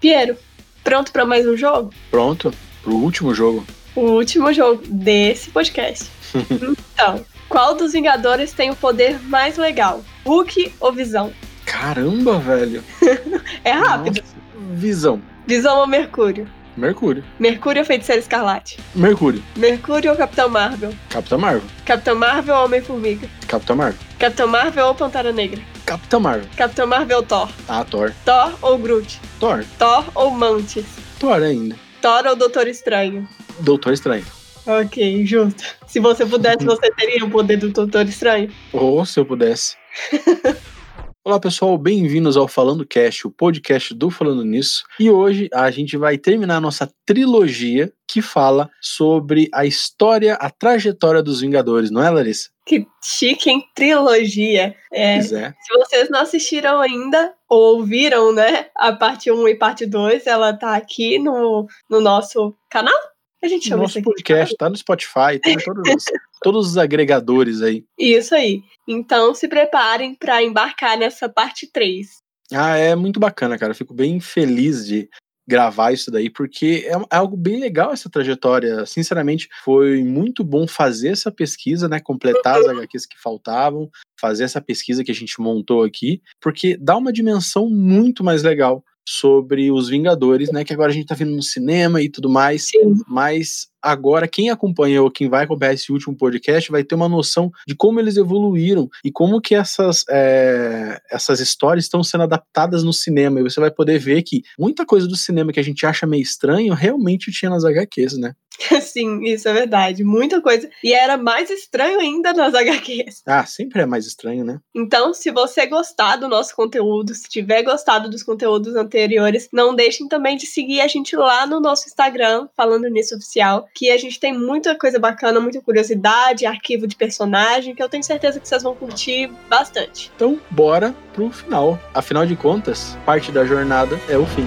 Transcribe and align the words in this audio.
Piero, 0.00 0.34
pronto 0.82 1.12
para 1.12 1.26
mais 1.26 1.46
um 1.46 1.54
jogo? 1.54 1.92
Pronto, 2.10 2.50
pro 2.82 2.94
último 2.94 3.34
jogo. 3.34 3.66
O 3.94 4.00
último 4.12 4.50
jogo 4.50 4.82
desse 4.86 5.50
podcast. 5.50 6.10
então, 6.50 7.22
qual 7.50 7.74
dos 7.74 7.92
Vingadores 7.92 8.50
tem 8.54 8.70
o 8.70 8.76
poder 8.76 9.20
mais 9.24 9.58
legal? 9.58 10.02
Hulk 10.24 10.72
ou 10.80 10.90
Visão? 10.90 11.30
Caramba, 11.66 12.38
velho. 12.38 12.82
é 13.62 13.72
rápido. 13.72 14.22
Nossa, 14.22 14.36
visão. 14.72 15.20
Visão 15.46 15.80
ou 15.80 15.86
Mercúrio? 15.86 16.48
Mercúrio. 16.78 17.22
Mercúrio 17.38 17.80
ou 17.80 17.86
Feiticeiro 17.86 18.22
Escarlate? 18.22 18.78
Mercúrio. 18.94 19.42
Mercúrio 19.54 20.12
ou 20.12 20.16
Capitão 20.16 20.48
Marvel? 20.48 20.94
Capitão 21.10 21.38
Marvel. 21.38 21.68
Capitão 21.84 22.14
Marvel 22.14 22.56
ou 22.56 22.64
Homem-Formiga? 22.64 23.28
Capitão 23.46 23.76
Marvel. 23.76 24.00
Capitão 24.18 24.48
Marvel 24.48 24.86
ou 24.86 24.94
Pantera 24.94 25.30
Negra? 25.30 25.60
Capitão 25.84 26.20
Marvel. 26.20 26.48
Capitão 26.56 26.86
Marvel 26.86 27.18
ou 27.18 27.22
Thor? 27.22 27.50
Ah, 27.68 27.84
Thor. 27.84 28.14
Thor 28.24 28.54
ou 28.62 28.78
Groot? 28.78 29.20
Thor. 29.40 29.64
Thor 29.78 30.04
ou 30.14 30.30
Mantis? 30.30 30.84
Thor 31.18 31.42
ainda. 31.42 31.74
Thor 32.02 32.26
ou 32.26 32.36
Doutor 32.36 32.68
Estranho? 32.68 33.26
Doutor 33.60 33.94
Estranho. 33.94 34.24
Ok, 34.66 35.24
justo. 35.24 35.64
Se 35.86 35.98
você 35.98 36.26
pudesse, 36.26 36.64
você 36.64 36.90
teria 36.90 37.24
o 37.24 37.30
poder 37.30 37.56
do 37.56 37.70
Doutor 37.70 38.06
Estranho? 38.06 38.52
Ou 38.70 39.04
se 39.06 39.18
eu 39.18 39.24
pudesse. 39.24 39.76
Olá 41.22 41.38
pessoal, 41.38 41.76
bem-vindos 41.76 42.34
ao 42.34 42.48
Falando 42.48 42.86
Cast, 42.86 43.26
o 43.26 43.30
podcast 43.30 43.92
do 43.92 44.08
Falando 44.08 44.42
Nisso. 44.42 44.84
E 44.98 45.10
hoje 45.10 45.50
a 45.52 45.70
gente 45.70 45.94
vai 45.98 46.16
terminar 46.16 46.56
a 46.56 46.60
nossa 46.62 46.90
trilogia 47.04 47.92
que 48.08 48.22
fala 48.22 48.70
sobre 48.80 49.46
a 49.52 49.66
história, 49.66 50.32
a 50.36 50.48
trajetória 50.48 51.22
dos 51.22 51.42
Vingadores, 51.42 51.90
não 51.90 52.02
é, 52.02 52.08
Larissa? 52.08 52.48
Que 52.64 52.86
chique, 53.04 53.50
em 53.50 53.62
trilogia. 53.74 54.74
É, 54.90 55.16
Pois 55.16 55.32
é. 55.34 55.54
Se 55.60 55.78
vocês 55.78 56.08
não 56.08 56.20
assistiram 56.20 56.80
ainda, 56.80 57.34
ou 57.46 57.76
ouviram, 57.76 58.32
né, 58.32 58.68
a 58.74 58.90
parte 58.90 59.30
1 59.30 59.46
e 59.46 59.54
parte 59.54 59.84
2, 59.84 60.26
ela 60.26 60.54
tá 60.54 60.74
aqui 60.74 61.18
no, 61.18 61.66
no 61.90 62.00
nosso 62.00 62.56
canal? 62.70 62.96
A 63.42 63.48
gente 63.48 63.68
chama 63.68 63.82
Nosso 63.82 64.02
podcast 64.02 64.54
tá 64.56 64.68
no 64.68 64.76
Spotify, 64.76 65.38
tá 65.42 65.50
em 65.50 65.56
todos, 65.58 65.94
os- 65.94 66.04
todos 66.42 66.66
os 66.68 66.76
agregadores 66.76 67.62
aí. 67.62 67.84
Isso 67.98 68.34
aí. 68.34 68.62
Então 68.86 69.34
se 69.34 69.48
preparem 69.48 70.14
para 70.14 70.42
embarcar 70.42 70.98
nessa 70.98 71.28
parte 71.28 71.66
3. 71.72 72.08
Ah, 72.52 72.76
é 72.76 72.94
muito 72.94 73.18
bacana, 73.20 73.56
cara. 73.56 73.70
Eu 73.72 73.76
fico 73.76 73.94
bem 73.94 74.20
feliz 74.20 74.86
de 74.86 75.08
gravar 75.48 75.92
isso 75.92 76.10
daí, 76.10 76.28
porque 76.30 76.86
é, 76.86 76.92
é 76.92 77.16
algo 77.16 77.36
bem 77.36 77.58
legal 77.58 77.92
essa 77.92 78.10
trajetória. 78.10 78.84
Sinceramente, 78.86 79.48
foi 79.64 80.02
muito 80.04 80.44
bom 80.44 80.66
fazer 80.66 81.08
essa 81.08 81.32
pesquisa, 81.32 81.88
né? 81.88 81.98
Completar 81.98 82.60
as 82.60 82.66
HQs 82.68 83.06
que 83.06 83.20
faltavam, 83.20 83.88
fazer 84.20 84.44
essa 84.44 84.60
pesquisa 84.60 85.02
que 85.02 85.10
a 85.10 85.14
gente 85.14 85.40
montou 85.40 85.82
aqui, 85.82 86.20
porque 86.40 86.76
dá 86.76 86.96
uma 86.96 87.12
dimensão 87.12 87.68
muito 87.70 88.22
mais 88.22 88.42
legal 88.42 88.84
sobre 89.06 89.70
os 89.70 89.88
Vingadores, 89.88 90.50
né? 90.52 90.64
Que 90.64 90.72
agora 90.72 90.90
a 90.90 90.94
gente 90.94 91.06
tá 91.06 91.14
vendo 91.14 91.32
no 91.32 91.42
cinema 91.42 92.00
e 92.02 92.08
tudo 92.08 92.28
mais. 92.28 92.68
Sim. 92.68 92.94
Mas 93.08 93.68
agora 93.82 94.28
quem 94.28 94.50
acompanhou, 94.50 95.10
quem 95.10 95.28
vai 95.28 95.44
acompanhar 95.44 95.74
esse 95.74 95.90
último 95.90 96.16
podcast, 96.16 96.70
vai 96.70 96.84
ter 96.84 96.94
uma 96.94 97.08
noção 97.08 97.50
de 97.66 97.74
como 97.74 97.98
eles 97.98 98.16
evoluíram 98.16 98.88
e 99.04 99.10
como 99.10 99.40
que 99.40 99.54
essas, 99.54 100.04
é, 100.08 101.00
essas 101.10 101.40
histórias 101.40 101.84
estão 101.84 102.02
sendo 102.04 102.24
adaptadas 102.24 102.84
no 102.84 102.92
cinema. 102.92 103.40
E 103.40 103.42
você 103.42 103.58
vai 103.58 103.70
poder 103.70 103.98
ver 103.98 104.22
que 104.22 104.42
muita 104.58 104.84
coisa 104.84 105.08
do 105.08 105.16
cinema 105.16 105.52
que 105.52 105.60
a 105.60 105.64
gente 105.64 105.84
acha 105.86 106.06
meio 106.06 106.22
estranho 106.22 106.74
realmente 106.74 107.32
tinha 107.32 107.50
nas 107.50 107.64
HQs, 107.64 108.18
né? 108.18 108.34
Sim, 108.80 109.24
isso 109.24 109.48
é 109.48 109.52
verdade. 109.52 110.04
Muita 110.04 110.40
coisa. 110.40 110.68
E 110.82 110.92
era 110.92 111.16
mais 111.16 111.50
estranho 111.50 112.00
ainda 112.00 112.32
nas 112.32 112.54
HQs. 112.54 113.22
Ah, 113.26 113.44
sempre 113.46 113.82
é 113.82 113.86
mais 113.86 114.06
estranho, 114.06 114.44
né? 114.44 114.60
Então, 114.74 115.12
se 115.14 115.30
você 115.30 115.66
gostar 115.66 116.16
do 116.16 116.28
nosso 116.28 116.54
conteúdo, 116.54 117.14
se 117.14 117.28
tiver 117.28 117.62
gostado 117.62 118.08
dos 118.08 118.22
conteúdos 118.22 118.76
anteriores, 118.76 119.48
não 119.52 119.74
deixem 119.74 120.08
também 120.08 120.36
de 120.36 120.46
seguir 120.46 120.80
a 120.80 120.88
gente 120.88 121.16
lá 121.16 121.46
no 121.46 121.60
nosso 121.60 121.86
Instagram, 121.86 122.48
falando 122.56 122.88
nisso 122.88 123.16
oficial, 123.16 123.66
que 123.74 123.90
a 123.90 123.98
gente 123.98 124.18
tem 124.18 124.36
muita 124.36 124.76
coisa 124.76 124.98
bacana, 124.98 125.40
muita 125.40 125.60
curiosidade, 125.60 126.46
arquivo 126.46 126.86
de 126.86 126.96
personagem, 126.96 127.74
que 127.74 127.82
eu 127.82 127.88
tenho 127.88 128.04
certeza 128.04 128.40
que 128.40 128.48
vocês 128.48 128.62
vão 128.62 128.74
curtir 128.74 129.30
bastante. 129.48 130.10
Então, 130.16 130.40
bora 130.50 130.94
pro 131.12 131.30
final. 131.30 131.78
Afinal 131.94 132.26
de 132.26 132.36
contas, 132.36 132.96
parte 133.04 133.32
da 133.32 133.44
jornada 133.44 133.98
é 134.08 134.16
o 134.16 134.26
fim. 134.26 134.46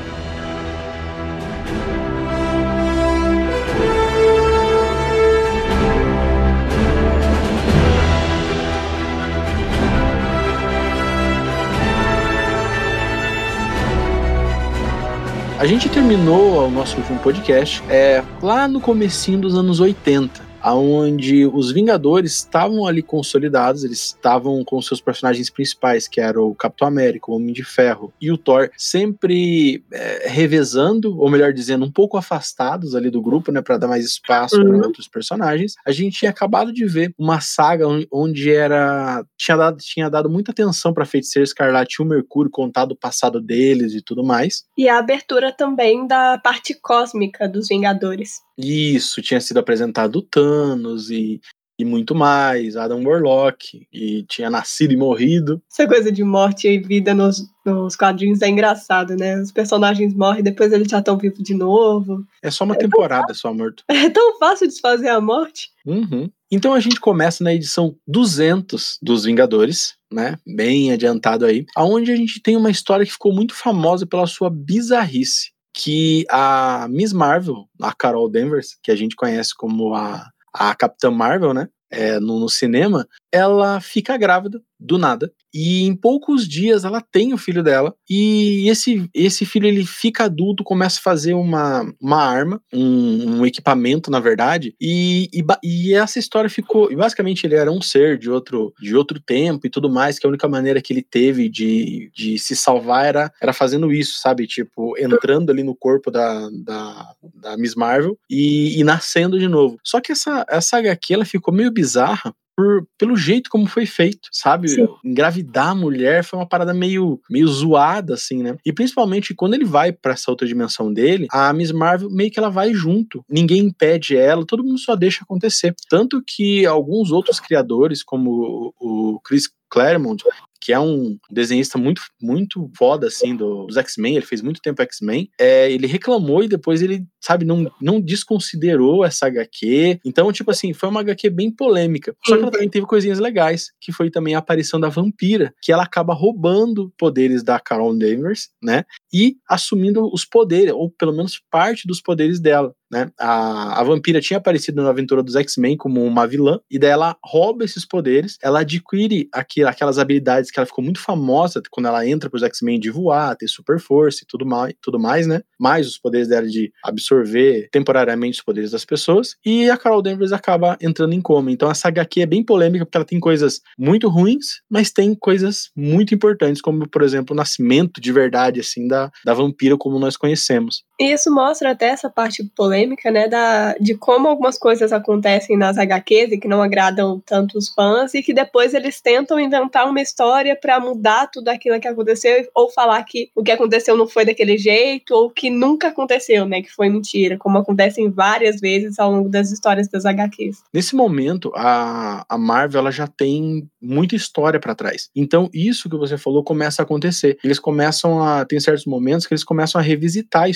A 15.63 15.65
gente 15.65 15.87
terminou 15.87 16.67
o 16.67 16.69
nosso 16.69 16.97
último 16.97 17.17
podcast 17.19 17.81
é, 17.89 18.21
lá 18.41 18.67
no 18.67 18.81
comecinho 18.81 19.39
dos 19.39 19.55
anos 19.55 19.79
80, 19.79 20.41
aonde 20.63 21.45
os 21.45 21.71
Vingadores 21.71 22.35
estavam 22.37 22.85
ali 22.87 23.01
consolidados, 23.03 23.83
eles 23.83 23.99
estavam 24.05 24.63
com 24.63 24.81
seus 24.81 25.01
personagens 25.01 25.49
principais, 25.49 26.07
que 26.07 26.21
eram 26.21 26.43
o 26.47 26.55
Capitão 26.55 26.87
América, 26.87 27.29
o 27.29 27.35
Homem 27.35 27.53
de 27.53 27.63
Ferro 27.63 28.13
e 28.19 28.31
o 28.31 28.37
Thor, 28.37 28.69
sempre 28.77 29.83
é, 29.91 30.27
revezando, 30.29 31.19
ou 31.19 31.29
melhor 31.29 31.51
dizendo, 31.53 31.85
um 31.85 31.91
pouco 31.91 32.17
afastados 32.17 32.95
ali 32.95 33.09
do 33.09 33.21
grupo, 33.21 33.51
né, 33.51 33.61
para 33.61 33.77
dar 33.77 33.87
mais 33.87 34.05
espaço 34.05 34.55
Uhum. 34.57 34.77
para 34.79 34.87
outros 34.87 35.07
personagens. 35.07 35.75
A 35.85 35.91
gente 35.91 36.19
tinha 36.19 36.31
acabado 36.31 36.71
de 36.71 36.85
ver 36.85 37.13
uma 37.17 37.39
saga 37.41 37.87
on- 37.87 38.05
onde 38.11 38.51
era 38.51 39.25
tinha 39.37 39.57
dado, 39.57 39.77
tinha 39.79 40.09
dado 40.09 40.29
muita 40.29 40.51
atenção 40.51 40.93
para 40.93 41.05
Feiticeiro 41.05 41.43
Escarlate 41.43 41.97
e 41.99 42.03
o 42.03 42.05
Mercúrio, 42.07 42.49
contado 42.49 42.91
o 42.93 42.95
passado 42.95 43.41
deles 43.41 43.93
e 43.93 44.01
tudo 44.01 44.23
mais. 44.23 44.63
E 44.77 44.87
a 44.87 44.97
abertura 44.99 45.51
também 45.51 46.07
da 46.07 46.37
parte 46.37 46.73
cósmica 46.73 47.47
dos 47.49 47.67
Vingadores. 47.67 48.41
Isso, 48.57 49.21
tinha 49.21 49.41
sido 49.41 49.57
apresentado 49.57 50.17
o 50.17 50.21
Thanos 50.21 51.09
e, 51.09 51.41
e 51.77 51.83
muito 51.83 52.13
mais, 52.13 52.75
Adam 52.75 53.03
Warlock, 53.03 53.87
e 53.91 54.23
tinha 54.23 54.49
nascido 54.49 54.93
e 54.93 54.97
morrido. 54.97 55.61
Essa 55.71 55.87
coisa 55.87 56.11
de 56.11 56.23
morte 56.23 56.67
e 56.67 56.79
vida 56.79 57.13
nos, 57.13 57.43
nos 57.65 57.95
quadrinhos 57.95 58.41
é 58.41 58.49
engraçado, 58.49 59.15
né? 59.15 59.41
Os 59.41 59.51
personagens 59.51 60.13
morrem, 60.13 60.43
depois 60.43 60.71
eles 60.71 60.87
já 60.87 60.99
estão 60.99 61.17
vivos 61.17 61.41
de 61.41 61.53
novo. 61.53 62.25
É 62.41 62.51
só 62.51 62.63
uma 62.63 62.75
temporada 62.75 63.33
só 63.33 63.53
morto. 63.53 63.83
É 64.03 64.09
tão 64.09 64.37
fácil 64.37 64.67
desfazer 64.67 65.09
a 65.09 65.21
morte. 65.21 65.69
Uhum. 65.85 66.29
Então 66.51 66.73
a 66.73 66.79
gente 66.79 66.99
começa 66.99 67.43
na 67.43 67.53
edição 67.53 67.95
200 68.07 68.99
dos 69.01 69.23
Vingadores, 69.23 69.95
né? 70.11 70.37
Bem 70.45 70.91
adiantado 70.91 71.45
aí, 71.45 71.65
aonde 71.75 72.11
a 72.11 72.15
gente 72.15 72.39
tem 72.41 72.55
uma 72.55 72.69
história 72.69 73.05
que 73.05 73.11
ficou 73.11 73.33
muito 73.33 73.55
famosa 73.55 74.05
pela 74.05 74.27
sua 74.27 74.49
bizarrice, 74.51 75.52
que 75.73 76.25
a 76.29 76.87
Miss 76.89 77.11
Marvel, 77.11 77.67
a 77.81 77.93
Carol 77.93 78.29
Danvers, 78.29 78.77
que 78.81 78.91
a 78.91 78.95
gente 78.95 79.15
conhece 79.15 79.53
como 79.55 79.95
a, 79.95 80.29
a 80.53 80.75
Capitã 80.75 81.09
Marvel, 81.09 81.53
né? 81.53 81.67
É, 81.89 82.19
no, 82.19 82.39
no 82.39 82.49
cinema, 82.49 83.07
ela 83.33 83.81
fica 83.81 84.15
grávida 84.15 84.61
do 84.79 84.97
nada 84.97 85.31
e 85.53 85.83
em 85.83 85.95
poucos 85.95 86.47
dias 86.47 86.83
ela 86.83 87.01
tem 87.01 87.33
o 87.33 87.37
filho 87.37 87.63
dela 87.63 87.95
e 88.07 88.69
esse, 88.69 89.09
esse 89.13 89.45
filho 89.45 89.67
ele 89.67 89.85
fica 89.85 90.25
adulto, 90.25 90.63
começa 90.63 90.99
a 90.99 91.01
fazer 91.01 91.33
uma, 91.33 91.83
uma 92.01 92.21
arma, 92.21 92.61
um, 92.71 93.39
um 93.39 93.45
equipamento 93.45 94.11
na 94.11 94.19
verdade 94.19 94.75
e, 94.79 95.29
e, 95.33 95.43
e 95.63 95.93
essa 95.93 96.19
história 96.19 96.49
ficou, 96.49 96.91
e 96.91 96.95
basicamente 96.95 97.45
ele 97.45 97.55
era 97.55 97.71
um 97.71 97.81
ser 97.81 98.19
de 98.19 98.29
outro, 98.29 98.73
de 98.79 98.95
outro 98.95 99.19
tempo 99.19 99.65
e 99.65 99.69
tudo 99.69 99.89
mais, 99.89 100.19
que 100.19 100.27
a 100.27 100.29
única 100.29 100.47
maneira 100.47 100.81
que 100.81 100.93
ele 100.93 101.01
teve 101.01 101.49
de, 101.49 102.11
de 102.13 102.37
se 102.37 102.55
salvar 102.55 103.05
era, 103.05 103.31
era 103.41 103.53
fazendo 103.53 103.91
isso, 103.91 104.19
sabe, 104.19 104.45
tipo, 104.45 104.95
entrando 104.99 105.49
ali 105.49 105.63
no 105.63 105.75
corpo 105.75 106.11
da, 106.11 106.49
da, 106.63 107.13
da 107.33 107.57
Miss 107.57 107.73
Marvel 107.73 108.17
e, 108.29 108.79
e 108.79 108.83
nascendo 108.83 109.39
de 109.39 109.47
novo. 109.47 109.79
Só 109.83 110.01
que 110.01 110.11
essa, 110.11 110.45
essa 110.49 110.77
HQ 110.77 111.13
ela 111.13 111.25
ficou 111.25 111.53
meio 111.53 111.71
bizarra 111.71 112.35
por, 112.55 112.87
pelo 112.97 113.15
jeito 113.15 113.49
como 113.49 113.65
foi 113.65 113.85
feito, 113.85 114.29
sabe? 114.31 114.69
Sim. 114.69 114.87
Engravidar 115.03 115.69
a 115.69 115.75
mulher 115.75 116.23
foi 116.23 116.39
uma 116.39 116.47
parada 116.47 116.73
meio, 116.73 117.19
meio 117.29 117.47
zoada, 117.47 118.13
assim, 118.13 118.43
né? 118.43 118.55
E 118.65 118.71
principalmente 118.71 119.33
quando 119.33 119.53
ele 119.53 119.65
vai 119.65 119.91
pra 119.91 120.13
essa 120.13 120.29
outra 120.31 120.47
dimensão 120.47 120.93
dele, 120.93 121.27
a 121.31 121.51
Miss 121.53 121.71
Marvel 121.71 122.09
meio 122.09 122.31
que 122.31 122.39
ela 122.39 122.49
vai 122.49 122.73
junto. 122.73 123.23
Ninguém 123.29 123.59
impede 123.59 124.15
ela, 124.15 124.45
todo 124.45 124.63
mundo 124.63 124.79
só 124.79 124.95
deixa 124.95 125.23
acontecer. 125.23 125.73
Tanto 125.89 126.21
que 126.25 126.65
alguns 126.65 127.11
outros 127.11 127.39
criadores, 127.39 128.03
como 128.03 128.73
o 128.79 129.13
o 129.13 129.19
Chris 129.21 129.49
Claremont, 129.69 130.23
que 130.63 130.71
é 130.71 130.79
um 130.79 131.17
desenhista 131.29 131.77
muito, 131.77 132.01
muito 132.21 132.71
foda, 132.77 133.07
assim, 133.07 133.35
do- 133.35 133.65
dos 133.65 133.75
X-Men, 133.75 134.15
ele 134.15 134.25
fez 134.25 134.41
muito 134.41 134.61
tempo 134.61 134.81
X-Men, 134.81 135.29
é, 135.37 135.69
ele 135.69 135.85
reclamou 135.87 136.41
e 136.41 136.47
depois 136.47 136.81
ele, 136.81 137.05
sabe, 137.19 137.43
não, 137.43 137.69
não 137.81 137.99
desconsiderou 137.99 139.03
essa 139.03 139.27
HQ. 139.27 139.99
Então, 140.05 140.31
tipo 140.31 140.51
assim, 140.51 140.71
foi 140.71 140.87
uma 140.87 141.01
HQ 141.01 141.29
bem 141.29 141.51
polêmica. 141.51 142.15
Só 142.25 142.35
que 142.37 142.41
ela 142.43 142.51
também 142.51 142.69
teve 142.69 142.85
coisinhas 142.85 143.19
legais, 143.19 143.71
que 143.81 143.91
foi 143.91 144.09
também 144.09 144.35
a 144.35 144.39
aparição 144.39 144.79
da 144.79 144.87
vampira, 144.87 145.53
que 145.61 145.71
ela 145.71 145.83
acaba 145.83 146.13
roubando 146.13 146.93
poderes 146.97 147.43
da 147.43 147.59
Carol 147.59 147.93
Danvers, 147.97 148.49
né? 148.61 148.85
E 149.13 149.35
assumindo 149.49 150.09
os 150.13 150.23
poderes, 150.25 150.73
ou 150.73 150.89
pelo 150.89 151.11
menos 151.13 151.41
parte 151.51 151.85
dos 151.85 152.01
poderes 152.01 152.39
dela. 152.39 152.73
Né? 152.93 153.11
A, 153.19 153.81
a 153.81 153.83
vampira 153.83 154.21
tinha 154.21 154.37
aparecido 154.37 154.81
na 154.81 154.89
aventura 154.89 155.23
dos 155.23 155.35
X-Men 155.35 155.75
como 155.75 156.05
uma 156.05 156.27
vilã, 156.27 156.59
e 156.69 156.77
daí 156.77 156.91
ela 156.91 157.17
rouba 157.25 157.65
esses 157.65 157.85
poderes, 157.85 158.37
ela 158.41 158.59
adquire 158.59 159.27
aquelas 159.33 159.97
habilidades 159.97 160.51
que 160.51 160.59
ela 160.59 160.67
ficou 160.67 160.83
muito 160.83 160.99
famosa 160.99 161.61
quando 161.71 161.87
ela 161.87 162.07
entra 162.07 162.29
pros 162.29 162.43
X-Men 162.43 162.79
de 162.79 162.91
voar, 162.91 163.35
ter 163.35 163.47
super 163.47 163.79
força 163.79 164.23
e 164.23 164.27
tudo 164.27 164.45
mais, 164.45 164.73
tudo 164.81 164.99
mais, 164.99 165.25
né? 165.25 165.41
Mais 165.59 165.87
os 165.87 165.97
poderes 165.97 166.27
dela 166.27 166.47
de 166.47 166.71
absorver 166.83 167.67
temporariamente 167.71 168.37
os 168.37 168.45
poderes 168.45 168.71
das 168.71 168.85
pessoas. 168.85 169.35
E 169.43 169.69
a 169.69 169.77
Carol 169.77 170.01
Danvers 170.01 170.31
acaba 170.31 170.77
entrando 170.79 171.13
em 171.13 171.21
coma. 171.21 171.51
Então 171.51 171.71
essa 171.71 171.87
HQ 171.87 172.21
é 172.21 172.25
bem 172.25 172.43
polêmica 172.43 172.85
porque 172.85 172.97
ela 172.97 173.05
tem 173.05 173.19
coisas 173.19 173.61
muito 173.77 174.07
ruins, 174.07 174.61
mas 174.69 174.91
tem 174.91 175.15
coisas 175.15 175.71
muito 175.75 176.13
importantes, 176.13 176.61
como 176.61 176.87
por 176.87 177.01
exemplo 177.01 177.33
o 177.33 177.37
nascimento 177.37 177.99
de 177.99 178.11
verdade 178.11 178.59
assim 178.59 178.87
da, 178.87 179.11
da 179.25 179.33
vampira 179.33 179.75
como 179.77 179.97
nós 179.97 180.15
conhecemos. 180.15 180.83
E 180.99 181.11
isso 181.11 181.33
mostra 181.33 181.71
até 181.71 181.87
essa 181.87 182.09
parte 182.09 182.43
polêmica, 182.55 183.09
né, 183.09 183.27
da, 183.27 183.73
de 183.79 183.95
como 183.95 184.27
algumas 184.27 184.57
coisas 184.57 184.93
acontecem 184.93 185.57
nas 185.57 185.77
HQs 185.77 186.31
e 186.31 186.37
que 186.37 186.47
não 186.47 186.61
agradam 186.61 187.21
tanto 187.25 187.57
os 187.57 187.69
fãs 187.69 188.13
e 188.13 188.21
que 188.21 188.33
depois 188.33 188.73
eles 188.73 189.01
tentam 189.01 189.39
inventar 189.39 189.89
uma 189.89 190.01
história 190.01 190.55
para 190.55 190.79
mudar 190.79 191.27
tudo 191.27 191.49
aquilo 191.49 191.79
que 191.79 191.87
aconteceu 191.87 192.47
ou 192.53 192.69
falar 192.69 193.03
que 193.03 193.29
o 193.35 193.43
que 193.43 193.51
aconteceu 193.51 193.97
não 193.97 194.07
foi 194.07 194.25
daquele 194.25 194.57
jeito 194.57 195.13
ou 195.15 195.29
que 195.29 195.49
nunca 195.49 195.87
aconteceu, 195.87 196.45
né, 196.45 196.61
que 196.61 196.71
foi 196.71 196.89
mentira, 196.89 197.37
como 197.37 197.57
acontecem 197.57 198.09
várias 198.09 198.59
vezes 198.59 198.99
ao 198.99 199.11
longo 199.11 199.29
das 199.29 199.51
histórias 199.51 199.87
das 199.87 200.05
HQs. 200.05 200.63
Nesse 200.73 200.95
momento, 200.95 201.51
a, 201.55 202.23
a 202.29 202.37
Marvel 202.37 202.81
ela 202.81 202.91
já 202.91 203.07
tem 203.07 203.67
muita 203.81 204.15
história 204.15 204.59
para 204.59 204.75
trás. 204.75 205.09
Então, 205.15 205.49
isso 205.53 205.89
que 205.89 205.97
você 205.97 206.17
falou 206.17 206.43
começa 206.43 206.81
a 206.81 206.83
acontecer. 206.83 207.37
Eles 207.43 207.59
começam 207.59 208.23
a 208.23 208.45
tem 208.45 208.59
certos 208.59 208.85
momentos 208.85 209.25
que 209.25 209.33
eles 209.33 209.43
começam 209.43 209.79
a 209.79 209.83
revisitar 209.83 210.49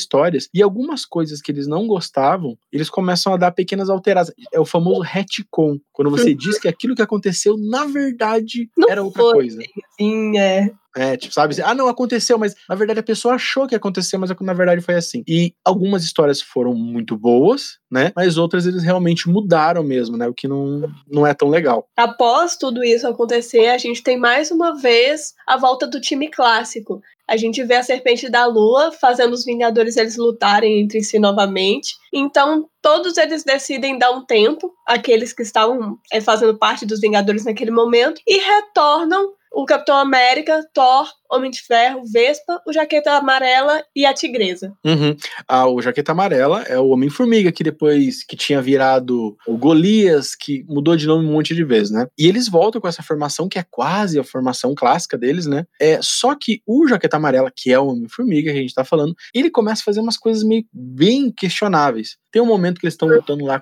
e 0.54 0.62
algumas 0.62 1.06
coisas 1.06 1.42
que 1.42 1.52
eles 1.52 1.68
não 1.68 1.88
gostavam, 1.88 2.58
eles 2.72 2.90
começam 2.90 3.34
a 3.34 3.38
dar 3.38 3.52
pequenas 3.52 3.90
alterações. 3.90 4.36
É 4.54 4.60
o 4.60 4.66
famoso 4.66 5.02
retcon, 5.02 5.80
quando 5.92 6.12
você 6.12 6.34
diz 6.36 6.60
que 6.60 6.68
aquilo 6.68 6.96
que 6.96 7.02
aconteceu 7.02 7.56
na 7.58 7.86
verdade 7.86 8.70
não 8.78 8.90
era 8.90 9.04
outra 9.04 9.22
foi, 9.22 9.34
coisa. 9.34 9.60
Sim, 9.98 10.38
é. 10.38 10.72
É, 10.98 11.16
tipo, 11.16 11.32
sabe? 11.32 11.56
Ah, 11.62 11.76
não, 11.76 11.88
aconteceu, 11.88 12.40
mas 12.40 12.56
na 12.68 12.74
verdade 12.74 13.00
a 13.00 13.04
pessoa 13.04 13.36
achou 13.36 13.68
que 13.68 13.76
aconteceu, 13.76 14.18
mas 14.18 14.32
na 14.42 14.54
verdade 14.54 14.82
foi 14.82 14.96
assim. 14.96 15.24
E 15.28 15.54
algumas 15.64 16.04
histórias 16.04 16.42
foram 16.42 16.74
muito 16.74 17.16
boas, 17.16 17.78
né? 17.90 18.12
Mas 18.16 18.36
outras 18.36 18.66
eles 18.66 18.82
realmente 18.82 19.30
mudaram 19.30 19.84
mesmo, 19.84 20.18
né? 20.18 20.28
O 20.28 20.34
que 20.34 20.48
não, 20.48 20.92
não 21.08 21.26
é 21.26 21.36
tão 21.36 21.50
legal. 21.50 21.88
Após 21.96 22.58
tudo 22.58 22.84
isso 22.84 23.08
acontecer, 23.08 23.68
a 23.68 23.78
gente 23.78 24.02
tem 24.02 24.18
mais 24.18 24.50
uma 24.50 24.76
vez 24.76 25.34
a 25.46 25.56
volta 25.56 25.86
do 25.86 26.02
time 26.02 26.30
clássico. 26.30 27.00
A 27.28 27.36
gente 27.36 27.64
vê 27.64 27.76
a 27.76 27.84
Serpente 27.84 28.30
da 28.30 28.46
Lua 28.46 28.92
fazendo 28.92 29.34
os 29.34 29.44
Vingadores 29.44 29.98
eles 29.98 30.16
lutarem 30.16 30.80
entre 30.82 31.04
si 31.04 31.20
novamente. 31.20 31.96
Então, 32.14 32.70
todos 32.82 33.18
eles 33.18 33.44
decidem 33.44 33.98
dar 33.98 34.12
um 34.12 34.26
tempo, 34.26 34.74
aqueles 34.86 35.34
que 35.34 35.44
estavam 35.44 35.98
é, 36.12 36.22
fazendo 36.22 36.58
parte 36.58 36.86
dos 36.86 37.02
Vingadores 37.02 37.44
naquele 37.44 37.72
momento, 37.72 38.22
e 38.26 38.38
retornam 38.38 39.34
o 39.52 39.66
Capitão 39.66 39.98
América, 39.98 40.64
Thor, 40.74 41.08
Homem 41.32 41.52
de 41.52 41.62
Ferro, 41.62 42.04
Vespa, 42.12 42.62
o 42.66 42.74
Jaqueta 42.74 43.12
Amarela 43.12 43.84
e 43.96 44.06
a 44.06 44.14
Tigresa. 44.14 44.74
Uhum. 44.86 45.16
Ah, 45.48 45.68
o 45.68 45.82
Jaqueta 45.82 46.12
Amarela 46.12 46.64
é 46.64 46.80
o 46.80 46.90
Homem-Formiga, 46.90 47.52
que 47.52 47.64
depois 47.64 48.24
que 48.24 48.36
tinha 48.36 48.62
virado 48.62 49.38
o 49.48 49.58
Golias, 49.58 50.36
que 50.36 50.64
mudou 50.68 50.96
de 50.96 51.08
nome 51.08 51.26
um 51.26 51.32
monte 51.32 51.56
de 51.56 51.64
vezes, 51.64 51.92
né? 51.92 52.08
E 52.18 52.28
eles 52.28 52.48
voltam 52.48 52.80
com 52.80 52.88
essa 52.88 53.04
formação, 53.04 53.50
que 53.50 53.60
é 53.60 53.66
quase 53.70 54.20
a 54.20 54.24
formação 54.24 54.74
clássica 54.76 55.18
deles, 55.18 55.46
né? 55.46 55.66
É, 55.80 56.00
só 56.02 56.36
que 56.36 56.62
o 56.66 56.88
Jaqueta 56.88 57.18
Amarela, 57.18 57.52
que 57.56 57.72
é 57.72 57.80
o 57.80 57.88
Homem-Formiga 57.88 58.52
que 58.52 58.58
a 58.58 58.62
gente 58.62 58.74
tá 58.74 58.84
falando, 58.84 59.16
ele 59.34 59.50
começa 59.50 59.82
a 59.82 59.86
fazer 59.86 60.00
umas 60.00 60.18
coisas 60.18 60.44
meio 60.44 60.66
bem 60.72 61.32
questionáveis. 61.32 62.18
Tem 62.32 62.42
um 62.42 62.46
momento 62.46 62.80
que 62.80 62.86
eles 62.86 62.94
estão 62.94 63.08
lutando 63.08 63.46
lá 63.46 63.62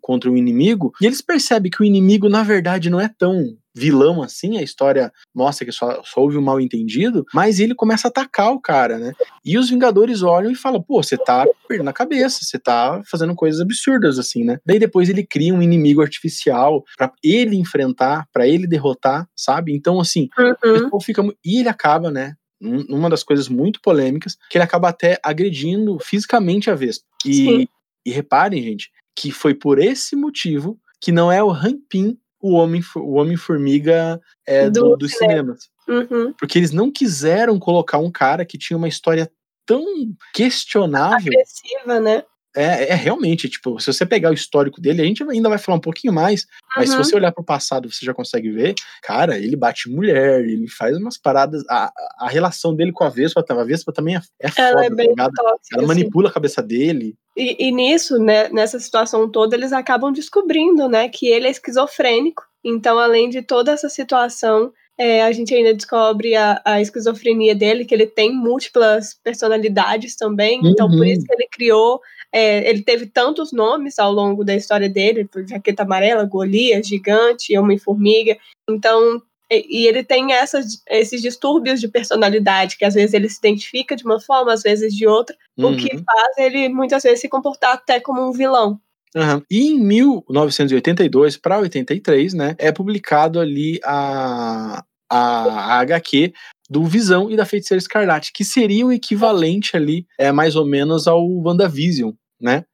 contra 0.00 0.30
o 0.30 0.36
inimigo, 0.36 0.92
e 1.00 1.06
eles 1.06 1.20
percebem 1.20 1.70
que 1.70 1.82
o 1.82 1.84
inimigo, 1.84 2.28
na 2.28 2.42
verdade, 2.42 2.88
não 2.88 3.00
é 3.00 3.08
tão 3.08 3.56
vilão 3.76 4.22
assim, 4.22 4.56
a 4.56 4.62
história 4.62 5.12
mostra 5.34 5.66
que 5.66 5.72
só, 5.72 6.00
só 6.04 6.20
houve 6.20 6.38
um 6.38 6.42
mal 6.42 6.60
entendido, 6.60 7.03
mas 7.32 7.60
ele 7.60 7.74
começa 7.74 8.08
a 8.08 8.10
atacar 8.10 8.52
o 8.52 8.60
cara, 8.60 8.98
né? 8.98 9.12
E 9.44 9.58
os 9.58 9.70
Vingadores 9.70 10.22
olham 10.22 10.50
e 10.50 10.54
falam, 10.54 10.82
pô, 10.82 11.02
você 11.02 11.16
tá 11.16 11.44
perdendo 11.68 11.90
a 11.90 11.92
cabeça, 11.92 12.40
você 12.42 12.58
tá 12.58 13.02
fazendo 13.10 13.34
coisas 13.34 13.60
absurdas 13.60 14.18
assim, 14.18 14.44
né? 14.44 14.58
Daí 14.64 14.78
depois 14.78 15.08
ele 15.08 15.24
cria 15.24 15.54
um 15.54 15.62
inimigo 15.62 16.02
artificial 16.02 16.84
para 16.96 17.12
ele 17.22 17.56
enfrentar, 17.56 18.26
para 18.32 18.46
ele 18.46 18.66
derrotar, 18.66 19.28
sabe? 19.36 19.74
Então, 19.74 20.00
assim, 20.00 20.28
uhum. 20.38 21.00
fica. 21.00 21.22
E 21.44 21.60
ele 21.60 21.68
acaba, 21.68 22.10
né? 22.10 22.34
Uma 22.60 23.10
das 23.10 23.22
coisas 23.22 23.48
muito 23.48 23.80
polêmicas, 23.82 24.36
que 24.48 24.56
ele 24.56 24.64
acaba 24.64 24.88
até 24.88 25.18
agredindo 25.22 25.98
fisicamente 26.00 26.70
a 26.70 26.74
Vespa. 26.74 27.04
E, 27.26 27.68
e 28.06 28.10
reparem, 28.10 28.62
gente, 28.62 28.90
que 29.14 29.30
foi 29.30 29.54
por 29.54 29.78
esse 29.78 30.16
motivo 30.16 30.78
que 31.00 31.12
não 31.12 31.30
é 31.30 31.42
o 31.42 31.50
Rampin 31.50 32.16
o 32.44 32.52
Homem, 32.52 32.82
o 32.96 33.14
Homem 33.14 33.38
Formiga 33.38 34.20
é, 34.46 34.68
do, 34.68 34.90
do, 34.90 34.96
dos 34.98 35.12
cinemas. 35.12 35.70
Uhum. 35.88 36.32
Porque 36.38 36.58
eles 36.58 36.72
não 36.72 36.90
quiseram 36.90 37.58
colocar 37.58 37.98
um 37.98 38.10
cara 38.10 38.44
que 38.44 38.58
tinha 38.58 38.76
uma 38.76 38.88
história 38.88 39.30
tão 39.66 39.84
questionável. 40.32 41.32
Agressiva, 41.32 42.00
né? 42.00 42.22
É, 42.56 42.90
é, 42.90 42.94
realmente, 42.94 43.48
tipo, 43.48 43.80
se 43.80 43.92
você 43.92 44.06
pegar 44.06 44.30
o 44.30 44.34
histórico 44.34 44.80
dele, 44.80 45.02
a 45.02 45.04
gente 45.04 45.24
ainda 45.24 45.48
vai 45.48 45.58
falar 45.58 45.76
um 45.76 45.80
pouquinho 45.80 46.12
mais, 46.12 46.46
mas 46.76 46.88
se 46.88 46.96
você 46.96 47.16
olhar 47.16 47.32
pro 47.32 47.42
passado, 47.42 47.90
você 47.90 48.06
já 48.06 48.14
consegue 48.14 48.48
ver, 48.48 48.74
cara, 49.02 49.36
ele 49.36 49.56
bate 49.56 49.90
mulher, 49.90 50.40
ele 50.40 50.68
faz 50.68 50.96
umas 50.96 51.18
paradas, 51.18 51.64
a, 51.68 51.92
a 52.20 52.28
relação 52.28 52.72
dele 52.72 52.92
com 52.92 53.02
a 53.02 53.08
Vespa, 53.08 53.44
a 53.48 53.64
Vespa 53.64 53.92
também 53.92 54.14
é, 54.14 54.20
é 54.40 54.50
Ela 54.56 54.82
foda, 54.82 54.86
é 54.86 54.90
bem 54.90 55.14
tá 55.16 55.28
tóxica, 55.34 55.78
Ela 55.78 55.86
manipula 55.88 56.28
a 56.28 56.32
cabeça 56.32 56.62
dele. 56.62 57.16
E, 57.36 57.66
e 57.66 57.72
nisso, 57.72 58.20
né, 58.20 58.48
nessa 58.50 58.78
situação 58.78 59.28
toda, 59.28 59.56
eles 59.56 59.72
acabam 59.72 60.12
descobrindo, 60.12 60.88
né, 60.88 61.08
que 61.08 61.26
ele 61.26 61.48
é 61.48 61.50
esquizofrênico, 61.50 62.44
então, 62.64 62.98
além 63.00 63.28
de 63.28 63.42
toda 63.42 63.72
essa 63.72 63.88
situação, 63.88 64.72
é, 64.98 65.22
a 65.22 65.32
gente 65.32 65.54
ainda 65.54 65.74
descobre 65.74 66.34
a, 66.36 66.60
a, 66.64 66.80
esquizofrenia 66.80 67.54
dele, 67.54 67.84
que 67.84 67.94
ele 67.94 68.06
tem 68.06 68.32
múltiplas 68.32 69.18
personalidades 69.22 70.16
também, 70.16 70.60
uhum. 70.60 70.68
então 70.68 70.88
por 70.88 70.98
uhum. 70.98 71.04
isso 71.04 71.26
que 71.26 71.34
ele 71.34 71.48
criou 71.50 72.00
é, 72.34 72.68
ele 72.68 72.82
teve 72.82 73.06
tantos 73.06 73.52
nomes 73.52 73.96
ao 73.96 74.10
longo 74.10 74.44
da 74.44 74.56
história 74.56 74.88
dele, 74.88 75.24
por 75.24 75.46
Jaqueta 75.46 75.84
Amarela, 75.84 76.24
Golias, 76.24 76.84
Gigante, 76.84 77.56
Homem-Formiga. 77.56 78.36
Então, 78.68 79.22
e, 79.48 79.82
e 79.82 79.86
ele 79.86 80.02
tem 80.02 80.32
essas, 80.32 80.82
esses 80.90 81.22
distúrbios 81.22 81.80
de 81.80 81.86
personalidade, 81.86 82.76
que 82.76 82.84
às 82.84 82.94
vezes 82.94 83.14
ele 83.14 83.28
se 83.28 83.38
identifica 83.38 83.94
de 83.94 84.04
uma 84.04 84.20
forma, 84.20 84.52
às 84.52 84.64
vezes 84.64 84.92
de 84.92 85.06
outra, 85.06 85.36
uhum. 85.56 85.74
o 85.74 85.76
que 85.76 85.94
uhum. 85.94 86.02
faz 86.04 86.38
ele 86.38 86.68
muitas 86.68 87.04
vezes 87.04 87.20
se 87.20 87.28
comportar 87.28 87.74
até 87.74 88.00
como 88.00 88.20
um 88.20 88.32
vilão. 88.32 88.80
Uhum. 89.14 89.42
E 89.50 89.68
em 89.68 89.80
1982 89.80 91.36
para 91.36 91.60
83, 91.60 92.34
né, 92.34 92.56
é 92.58 92.72
publicado 92.72 93.38
ali 93.38 93.78
a, 93.84 94.84
a, 95.10 95.16
a 95.16 95.80
HQ 95.80 96.32
do 96.68 96.84
Visão 96.84 97.30
e 97.30 97.36
da 97.36 97.46
Feiticeira 97.46 97.78
Escarlate, 97.78 98.32
que 98.32 98.44
seria 98.44 98.86
o 98.86 98.92
equivalente 98.92 99.76
ali, 99.76 100.06
é 100.18 100.32
mais 100.32 100.56
ou 100.56 100.66
menos 100.66 101.06
ao 101.06 101.24
WandaVision, 101.24 102.12
né? 102.40 102.64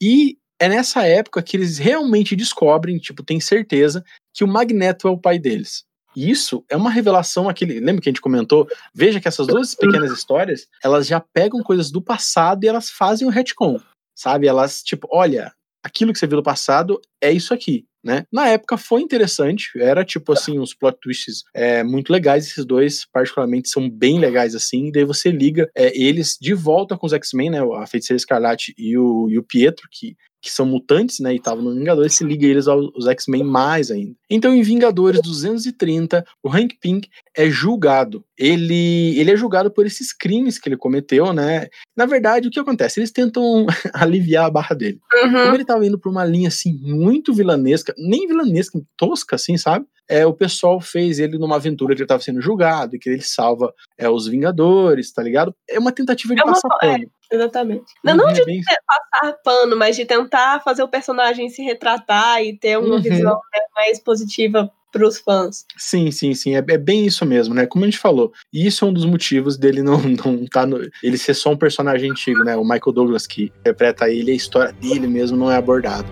E 0.00 0.38
é 0.58 0.68
nessa 0.68 1.06
época 1.06 1.42
que 1.42 1.56
eles 1.56 1.78
realmente 1.78 2.34
descobrem, 2.34 2.98
tipo, 2.98 3.22
tem 3.22 3.38
certeza 3.38 4.04
que 4.32 4.42
o 4.42 4.48
Magneto 4.48 5.06
é 5.06 5.10
o 5.10 5.18
pai 5.18 5.38
deles. 5.38 5.84
E 6.16 6.30
isso 6.30 6.64
é 6.68 6.76
uma 6.76 6.90
revelação 6.90 7.48
aquele, 7.48 7.80
lembra 7.80 8.00
que 8.00 8.08
a 8.08 8.12
gente 8.12 8.20
comentou? 8.20 8.68
Veja 8.94 9.20
que 9.20 9.28
essas 9.28 9.46
duas 9.46 9.74
pequenas 9.74 10.12
histórias, 10.12 10.68
elas 10.82 11.06
já 11.06 11.20
pegam 11.20 11.62
coisas 11.62 11.90
do 11.90 12.00
passado 12.00 12.64
e 12.64 12.68
elas 12.68 12.88
fazem 12.88 13.26
o 13.26 13.30
retcon, 13.30 13.80
sabe? 14.16 14.46
Elas 14.46 14.82
tipo, 14.82 15.08
olha, 15.10 15.52
aquilo 15.84 16.12
que 16.12 16.18
você 16.18 16.26
viu 16.26 16.38
do 16.38 16.42
passado 16.42 17.00
é 17.20 17.30
isso 17.30 17.54
aqui 17.54 17.86
né? 18.04 18.26
Na 18.30 18.48
época 18.48 18.76
foi 18.76 19.00
interessante, 19.00 19.70
era 19.78 20.04
tipo 20.04 20.30
assim, 20.34 20.58
uns 20.58 20.74
plot 20.74 20.98
twists 21.00 21.42
é, 21.54 21.82
muito 21.82 22.12
legais, 22.12 22.46
esses 22.46 22.64
dois 22.66 23.06
particularmente 23.10 23.70
são 23.70 23.88
bem 23.88 24.18
legais 24.18 24.54
assim, 24.54 24.88
e 24.88 24.92
daí 24.92 25.04
você 25.04 25.30
liga 25.30 25.70
é, 25.74 25.96
eles 25.98 26.36
de 26.38 26.52
volta 26.52 26.98
com 26.98 27.06
os 27.06 27.14
X-Men, 27.14 27.50
né? 27.50 27.60
A 27.60 27.86
Feiticeira 27.86 28.18
Escarlate 28.18 28.74
e 28.76 28.98
o, 28.98 29.30
e 29.30 29.38
o 29.38 29.42
Pietro, 29.42 29.88
que 29.90 30.14
que 30.44 30.50
são 30.50 30.66
mutantes, 30.66 31.20
né, 31.20 31.32
e 31.32 31.36
estavam 31.36 31.64
no 31.64 31.74
Vingadores, 31.74 32.14
se 32.14 32.22
liga 32.22 32.46
eles 32.46 32.68
aos 32.68 33.06
X-Men 33.06 33.42
mais 33.42 33.90
ainda. 33.90 34.14
Então, 34.28 34.54
em 34.54 34.60
Vingadores 34.60 35.22
230, 35.22 36.22
o 36.42 36.50
Hank 36.50 36.76
Pym 36.78 37.00
é 37.34 37.48
julgado. 37.48 38.22
Ele, 38.36 39.18
ele 39.18 39.30
é 39.30 39.36
julgado 39.36 39.70
por 39.70 39.86
esses 39.86 40.12
crimes 40.12 40.58
que 40.58 40.68
ele 40.68 40.76
cometeu, 40.76 41.32
né? 41.32 41.68
Na 41.96 42.04
verdade, 42.04 42.48
o 42.48 42.50
que 42.50 42.60
acontece? 42.60 43.00
Eles 43.00 43.10
tentam 43.10 43.64
aliviar 43.94 44.44
a 44.44 44.50
barra 44.50 44.76
dele. 44.76 45.00
Uhum. 45.14 45.32
Como 45.32 45.54
ele 45.54 45.62
estava 45.62 45.86
indo 45.86 45.98
por 45.98 46.10
uma 46.10 46.26
linha, 46.26 46.48
assim, 46.48 46.78
muito 46.82 47.32
vilanesca, 47.32 47.94
nem 47.96 48.26
vilanesca, 48.26 48.78
tosca, 48.98 49.36
assim, 49.36 49.56
sabe? 49.56 49.86
É, 50.06 50.26
o 50.26 50.34
pessoal 50.34 50.78
fez 50.78 51.18
ele 51.18 51.38
numa 51.38 51.56
aventura 51.56 51.94
que 51.94 52.02
ele 52.02 52.04
estava 52.04 52.22
sendo 52.22 52.42
julgado, 52.42 52.94
e 52.94 52.98
que 52.98 53.08
ele 53.08 53.22
salva 53.22 53.72
é, 53.96 54.06
os 54.10 54.26
Vingadores, 54.26 55.10
tá 55.10 55.22
ligado? 55.22 55.54
É 55.68 55.78
uma 55.78 55.92
tentativa 55.92 56.34
de 56.34 56.42
é 56.42 56.44
uma, 56.44 56.52
passar 56.52 56.68
pano. 56.78 57.10
É 57.34 57.36
Exatamente. 57.36 57.84
Não, 58.02 58.16
não 58.16 58.32
de 58.32 58.42
passar 58.86 59.32
pano, 59.44 59.76
mas 59.76 59.96
de 59.96 60.04
tentar 60.04 60.62
fazer 60.62 60.82
o 60.82 60.88
personagem 60.88 61.48
se 61.48 61.62
retratar 61.62 62.42
e 62.42 62.56
ter 62.56 62.78
uma 62.78 62.96
uhum. 62.96 63.02
visão 63.02 63.34
né, 63.34 63.60
mais 63.74 63.98
positiva 63.98 64.70
pros 64.92 65.18
fãs. 65.18 65.66
Sim, 65.76 66.12
sim, 66.12 66.32
sim. 66.34 66.54
É, 66.54 66.58
é, 66.58 66.78
bem 66.78 67.04
isso 67.04 67.26
mesmo, 67.26 67.52
né? 67.52 67.66
Como 67.66 67.84
a 67.84 67.88
gente 67.88 67.98
falou. 67.98 68.32
E 68.52 68.64
isso 68.64 68.84
é 68.84 68.88
um 68.88 68.92
dos 68.92 69.04
motivos 69.04 69.58
dele 69.58 69.82
não, 69.82 69.98
não 70.24 70.46
tá 70.46 70.64
no. 70.64 70.78
Ele 71.02 71.18
ser 71.18 71.34
só 71.34 71.50
um 71.50 71.56
personagem 71.56 72.12
antigo, 72.12 72.44
né? 72.44 72.56
O 72.56 72.62
Michael 72.62 72.92
Douglas 72.92 73.26
que 73.26 73.52
interpreta 73.60 74.08
ele, 74.08 74.30
a 74.30 74.36
história 74.36 74.72
dele 74.72 75.08
mesmo 75.08 75.36
não 75.36 75.50
é 75.50 75.56
abordada. 75.56 76.06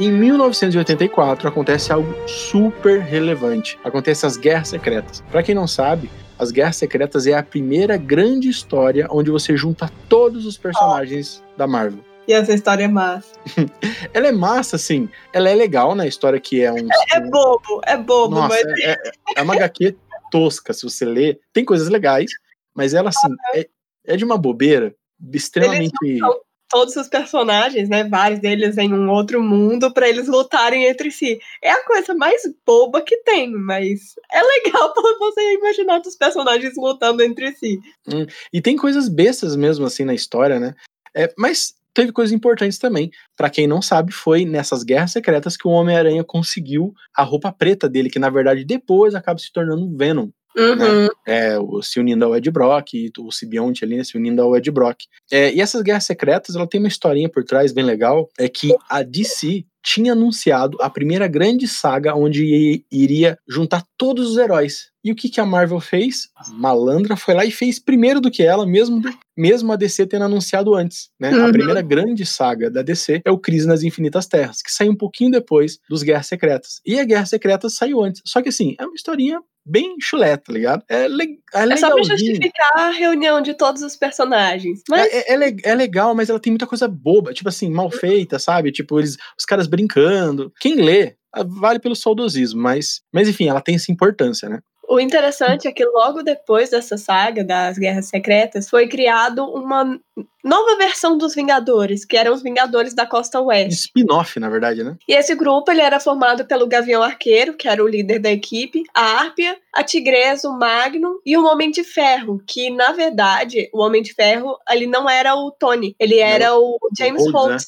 Em 0.00 0.10
1984 0.10 1.46
acontece 1.46 1.92
algo 1.92 2.26
super 2.26 3.00
relevante. 3.00 3.78
Acontece 3.84 4.24
as 4.24 4.38
Guerras 4.38 4.68
Secretas. 4.68 5.22
Para 5.30 5.42
quem 5.42 5.54
não 5.54 5.66
sabe, 5.66 6.10
as 6.38 6.50
Guerras 6.50 6.76
Secretas 6.76 7.26
é 7.26 7.34
a 7.34 7.42
primeira 7.42 7.98
grande 7.98 8.48
história 8.48 9.06
onde 9.10 9.30
você 9.30 9.54
junta 9.58 9.90
todos 10.08 10.46
os 10.46 10.56
personagens 10.56 11.44
oh. 11.52 11.58
da 11.58 11.66
Marvel. 11.66 12.02
E 12.26 12.32
essa 12.32 12.54
história 12.54 12.84
é 12.84 12.88
massa. 12.88 13.30
ela 14.14 14.28
é 14.28 14.32
massa, 14.32 14.76
assim. 14.76 15.06
Ela 15.34 15.50
é 15.50 15.54
legal 15.54 15.94
na 15.94 16.06
história 16.06 16.40
que 16.40 16.62
é 16.62 16.72
um. 16.72 16.78
É, 16.78 17.16
é 17.16 17.20
bobo, 17.20 17.82
é 17.84 17.96
bobo, 17.98 18.36
Nossa, 18.36 18.54
mas. 18.54 18.80
É, 18.80 18.92
é, 18.92 19.12
é 19.36 19.42
uma 19.42 19.54
HQ 19.54 19.98
tosca, 20.30 20.72
se 20.72 20.82
você 20.82 21.04
ler. 21.04 21.38
Tem 21.52 21.62
coisas 21.62 21.90
legais, 21.90 22.30
mas 22.74 22.94
ela, 22.94 23.10
assim, 23.10 23.34
é, 23.54 23.68
é 24.06 24.16
de 24.16 24.24
uma 24.24 24.38
bobeira 24.38 24.94
extremamente. 25.30 25.92
Eles 26.02 26.20
não 26.20 26.49
todos 26.70 26.96
os 26.96 27.08
personagens, 27.08 27.88
né, 27.88 28.04
vários 28.04 28.40
deles 28.40 28.78
em 28.78 28.94
um 28.94 29.10
outro 29.10 29.42
mundo 29.42 29.92
para 29.92 30.08
eles 30.08 30.28
lutarem 30.28 30.86
entre 30.86 31.10
si. 31.10 31.38
É 31.62 31.70
a 31.70 31.84
coisa 31.84 32.14
mais 32.14 32.42
boba 32.64 33.02
que 33.02 33.18
tem, 33.18 33.50
mas 33.52 34.14
é 34.32 34.40
legal 34.40 34.92
para 34.94 35.18
você 35.18 35.54
imaginar 35.54 36.00
os 36.00 36.16
personagens 36.16 36.74
lutando 36.76 37.22
entre 37.22 37.52
si. 37.52 37.78
Hum, 38.08 38.24
e 38.52 38.62
tem 38.62 38.76
coisas 38.76 39.08
bestas 39.08 39.56
mesmo 39.56 39.84
assim 39.84 40.04
na 40.04 40.14
história, 40.14 40.60
né? 40.60 40.74
É, 41.14 41.32
mas 41.36 41.74
teve 41.92 42.12
coisas 42.12 42.32
importantes 42.32 42.78
também. 42.78 43.10
Para 43.36 43.50
quem 43.50 43.66
não 43.66 43.82
sabe, 43.82 44.12
foi 44.12 44.44
nessas 44.44 44.84
guerras 44.84 45.10
secretas 45.10 45.56
que 45.56 45.66
o 45.66 45.72
Homem-Aranha 45.72 46.24
conseguiu 46.24 46.94
a 47.14 47.24
roupa 47.24 47.52
preta 47.52 47.88
dele, 47.88 48.10
que 48.10 48.18
na 48.18 48.30
verdade 48.30 48.64
depois 48.64 49.14
acaba 49.14 49.38
se 49.38 49.52
tornando 49.52 49.96
Venom. 49.96 50.30
Uhum. 50.56 50.76
Né? 50.76 51.08
É, 51.26 51.58
o, 51.58 51.82
se 51.82 52.00
unindo 52.00 52.24
ao 52.24 52.36
Ed 52.36 52.50
Brock, 52.50 52.92
o 53.18 53.30
Sibionte 53.30 53.84
ali, 53.84 53.96
né, 53.96 54.04
se 54.04 54.16
unindo 54.16 54.42
ao 54.42 54.56
Ed 54.56 54.70
Brock. 54.70 55.02
É, 55.30 55.52
e 55.52 55.60
essas 55.60 55.82
guerras 55.82 56.04
secretas, 56.04 56.56
ela 56.56 56.66
tem 56.66 56.80
uma 56.80 56.88
historinha 56.88 57.28
por 57.28 57.44
trás 57.44 57.72
bem 57.72 57.84
legal, 57.84 58.28
é 58.38 58.48
que 58.48 58.74
a 58.88 59.02
DC 59.02 59.64
tinha 59.82 60.12
anunciado 60.12 60.76
a 60.80 60.90
primeira 60.90 61.26
grande 61.26 61.66
saga 61.66 62.14
onde 62.14 62.84
iria 62.90 63.38
juntar 63.48 63.82
todos 63.96 64.30
os 64.30 64.36
heróis. 64.36 64.89
E 65.02 65.10
o 65.10 65.14
que, 65.14 65.28
que 65.28 65.40
a 65.40 65.46
Marvel 65.46 65.80
fez? 65.80 66.28
A 66.36 66.50
malandra 66.50 67.16
foi 67.16 67.34
lá 67.34 67.44
e 67.44 67.50
fez 67.50 67.78
primeiro 67.78 68.20
do 68.20 68.30
que 68.30 68.42
ela, 68.42 68.66
mesmo, 68.66 69.00
mesmo 69.36 69.72
a 69.72 69.76
DC 69.76 70.06
tendo 70.06 70.24
anunciado 70.24 70.74
antes. 70.74 71.10
Né? 71.18 71.30
Uhum. 71.30 71.46
A 71.46 71.52
primeira 71.52 71.82
grande 71.82 72.26
saga 72.26 72.70
da 72.70 72.82
DC 72.82 73.22
é 73.24 73.30
o 73.30 73.38
Crise 73.38 73.66
nas 73.66 73.82
Infinitas 73.82 74.26
Terras, 74.26 74.60
que 74.60 74.70
saiu 74.70 74.92
um 74.92 74.96
pouquinho 74.96 75.30
depois 75.30 75.78
dos 75.88 76.02
Guerras 76.02 76.26
Secretas. 76.26 76.80
E 76.84 76.98
a 77.00 77.04
Guerra 77.04 77.24
Secretas 77.24 77.74
saiu 77.74 78.02
antes. 78.02 78.20
Só 78.26 78.42
que 78.42 78.50
assim, 78.50 78.74
é 78.78 78.84
uma 78.84 78.94
historinha 78.94 79.40
bem 79.64 79.96
chulé, 80.00 80.36
tá 80.36 80.52
ligado? 80.52 80.84
É, 80.88 81.08
le 81.08 81.38
é, 81.54 81.64
é 81.64 81.76
só 81.76 81.92
pra 81.92 82.02
justificar 82.02 82.70
a 82.76 82.90
reunião 82.90 83.40
de 83.40 83.54
todos 83.54 83.82
os 83.82 83.96
personagens. 83.96 84.82
Mas... 84.88 85.06
É, 85.06 85.34
é, 85.34 85.56
é, 85.64 85.74
legal, 85.74 86.14
mas 86.14 86.28
ela 86.28 86.40
tem 86.40 86.52
muita 86.52 86.66
coisa 86.66 86.88
boba, 86.88 87.32
tipo 87.32 87.48
assim, 87.48 87.70
mal 87.70 87.90
feita, 87.90 88.38
sabe? 88.38 88.72
Tipo, 88.72 88.98
eles, 88.98 89.16
os 89.38 89.44
caras 89.44 89.66
brincando. 89.66 90.52
Quem 90.60 90.76
lê, 90.76 91.14
vale 91.46 91.78
pelo 91.78 91.94
saudosismo, 91.94 92.60
mas, 92.60 93.00
mas 93.12 93.28
enfim, 93.28 93.48
ela 93.48 93.60
tem 93.60 93.76
essa 93.76 93.92
importância, 93.92 94.48
né? 94.48 94.60
O 94.90 94.98
interessante 94.98 95.68
é 95.68 95.72
que 95.72 95.84
logo 95.84 96.20
depois 96.20 96.70
dessa 96.70 96.98
saga 96.98 97.44
das 97.44 97.78
Guerras 97.78 98.06
Secretas 98.06 98.68
foi 98.68 98.88
criado 98.88 99.44
uma 99.44 99.96
nova 100.42 100.76
versão 100.76 101.16
dos 101.16 101.32
Vingadores, 101.32 102.04
que 102.04 102.16
eram 102.16 102.34
os 102.34 102.42
Vingadores 102.42 102.92
da 102.92 103.06
Costa 103.06 103.40
Oeste. 103.40 103.86
Spin-off, 103.86 104.40
na 104.40 104.50
verdade, 104.50 104.82
né? 104.82 104.96
E 105.06 105.14
esse 105.14 105.32
grupo 105.36 105.70
ele 105.70 105.80
era 105.80 106.00
formado 106.00 106.44
pelo 106.44 106.66
Gavião 106.66 107.04
Arqueiro, 107.04 107.54
que 107.54 107.68
era 107.68 107.84
o 107.84 107.86
líder 107.86 108.18
da 108.18 108.32
equipe, 108.32 108.82
a 108.92 109.20
Árpia, 109.20 109.56
a 109.72 109.84
Tigresa, 109.84 110.48
o 110.48 110.58
Magnum 110.58 111.20
e 111.24 111.36
o 111.36 111.44
Homem 111.44 111.70
de 111.70 111.84
Ferro, 111.84 112.42
que 112.44 112.68
na 112.68 112.90
verdade 112.90 113.70
o 113.72 113.80
Homem 113.80 114.02
de 114.02 114.12
Ferro 114.12 114.58
ele 114.68 114.88
não 114.88 115.08
era 115.08 115.36
o 115.36 115.52
Tony, 115.52 115.94
ele 116.00 116.18
era 116.18 116.58
o 116.58 116.76
James 116.98 117.30
Holt. 117.30 117.52
Né? 117.52 117.58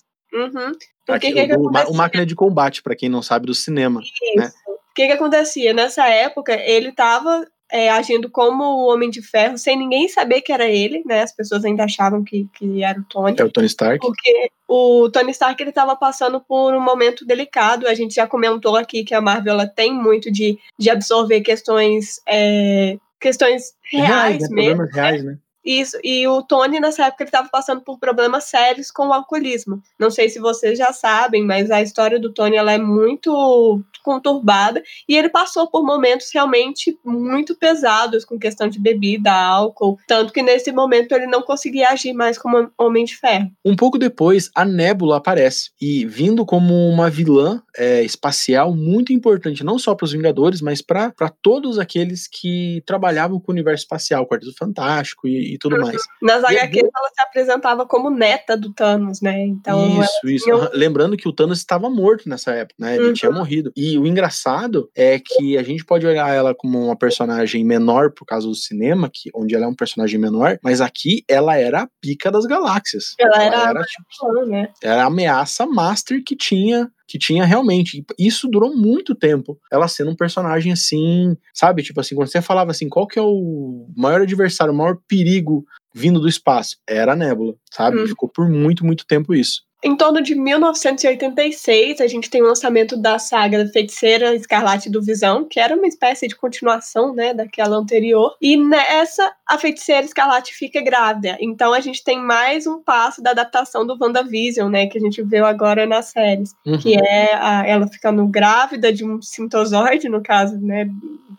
Uhum. 0.40 0.72
Porque 1.06 1.28
Aqui, 1.28 1.32
que 1.34 1.54
o, 1.54 1.70
que 1.70 1.90
o, 1.90 1.94
máquina 1.94 2.26
de 2.26 2.34
combate, 2.34 2.82
para 2.82 2.96
quem 2.96 3.08
não 3.08 3.22
sabe, 3.22 3.46
do 3.46 3.54
cinema. 3.54 4.00
Isso. 4.02 4.36
Né? 4.36 4.50
O 4.92 4.94
que, 4.94 5.06
que 5.06 5.12
acontecia? 5.12 5.72
Nessa 5.72 6.06
época, 6.06 6.52
ele 6.54 6.90
estava 6.90 7.46
é, 7.72 7.88
agindo 7.90 8.30
como 8.30 8.62
o 8.62 8.92
Homem 8.92 9.08
de 9.08 9.22
Ferro, 9.22 9.56
sem 9.56 9.78
ninguém 9.78 10.06
saber 10.06 10.42
que 10.42 10.52
era 10.52 10.66
ele, 10.66 11.02
né? 11.06 11.22
As 11.22 11.34
pessoas 11.34 11.64
ainda 11.64 11.84
achavam 11.84 12.22
que, 12.22 12.46
que 12.54 12.84
era 12.84 13.00
o 13.00 13.04
Tony. 13.04 13.34
É 13.38 13.42
o 13.42 13.50
Tony 13.50 13.66
Stark. 13.66 13.98
Porque 14.06 14.50
o 14.68 15.08
Tony 15.08 15.30
Stark 15.30 15.60
ele 15.62 15.70
estava 15.70 15.96
passando 15.96 16.38
por 16.38 16.74
um 16.74 16.80
momento 16.80 17.24
delicado. 17.24 17.88
A 17.88 17.94
gente 17.94 18.14
já 18.14 18.26
comentou 18.26 18.76
aqui 18.76 19.02
que 19.02 19.14
a 19.14 19.22
Marvel 19.22 19.54
ela 19.54 19.66
tem 19.66 19.94
muito 19.94 20.30
de, 20.30 20.58
de 20.78 20.90
absorver 20.90 21.40
questões, 21.40 22.20
é, 22.28 22.98
questões 23.18 23.72
reais, 23.90 24.08
reais 24.08 24.42
né? 24.42 24.48
mesmo. 24.50 24.76
Problemas 24.76 24.94
reais, 24.94 25.24
né? 25.24 25.38
Isso, 25.64 25.98
e 26.02 26.26
o 26.26 26.42
Tony, 26.42 26.80
nessa 26.80 27.06
época, 27.06 27.22
ele 27.22 27.28
estava 27.28 27.48
passando 27.48 27.80
por 27.82 27.98
problemas 27.98 28.44
sérios 28.44 28.90
com 28.90 29.08
o 29.08 29.12
alcoolismo. 29.12 29.82
Não 29.98 30.10
sei 30.10 30.28
se 30.28 30.38
vocês 30.38 30.78
já 30.78 30.92
sabem, 30.92 31.44
mas 31.44 31.70
a 31.70 31.80
história 31.80 32.18
do 32.18 32.32
Tony 32.32 32.56
ela 32.56 32.72
é 32.72 32.78
muito 32.78 33.82
conturbada 34.02 34.82
e 35.08 35.16
ele 35.16 35.28
passou 35.28 35.70
por 35.70 35.84
momentos 35.84 36.28
realmente 36.34 36.98
muito 37.04 37.54
pesados 37.56 38.24
com 38.24 38.38
questão 38.38 38.68
de 38.68 38.80
bebida, 38.80 39.32
álcool, 39.32 39.96
tanto 40.06 40.32
que 40.32 40.42
nesse 40.42 40.72
momento 40.72 41.12
ele 41.12 41.26
não 41.26 41.42
conseguia 41.42 41.88
agir 41.88 42.12
mais 42.12 42.36
como 42.36 42.70
Homem 42.76 43.04
de 43.04 43.16
Ferro. 43.16 43.50
Um 43.64 43.76
pouco 43.76 43.98
depois, 43.98 44.50
a 44.54 44.64
Nébula 44.64 45.18
aparece 45.18 45.70
e 45.80 46.04
vindo 46.04 46.44
como 46.44 46.74
uma 46.88 47.08
vilã 47.08 47.62
é, 47.76 48.02
espacial 48.02 48.74
muito 48.74 49.12
importante, 49.12 49.64
não 49.64 49.78
só 49.78 49.94
para 49.94 50.04
os 50.04 50.12
Vingadores, 50.12 50.60
mas 50.60 50.82
para 50.82 51.12
todos 51.40 51.78
aqueles 51.78 52.28
que 52.28 52.82
trabalhavam 52.84 53.40
com 53.40 53.52
o 53.52 53.54
universo 53.54 53.84
espacial, 53.84 54.26
Quarteto 54.26 54.54
Fantástico 54.58 55.26
e, 55.26 55.51
e 55.54 55.58
tudo 55.58 55.76
uhum. 55.76 55.82
mais. 55.82 56.02
Nas 56.20 56.44
HQs 56.44 56.82
ela 56.82 57.08
se 57.08 57.22
apresentava 57.22 57.86
como 57.86 58.10
neta 58.10 58.56
do 58.56 58.72
Thanos, 58.72 59.20
né? 59.20 59.44
Então, 59.46 60.02
isso, 60.02 60.28
isso. 60.28 60.44
Tinha... 60.44 60.70
Lembrando 60.72 61.16
que 61.16 61.28
o 61.28 61.32
Thanos 61.32 61.58
estava 61.58 61.88
morto 61.88 62.28
nessa 62.28 62.52
época, 62.52 62.76
né? 62.78 62.96
Ele 62.96 63.08
uhum. 63.08 63.12
tinha 63.12 63.30
morrido. 63.30 63.72
E 63.76 63.98
o 63.98 64.06
engraçado 64.06 64.90
é 64.94 65.18
que 65.18 65.56
a 65.58 65.62
gente 65.62 65.84
pode 65.84 66.06
olhar 66.06 66.28
ela 66.34 66.54
como 66.54 66.86
uma 66.86 66.96
personagem 66.96 67.64
menor 67.64 68.12
por 68.12 68.24
causa 68.24 68.46
do 68.46 68.54
cinema, 68.54 69.10
que, 69.12 69.30
onde 69.34 69.54
ela 69.54 69.64
é 69.64 69.68
um 69.68 69.74
personagem 69.74 70.18
menor, 70.18 70.58
mas 70.62 70.80
aqui 70.80 71.24
ela 71.28 71.56
era 71.56 71.82
a 71.82 71.88
pica 72.00 72.30
das 72.30 72.46
galáxias. 72.46 73.14
Ela, 73.18 73.42
ela 73.42 73.44
era, 73.44 73.70
era, 73.70 73.82
tipo, 73.82 74.46
né? 74.46 74.68
era 74.82 75.04
a 75.04 75.06
ameaça 75.06 75.66
master 75.66 76.22
que 76.24 76.36
tinha 76.36 76.90
que 77.12 77.18
tinha 77.18 77.44
realmente. 77.44 78.02
Isso 78.18 78.48
durou 78.48 78.74
muito 78.74 79.14
tempo. 79.14 79.60
Ela 79.70 79.86
sendo 79.86 80.10
um 80.10 80.16
personagem 80.16 80.72
assim, 80.72 81.36
sabe? 81.52 81.82
Tipo 81.82 82.00
assim, 82.00 82.14
quando 82.14 82.28
você 82.28 82.40
falava 82.40 82.70
assim, 82.70 82.88
qual 82.88 83.06
que 83.06 83.18
é 83.18 83.22
o 83.22 83.86
maior 83.94 84.22
adversário, 84.22 84.72
o 84.72 84.76
maior 84.76 84.96
perigo 85.06 85.62
vindo 85.94 86.18
do 86.18 86.26
espaço? 86.26 86.78
Era 86.88 87.12
a 87.12 87.16
Nebula, 87.16 87.54
sabe? 87.70 88.00
Hum. 88.00 88.06
Ficou 88.06 88.30
por 88.30 88.48
muito, 88.48 88.82
muito 88.82 89.06
tempo 89.06 89.34
isso. 89.34 89.60
Em 89.84 89.96
torno 89.96 90.22
de 90.22 90.36
1986, 90.36 92.00
a 92.00 92.06
gente 92.06 92.30
tem 92.30 92.40
o 92.40 92.46
lançamento 92.46 92.96
da 92.96 93.18
saga 93.18 93.64
da 93.64 93.70
Feiticeira 93.70 94.32
Escarlate 94.32 94.88
do 94.88 95.02
Visão, 95.02 95.44
que 95.44 95.58
era 95.58 95.74
uma 95.74 95.88
espécie 95.88 96.28
de 96.28 96.36
continuação, 96.36 97.12
né, 97.12 97.34
daquela 97.34 97.76
anterior. 97.76 98.36
E 98.40 98.56
nessa, 98.56 99.32
a 99.44 99.58
Feiticeira 99.58 100.06
Escarlate 100.06 100.54
fica 100.54 100.80
grávida. 100.80 101.36
Então 101.40 101.72
a 101.72 101.80
gente 101.80 102.04
tem 102.04 102.20
mais 102.20 102.64
um 102.64 102.80
passo 102.80 103.20
da 103.20 103.32
adaptação 103.32 103.84
do 103.84 103.96
WandaVision, 104.00 104.70
né, 104.70 104.86
que 104.86 104.98
a 104.98 105.00
gente 105.00 105.20
viu 105.20 105.44
agora 105.44 105.84
nas 105.84 106.06
séries, 106.06 106.54
uhum. 106.64 106.78
que 106.78 106.94
é 106.94 107.34
a, 107.34 107.66
ela 107.66 107.88
ficando 107.88 108.24
grávida 108.28 108.92
de 108.92 109.04
um 109.04 109.20
sintozoide, 109.20 110.08
no 110.08 110.22
caso, 110.22 110.56
né, 110.60 110.88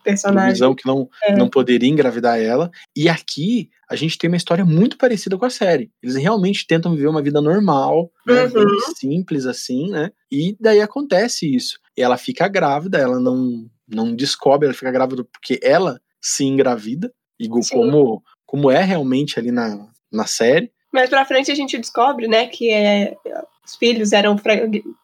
personagem. 0.03 0.51
Visão 0.51 0.75
que 0.75 0.85
não, 0.85 1.09
é. 1.23 1.33
não 1.33 1.49
poderia 1.49 1.89
engravidar 1.89 2.37
ela. 2.37 2.69
E 2.93 3.07
aqui 3.07 3.69
a 3.89 3.95
gente 3.95 4.17
tem 4.17 4.29
uma 4.29 4.37
história 4.37 4.65
muito 4.65 4.97
parecida 4.97 5.37
com 5.37 5.45
a 5.45 5.49
série. 5.49 5.91
Eles 6.01 6.15
realmente 6.15 6.65
tentam 6.65 6.95
viver 6.95 7.07
uma 7.07 7.21
vida 7.21 7.41
normal, 7.41 8.11
né, 8.25 8.45
uhum. 8.45 8.79
simples 8.95 9.45
assim, 9.45 9.89
né? 9.89 10.11
E 10.31 10.55
daí 10.59 10.81
acontece 10.81 11.53
isso. 11.53 11.79
E 11.97 12.01
ela 12.01 12.17
fica 12.17 12.47
grávida, 12.47 12.97
ela 12.97 13.19
não, 13.19 13.65
não 13.87 14.15
descobre, 14.15 14.67
ela 14.67 14.75
fica 14.75 14.91
grávida 14.91 15.23
porque 15.23 15.59
ela 15.61 15.99
se 16.21 16.43
engravida, 16.45 17.13
igual 17.39 17.61
como, 17.71 18.23
como 18.45 18.71
é 18.71 18.81
realmente 18.81 19.37
ali 19.37 19.51
na, 19.51 19.87
na 20.11 20.25
série. 20.25 20.71
Mais 20.91 21.09
pra 21.09 21.25
frente 21.25 21.51
a 21.51 21.55
gente 21.55 21.77
descobre, 21.77 22.27
né, 22.27 22.47
que 22.47 22.69
é 22.69 23.15
os 23.65 23.75
filhos 23.75 24.11
eram 24.11 24.35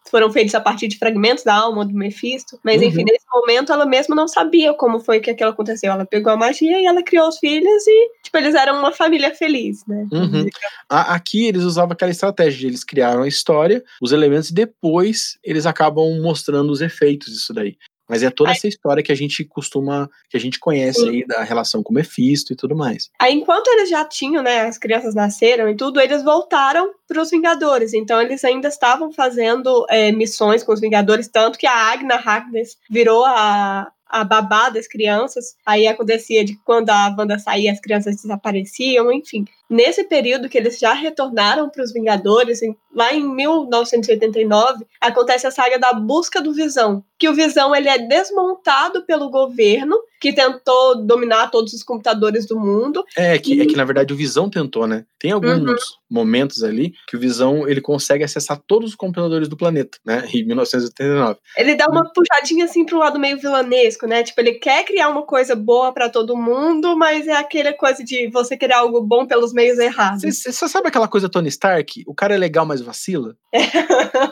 foram 0.09 0.31
feitos 0.31 0.53
a 0.53 0.59
partir 0.59 0.87
de 0.87 0.97
fragmentos 0.97 1.43
da 1.43 1.53
alma 1.53 1.85
do 1.85 1.93
Mephisto. 1.93 2.59
Mas, 2.63 2.81
uhum. 2.81 2.87
enfim, 2.87 3.03
nesse 3.03 3.25
momento 3.31 3.71
ela 3.71 3.85
mesma 3.85 4.15
não 4.15 4.27
sabia 4.27 4.73
como 4.73 4.99
foi 4.99 5.19
que 5.19 5.29
aquilo 5.29 5.51
aconteceu. 5.51 5.91
Ela 5.91 6.05
pegou 6.05 6.33
a 6.33 6.37
magia 6.37 6.79
e 6.81 6.85
ela 6.85 7.03
criou 7.03 7.27
os 7.27 7.37
filhos 7.37 7.87
e, 7.87 8.11
tipo, 8.23 8.37
eles 8.37 8.55
eram 8.55 8.79
uma 8.79 8.91
família 8.91 9.33
feliz, 9.33 9.85
né? 9.87 10.05
Uhum. 10.11 10.47
Aqui 10.89 11.45
eles 11.45 11.63
usavam 11.63 11.93
aquela 11.93 12.11
estratégia 12.11 12.59
de 12.59 12.67
eles 12.67 12.83
criaram 12.83 13.23
a 13.23 13.27
história, 13.27 13.83
os 14.01 14.11
elementos, 14.11 14.49
e 14.49 14.53
depois 14.53 15.37
eles 15.43 15.65
acabam 15.65 16.19
mostrando 16.21 16.71
os 16.71 16.81
efeitos 16.81 17.31
disso 17.31 17.53
daí. 17.53 17.77
Mas 18.09 18.23
é 18.23 18.31
toda 18.31 18.49
aí, 18.49 18.55
essa 18.55 18.67
história 18.67 19.03
que 19.03 19.11
a 19.11 19.15
gente 19.15 19.45
costuma, 19.45 20.09
que 20.29 20.35
a 20.35 20.39
gente 20.39 20.59
conhece 20.59 20.99
sim. 20.99 21.09
aí 21.09 21.27
da 21.27 21.43
relação 21.43 21.83
com 21.83 21.91
o 21.91 21.95
Mephisto 21.95 22.51
e 22.51 22.55
tudo 22.55 22.75
mais. 22.75 23.11
Aí, 23.21 23.35
enquanto 23.35 23.67
eles 23.67 23.89
já 23.89 24.03
tinham, 24.03 24.41
né, 24.41 24.61
as 24.61 24.79
crianças 24.79 25.13
nasceram 25.13 25.69
e 25.69 25.75
tudo, 25.75 26.01
eles 26.01 26.23
voltaram 26.23 26.91
para 27.07 27.21
os 27.21 27.29
Vingadores. 27.29 27.93
Então, 27.93 28.19
eles 28.19 28.43
ainda 28.43 28.67
estavam 28.67 29.11
fazendo 29.11 29.85
é, 29.89 30.11
missões 30.11 30.63
com 30.63 30.73
os 30.73 30.81
Vingadores, 30.81 31.27
tanto 31.27 31.59
que 31.59 31.67
a 31.67 31.91
Agna 31.91 32.15
Harkness 32.15 32.77
virou 32.89 33.23
a, 33.25 33.91
a 34.09 34.23
babá 34.23 34.69
das 34.69 34.87
crianças. 34.87 35.55
Aí 35.63 35.85
acontecia 35.85 36.43
de 36.43 36.57
quando 36.65 36.89
a 36.89 37.15
Wanda 37.15 37.37
saía, 37.37 37.71
as 37.71 37.79
crianças 37.79 38.15
desapareciam, 38.15 39.11
enfim. 39.13 39.45
Nesse 39.69 40.03
período 40.03 40.49
que 40.49 40.57
eles 40.57 40.79
já 40.79 40.93
retornaram 40.93 41.69
para 41.69 41.83
os 41.83 41.93
Vingadores, 41.93 42.59
lá 42.93 43.13
em 43.13 43.23
1989, 43.23 44.85
acontece 44.99 45.47
a 45.47 45.51
saga 45.51 45.77
da 45.77 45.93
busca 45.93 46.41
do 46.41 46.53
Visão, 46.53 47.03
que 47.17 47.29
o 47.29 47.33
Visão 47.33 47.75
ele 47.75 47.89
é 47.89 47.97
desmontado 47.97 49.03
pelo 49.05 49.29
governo, 49.29 49.97
que 50.19 50.33
tentou 50.33 51.01
dominar 51.05 51.49
todos 51.49 51.73
os 51.73 51.83
computadores 51.83 52.45
do 52.45 52.59
mundo. 52.59 53.03
É, 53.15 53.37
que, 53.37 53.55
e... 53.55 53.61
é 53.61 53.65
que 53.65 53.75
na 53.75 53.85
verdade 53.85 54.13
o 54.13 54.17
Visão 54.17 54.49
tentou, 54.49 54.85
né? 54.85 55.05
Tem 55.17 55.31
alguns 55.31 55.59
uhum. 55.59 55.75
momentos 56.09 56.63
ali 56.63 56.93
que 57.07 57.15
o 57.15 57.19
Visão 57.19 57.67
ele 57.67 57.81
consegue 57.81 58.23
acessar 58.23 58.61
todos 58.65 58.91
os 58.91 58.95
computadores 58.95 59.47
do 59.47 59.57
planeta, 59.57 59.97
né? 60.05 60.27
Em 60.33 60.45
1989. 60.45 61.39
Ele 61.57 61.75
dá 61.75 61.87
uma 61.87 62.09
puxadinha 62.11 62.65
assim 62.65 62.85
pro 62.85 62.99
lado 62.99 63.19
meio 63.19 63.37
vilanesco, 63.37 64.07
né? 64.07 64.23
Tipo, 64.23 64.41
ele 64.41 64.53
quer 64.53 64.83
criar 64.83 65.09
uma 65.09 65.23
coisa 65.23 65.55
boa 65.55 65.93
para 65.93 66.09
todo 66.09 66.37
mundo, 66.37 66.97
mas 66.97 67.27
é 67.27 67.35
aquela 67.35 67.73
coisa 67.73 68.03
de 68.03 68.29
você 68.29 68.57
querer 68.57 68.73
algo 68.73 69.01
bom 69.01 69.25
pelos 69.25 69.53
meios 69.53 69.77
errados. 69.77 70.21
Você 70.21 70.67
sabe 70.67 70.87
aquela 70.87 71.07
coisa 71.07 71.29
Tony 71.29 71.49
Stark? 71.49 72.03
O 72.07 72.13
cara 72.13 72.35
é 72.35 72.37
legal, 72.37 72.65
mas 72.65 72.78
vacila? 72.83 73.35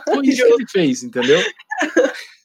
É. 0.10 0.14
Foi 0.14 0.28
isso 0.28 0.46
que 0.46 0.54
ele 0.54 0.68
fez, 0.70 1.04
entendeu? 1.04 1.42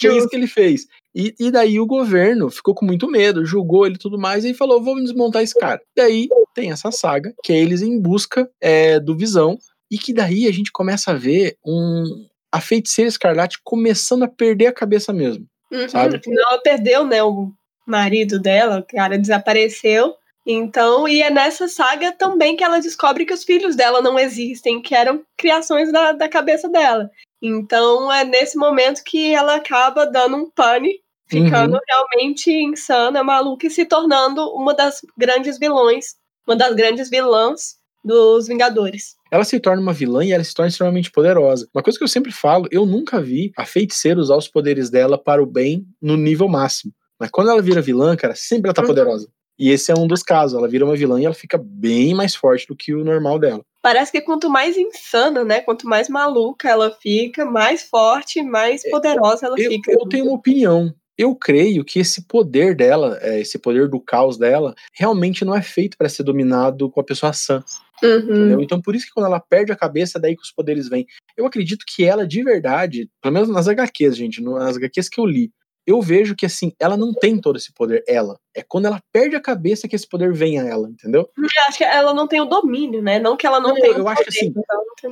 Foi 0.00 0.16
isso 0.16 0.28
que 0.28 0.36
ele 0.36 0.46
fez. 0.46 0.86
E, 1.14 1.34
e 1.38 1.50
daí 1.50 1.78
o 1.78 1.86
governo 1.86 2.50
ficou 2.50 2.74
com 2.74 2.84
muito 2.84 3.08
medo, 3.08 3.44
julgou 3.44 3.86
ele 3.86 3.94
e 3.94 3.98
tudo 3.98 4.18
mais, 4.18 4.44
e 4.44 4.54
falou: 4.54 4.82
vamos 4.82 5.04
desmontar 5.04 5.42
esse 5.42 5.54
cara. 5.54 5.80
E 5.96 6.00
aí 6.00 6.28
tem 6.54 6.70
essa 6.70 6.90
saga, 6.90 7.32
que 7.42 7.52
é 7.52 7.56
eles 7.56 7.82
em 7.82 8.00
busca 8.00 8.48
é, 8.60 8.98
do 8.98 9.16
Visão, 9.16 9.58
e 9.90 9.98
que 9.98 10.12
daí 10.12 10.46
a 10.46 10.52
gente 10.52 10.72
começa 10.72 11.12
a 11.12 11.14
ver 11.14 11.56
um, 11.64 12.04
a 12.50 12.60
feiticeira 12.60 13.08
escarlate 13.08 13.58
começando 13.62 14.24
a 14.24 14.28
perder 14.28 14.66
a 14.66 14.72
cabeça 14.72 15.12
mesmo. 15.12 15.46
Uhum, 15.70 15.88
sabe? 15.88 16.20
Ela 16.26 16.62
perdeu, 16.62 17.06
né? 17.06 17.22
O 17.22 17.52
marido 17.86 18.40
dela, 18.40 18.80
o 18.80 18.86
cara 18.86 19.18
desapareceu. 19.18 20.14
Então, 20.46 21.08
e 21.08 21.22
é 21.22 21.30
nessa 21.30 21.68
saga 21.68 22.12
também 22.12 22.54
que 22.54 22.62
ela 22.62 22.78
descobre 22.78 23.24
que 23.24 23.32
os 23.32 23.44
filhos 23.44 23.74
dela 23.74 24.02
não 24.02 24.18
existem, 24.18 24.82
que 24.82 24.94
eram 24.94 25.22
criações 25.38 25.90
da, 25.90 26.12
da 26.12 26.28
cabeça 26.28 26.68
dela. 26.68 27.10
Então, 27.40 28.12
é 28.12 28.24
nesse 28.24 28.56
momento 28.56 29.02
que 29.04 29.34
ela 29.34 29.56
acaba 29.56 30.06
dando 30.06 30.36
um 30.36 30.50
pane, 30.50 31.00
ficando 31.26 31.74
uhum. 31.74 31.80
realmente 31.88 32.50
insana, 32.50 33.24
maluca 33.24 33.66
e 33.66 33.70
se 33.70 33.86
tornando 33.86 34.42
uma 34.54 34.74
das 34.74 35.00
grandes 35.16 35.58
vilões, 35.58 36.16
uma 36.46 36.56
das 36.56 36.74
grandes 36.74 37.08
vilãs 37.08 37.76
dos 38.04 38.46
Vingadores. 38.46 39.16
Ela 39.30 39.44
se 39.44 39.58
torna 39.58 39.80
uma 39.80 39.94
vilã 39.94 40.22
e 40.22 40.32
ela 40.32 40.44
se 40.44 40.52
torna 40.52 40.68
extremamente 40.68 41.10
poderosa. 41.10 41.66
Uma 41.74 41.82
coisa 41.82 41.98
que 41.98 42.04
eu 42.04 42.08
sempre 42.08 42.30
falo, 42.30 42.68
eu 42.70 42.84
nunca 42.84 43.20
vi 43.20 43.50
a 43.56 43.64
feiticeira 43.64 44.20
usar 44.20 44.36
os 44.36 44.46
poderes 44.46 44.90
dela 44.90 45.16
para 45.16 45.42
o 45.42 45.46
bem 45.46 45.86
no 46.00 46.16
nível 46.16 46.48
máximo. 46.48 46.92
Mas 47.18 47.30
quando 47.30 47.50
ela 47.50 47.62
vira 47.62 47.80
vilã, 47.80 48.14
cara, 48.14 48.34
sempre 48.34 48.68
ela 48.68 48.74
tá 48.74 48.82
uhum. 48.82 48.88
poderosa. 48.88 49.28
E 49.58 49.70
esse 49.70 49.92
é 49.92 49.94
um 49.94 50.06
dos 50.06 50.22
casos. 50.22 50.56
Ela 50.58 50.68
vira 50.68 50.84
uma 50.84 50.96
vilã 50.96 51.20
e 51.20 51.24
ela 51.24 51.34
fica 51.34 51.58
bem 51.62 52.14
mais 52.14 52.34
forte 52.34 52.66
do 52.66 52.76
que 52.76 52.94
o 52.94 53.04
normal 53.04 53.38
dela. 53.38 53.62
Parece 53.82 54.10
que 54.10 54.20
quanto 54.20 54.48
mais 54.48 54.76
insana, 54.76 55.44
né? 55.44 55.60
Quanto 55.60 55.86
mais 55.86 56.08
maluca 56.08 56.68
ela 56.68 56.90
fica, 56.90 57.44
mais 57.44 57.82
forte, 57.82 58.42
mais 58.42 58.84
é, 58.84 58.90
poderosa 58.90 59.46
ela 59.46 59.56
eu, 59.58 59.70
fica. 59.70 59.92
Eu 59.92 60.08
tenho 60.08 60.24
uma 60.24 60.34
opinião. 60.34 60.92
Eu 61.16 61.36
creio 61.36 61.84
que 61.84 62.00
esse 62.00 62.26
poder 62.26 62.74
dela, 62.74 63.18
é, 63.20 63.40
esse 63.40 63.56
poder 63.58 63.88
do 63.88 64.00
caos 64.00 64.36
dela, 64.36 64.74
realmente 64.92 65.44
não 65.44 65.54
é 65.54 65.62
feito 65.62 65.96
para 65.96 66.08
ser 66.08 66.24
dominado 66.24 66.90
com 66.90 67.00
a 67.00 67.04
pessoa 67.04 67.32
sã. 67.32 67.62
Uhum. 68.02 68.60
Então, 68.60 68.80
por 68.82 68.96
isso 68.96 69.06
que 69.06 69.12
quando 69.12 69.26
ela 69.26 69.38
perde 69.38 69.70
a 69.70 69.76
cabeça, 69.76 70.18
daí 70.18 70.34
que 70.34 70.42
os 70.42 70.50
poderes 70.50 70.88
vêm. 70.88 71.06
Eu 71.36 71.46
acredito 71.46 71.84
que 71.86 72.04
ela, 72.04 72.26
de 72.26 72.42
verdade, 72.42 73.08
pelo 73.22 73.34
menos 73.34 73.48
nas 73.48 73.68
HQs, 73.68 74.16
gente, 74.16 74.42
nas 74.42 74.76
HQs 74.76 75.08
que 75.08 75.20
eu 75.20 75.26
li, 75.26 75.52
eu 75.86 76.00
vejo 76.00 76.34
que 76.34 76.46
assim, 76.46 76.72
ela 76.78 76.96
não 76.96 77.12
tem 77.12 77.38
todo 77.38 77.56
esse 77.56 77.72
poder, 77.72 78.02
ela. 78.08 78.38
É 78.54 78.62
quando 78.62 78.86
ela 78.86 79.00
perde 79.12 79.36
a 79.36 79.40
cabeça 79.40 79.86
que 79.86 79.94
esse 79.94 80.08
poder 80.08 80.32
vem 80.32 80.58
a 80.58 80.64
ela, 80.64 80.88
entendeu? 80.88 81.28
Eu 81.36 81.62
acho 81.68 81.78
que 81.78 81.84
ela 81.84 82.14
não 82.14 82.26
tem 82.26 82.40
o 82.40 82.46
domínio, 82.46 83.02
né? 83.02 83.18
Não 83.18 83.36
que 83.36 83.46
ela 83.46 83.60
não, 83.60 83.70
não 83.70 83.76
tenha. 83.76 83.96
Eu 83.96 84.08
acho 84.08 84.24
poder, 84.24 84.30
que 84.30 84.38
assim, 84.38 84.54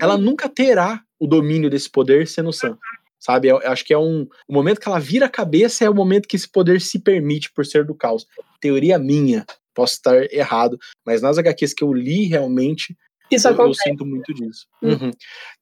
ela 0.01 0.17
nunca 0.17 0.49
terá 0.49 1.03
o 1.19 1.27
domínio 1.27 1.69
desse 1.69 1.91
poder 1.91 2.27
sendo 2.27 2.53
sã. 2.53 2.77
Sabe? 3.19 3.49
Eu, 3.49 3.61
eu 3.61 3.71
acho 3.71 3.85
que 3.85 3.95
é 3.95 3.99
um. 3.99 4.27
O 4.49 4.53
momento 4.53 4.81
que 4.81 4.89
ela 4.89 4.99
vira 4.99 5.27
a 5.27 5.31
cabeça 5.31 5.85
é 5.85 5.91
o 5.91 5.95
momento 5.95 6.27
que 6.27 6.37
esse 6.37 6.49
poder 6.49 6.81
se 6.81 6.99
permite 6.99 7.53
por 7.53 7.65
ser 7.65 7.85
do 7.85 7.95
caos. 7.95 8.27
Teoria 8.61 8.99
minha. 8.99 9.45
Posso 9.75 9.95
estar 9.95 10.33
errado, 10.33 10.79
mas 11.05 11.23
nas 11.23 11.39
HQs 11.39 11.73
que 11.73 11.83
eu 11.83 11.95
li 11.95 12.27
realmente, 12.27 12.97
isso 13.37 13.49
eu, 13.49 13.57
eu, 13.57 13.75
sinto 13.75 14.05
muito 14.05 14.33
disso. 14.35 14.67
Hum. 14.83 14.91
Uhum. 14.91 15.11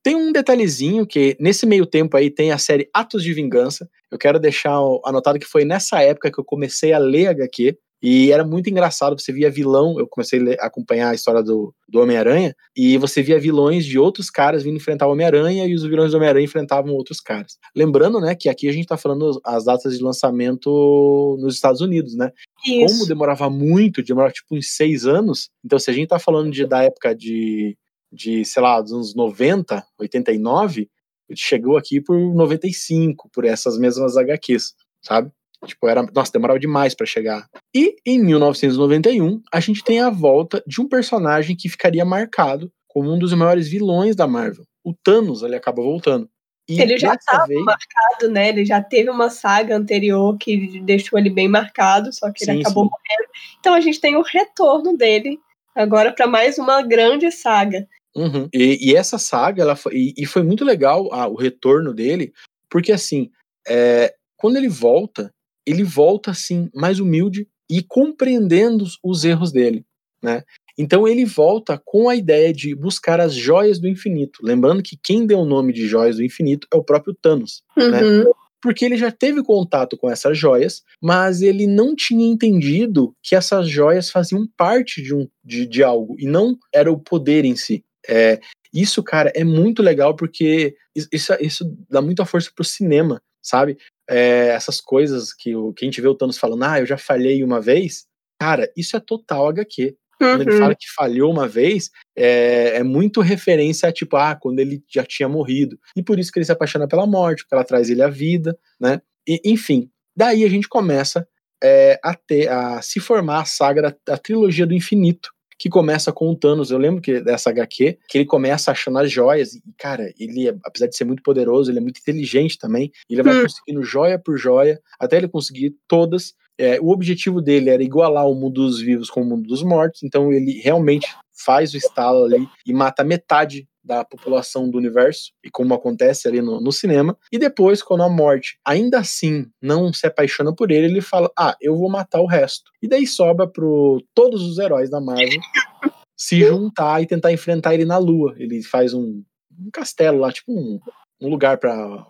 Tem 0.03 0.17
um 0.17 0.33
detalhezinho 0.33 1.07
que 1.07 1.37
nesse 1.39 1.67
meio 1.67 1.87
tempo 1.87 2.17
aí 2.17 2.31
tem 2.31 2.53
a 2.53 2.59
série 2.59 2.89
Atos 2.93 3.23
de 3.23 3.33
Vingança. 3.33 3.89
Eu 4.11 4.19
quero 4.19 4.39
deixar 4.39 4.79
anotado 5.05 5.39
que 5.39 5.47
foi 5.47 5.65
nessa 5.65 6.03
época 6.03 6.31
que 6.31 6.39
eu 6.39 6.45
comecei 6.45 6.93
a 6.93 6.99
ler 6.99 7.29
HQ. 7.29 7.77
E 8.03 8.33
era 8.33 8.45
muito 8.45 8.71
engraçado, 8.71 9.19
você 9.19 9.33
via 9.33 9.51
vilão, 9.51 9.99
eu 9.99 10.07
comecei 10.07 10.41
a 10.59 10.67
acompanhar 10.67 11.11
a 11.11 11.15
história 11.15 11.43
do, 11.43 11.75
do 11.87 12.01
Homem-Aranha, 12.01 12.55
e 12.75 12.97
você 12.97 13.23
via 13.23 13.39
vilões 13.39 13.85
de 13.85 13.99
outros 13.99 14.31
caras 14.31 14.63
vindo 14.63 14.77
enfrentar 14.77 15.07
o 15.07 15.13
Homem-Aranha, 15.13 15.67
e 15.67 15.75
os 15.75 15.83
vilões 15.83 16.13
do 16.13 16.17
Homem-Aranha 16.17 16.45
enfrentavam 16.45 16.95
outros 16.95 17.21
caras. 17.21 17.59
Lembrando, 17.77 18.19
né, 18.19 18.35
que 18.35 18.49
aqui 18.49 18.69
a 18.69 18.73
gente 18.73 18.87
tá 18.87 18.97
falando 18.97 19.39
as 19.45 19.65
datas 19.65 19.99
de 19.99 20.03
lançamento 20.03 21.37
nos 21.41 21.55
Estados 21.55 21.83
Unidos, 21.83 22.17
né? 22.17 22.31
Isso. 22.67 22.95
Como 22.95 23.07
demorava 23.07 23.51
muito, 23.51 24.03
demorava 24.03 24.33
tipo 24.33 24.57
uns 24.57 24.75
seis 24.75 25.05
anos, 25.05 25.51
então 25.65 25.79
se 25.79 25.91
a 25.91 25.95
gente 25.95 26.09
tá 26.09 26.19
falando 26.19 26.51
de, 26.51 26.67
da 26.67 26.83
época 26.83 27.15
de, 27.15 27.77
de, 28.11 28.45
sei 28.47 28.63
lá, 28.63 28.81
dos 28.81 28.93
anos 28.93 29.15
90, 29.15 29.85
89, 29.99 30.89
chegou 31.35 31.77
aqui 31.77 32.01
por 32.01 32.17
95, 32.19 33.29
por 33.33 33.45
essas 33.45 33.79
mesmas 33.79 34.17
HQs, 34.17 34.75
sabe? 35.03 35.31
Tipo, 35.67 35.89
era, 35.89 36.03
nossa, 36.15 36.33
demorava 36.33 36.59
demais 36.59 36.95
para 36.95 37.07
chegar. 37.07 37.47
E 37.75 37.97
em 38.07 38.19
1991, 38.19 39.43
a 39.53 39.61
gente 39.61 39.85
tem 39.85 40.01
a 40.01 40.09
volta 40.09 40.63
de 40.67 40.81
um 40.81 40.89
personagem 40.89 41.57
que 41.57 41.69
ficaria 41.69 42.05
marcado 42.05 42.73
como 42.89 43.13
um 43.13 43.19
dos 43.19 43.33
maiores 43.35 43.69
vilões 43.69 44.17
da 44.17 44.27
Marvel. 44.27 44.65
O 44.85 44.95
Thanos, 44.95 45.43
ele 45.43 45.57
acaba 45.57 45.83
voltando. 45.83 46.29
E 46.69 46.81
ele 46.81 46.97
já 46.97 47.15
estava 47.15 47.47
vez... 47.47 47.63
marcado, 47.65 48.31
né? 48.31 48.49
Ele 48.49 48.65
já 48.65 48.81
teve 48.81 49.11
uma 49.11 49.29
saga 49.29 49.77
anterior 49.77 50.37
que 50.39 50.81
deixou 50.81 51.19
ele 51.19 51.29
bem 51.29 51.49
marcado, 51.49 52.13
só 52.13 52.31
que 52.33 52.45
ele 52.45 52.53
sim, 52.53 52.61
acabou 52.61 52.85
sim. 52.85 52.91
morrendo. 52.91 53.31
Então 53.59 53.75
a 53.75 53.81
gente 53.81 54.01
tem 54.01 54.17
o 54.17 54.23
retorno 54.23 54.97
dele 54.97 55.39
agora 55.75 56.13
para 56.13 56.27
mais 56.27 56.59
uma 56.59 56.81
grande 56.83 57.31
saga. 57.31 57.87
Uhum. 58.15 58.49
E, 58.53 58.91
e, 58.91 58.97
essa 58.97 59.19
saga, 59.19 59.63
ela 59.63 59.77
foi, 59.77 59.95
e, 59.95 60.15
e 60.17 60.27
foi 60.27 60.43
muito 60.43 60.65
legal 60.65 61.09
ah, 61.13 61.29
o 61.29 61.37
retorno 61.37 61.95
dele, 61.95 62.33
porque 62.69 62.93
assim, 62.93 63.31
é, 63.67 64.13
quando 64.37 64.57
ele 64.57 64.69
volta, 64.69 65.33
ele 65.71 65.85
volta 65.85 66.31
assim 66.31 66.69
mais 66.75 66.99
humilde 66.99 67.47
e 67.71 67.83
compreendendo 67.83 68.85
os 69.05 69.25
erros 69.25 69.53
dele, 69.53 69.85
né? 70.23 70.43
Então 70.77 71.07
ele 71.07 71.25
volta 71.25 71.81
com 71.85 72.09
a 72.09 72.17
ideia 72.17 72.53
de 72.53 72.75
buscar 72.75 73.21
as 73.21 73.35
joias 73.35 73.79
do 73.79 73.87
infinito, 73.87 74.41
lembrando 74.43 74.83
que 74.83 74.99
quem 75.01 75.27
deu 75.27 75.41
o 75.41 75.45
nome 75.45 75.73
de 75.73 75.87
joias 75.87 76.17
do 76.17 76.25
infinito 76.25 76.67
é 76.73 76.77
o 76.77 76.83
próprio 76.83 77.15
Thanos, 77.15 77.63
né? 77.77 77.85
uhum. 77.85 78.25
né? 78.25 78.31
Porque 78.63 78.85
ele 78.85 78.97
já 78.97 79.11
teve 79.11 79.43
contato 79.43 79.97
com 79.97 80.11
essas 80.11 80.37
joias, 80.37 80.83
mas 81.01 81.41
ele 81.41 81.67
não 81.67 81.97
tinha 81.97 82.27
entendido 82.27 83.15
que 83.23 83.35
essas 83.35 83.67
joias 83.69 84.11
faziam 84.11 84.47
parte 84.55 85.03
de, 85.03 85.15
um, 85.15 85.27
de, 85.43 85.65
de 85.65 85.83
algo 85.83 86.15
e 86.19 86.27
não 86.27 86.59
era 86.75 86.93
o 86.93 86.99
poder 86.99 87.47
em 87.47 87.57
si. 87.57 87.83
É, 88.07 88.39
isso, 88.73 89.03
cara, 89.03 89.33
é 89.35 89.45
muito 89.45 89.83
legal 89.83 90.15
porque 90.15 90.75
isso, 90.95 91.35
isso 91.41 91.65
dá 91.89 92.03
muita 92.03 92.27
força 92.27 92.51
pro 92.55 92.65
cinema, 92.65 93.23
sabe? 93.43 93.79
É, 94.11 94.49
essas 94.49 94.81
coisas 94.81 95.33
que, 95.33 95.55
o, 95.55 95.73
que 95.73 95.85
a 95.85 95.87
gente 95.87 96.01
vê 96.01 96.09
o 96.09 96.15
Thanos 96.15 96.37
falando, 96.37 96.65
ah, 96.65 96.81
eu 96.81 96.87
já 96.87 96.99
falhei 96.99 97.45
uma 97.45 97.61
vez, 97.61 98.07
cara, 98.41 98.71
isso 98.77 98.97
é 98.97 99.01
total 99.01 99.49
HQ. 99.49 99.97
Quando 100.19 100.43
ele 100.43 100.53
uhum. 100.53 100.59
fala 100.59 100.75
que 100.75 100.91
falhou 100.95 101.33
uma 101.33 101.49
vez, 101.49 101.91
é, 102.15 102.77
é, 102.77 102.83
muito 102.83 103.23
referência 103.23 103.89
a 103.89 103.93
tipo, 103.93 104.17
ah, 104.17 104.35
quando 104.35 104.59
ele 104.59 104.83
já 104.93 105.03
tinha 105.03 105.29
morrido. 105.29 105.79
E 105.97 106.03
por 106.03 106.19
isso 106.19 106.31
que 106.31 106.39
ele 106.39 106.45
se 106.45 106.53
apaixona 106.53 106.87
pela 106.87 107.07
morte, 107.07 107.43
porque 107.43 107.55
ela 107.55 107.65
traz 107.65 107.89
ele 107.89 108.03
à 108.03 108.09
vida, 108.09 108.59
né? 108.79 109.01
E, 109.27 109.41
enfim, 109.47 109.89
daí 110.15 110.45
a 110.45 110.49
gente 110.49 110.69
começa 110.69 111.27
é, 111.63 111.99
a 112.03 112.15
ter, 112.15 112.49
a 112.51 112.83
se 112.83 113.01
formar 113.01 113.41
a 113.41 113.45
saga 113.47 113.81
da, 113.81 113.97
da 114.07 114.19
trilogia 114.19 114.67
do 114.67 114.75
infinito, 114.75 115.31
que 115.61 115.69
começa 115.69 116.11
com 116.11 116.31
o 116.31 116.35
Thanos. 116.35 116.71
Eu 116.71 116.79
lembro 116.79 117.03
que 117.03 117.21
dessa 117.21 117.51
HQ, 117.51 117.99
que 118.09 118.19
ele 118.19 118.25
começa 118.25 118.71
achando 118.71 118.99
as 118.99 119.13
joias, 119.13 119.55
e, 119.55 119.63
cara, 119.77 120.11
ele, 120.19 120.49
apesar 120.65 120.87
de 120.87 120.97
ser 120.97 121.05
muito 121.05 121.23
poderoso, 121.23 121.71
ele 121.71 121.79
é 121.79 121.83
muito 121.83 122.01
inteligente 122.01 122.59
também. 122.59 122.91
Ele 123.11 123.23
vai 123.23 123.37
hum. 123.37 123.43
conseguindo 123.43 123.83
joia 123.83 124.19
por 124.19 124.39
joia, 124.39 124.81
até 124.99 125.19
ele 125.19 125.29
conseguir 125.29 125.77
todas. 125.87 126.33
É, 126.57 126.81
o 126.81 126.89
objetivo 126.89 127.43
dele 127.43 127.69
era 127.69 127.83
igualar 127.83 128.27
o 128.27 128.35
mundo 128.35 128.63
dos 128.63 128.81
vivos 128.81 129.11
com 129.11 129.21
o 129.21 129.25
mundo 129.25 129.47
dos 129.47 129.63
mortos, 129.63 130.03
então 130.03 130.33
ele 130.33 130.61
realmente 130.61 131.09
faz 131.45 131.75
o 131.75 131.77
estalo 131.77 132.25
ali 132.25 132.49
e 132.67 132.73
mata 132.73 133.05
metade 133.05 133.67
da 133.83 134.05
população 134.05 134.71
do 134.71 134.79
universo, 134.79 135.33
e 135.45 135.51
como 135.51 135.75
acontece 135.75 136.29
ali 136.29 136.41
no, 136.41 136.61
no, 136.61 136.71
cinema. 136.71 137.17
E 137.33 137.39
depois, 137.39 137.83
quando 137.83 138.03
a 138.03 138.09
morte 138.09 138.59
ainda 138.65 138.99
assim 138.99 139.47
não 139.61 139.93
se 139.93 140.07
apaixona 140.07 140.55
por 140.55 140.71
ele, 140.71 140.87
ele 140.87 141.01
fala: 141.01 141.31
Ah, 141.39 141.57
eu 141.61 141.77
vou 141.77 141.89
matar 141.89 142.21
o 142.21 142.27
resto. 142.27 142.71
E 142.83 142.89
daí 142.89 143.07
sobra 143.07 143.47
pro 143.47 144.03
todos 144.15 144.43
os 144.43 144.59
heróis 144.59 144.91
da 144.91 145.01
Marvel 145.01 145.41
se 146.17 146.41
juntar 146.41 147.03
e 147.03 147.07
tentar 147.07 147.33
enfrentar 147.33 147.75
ele 147.75 147.85
na 147.85 147.97
Lua. 147.97 148.35
Ele 148.37 148.63
faz 148.63 148.93
um, 148.93 149.23
um 149.59 149.71
castelo 149.73 150.19
lá, 150.19 150.31
tipo 150.31 150.53
um, 150.53 150.79
um 151.21 151.29
lugar 151.29 151.59
para 151.59 152.07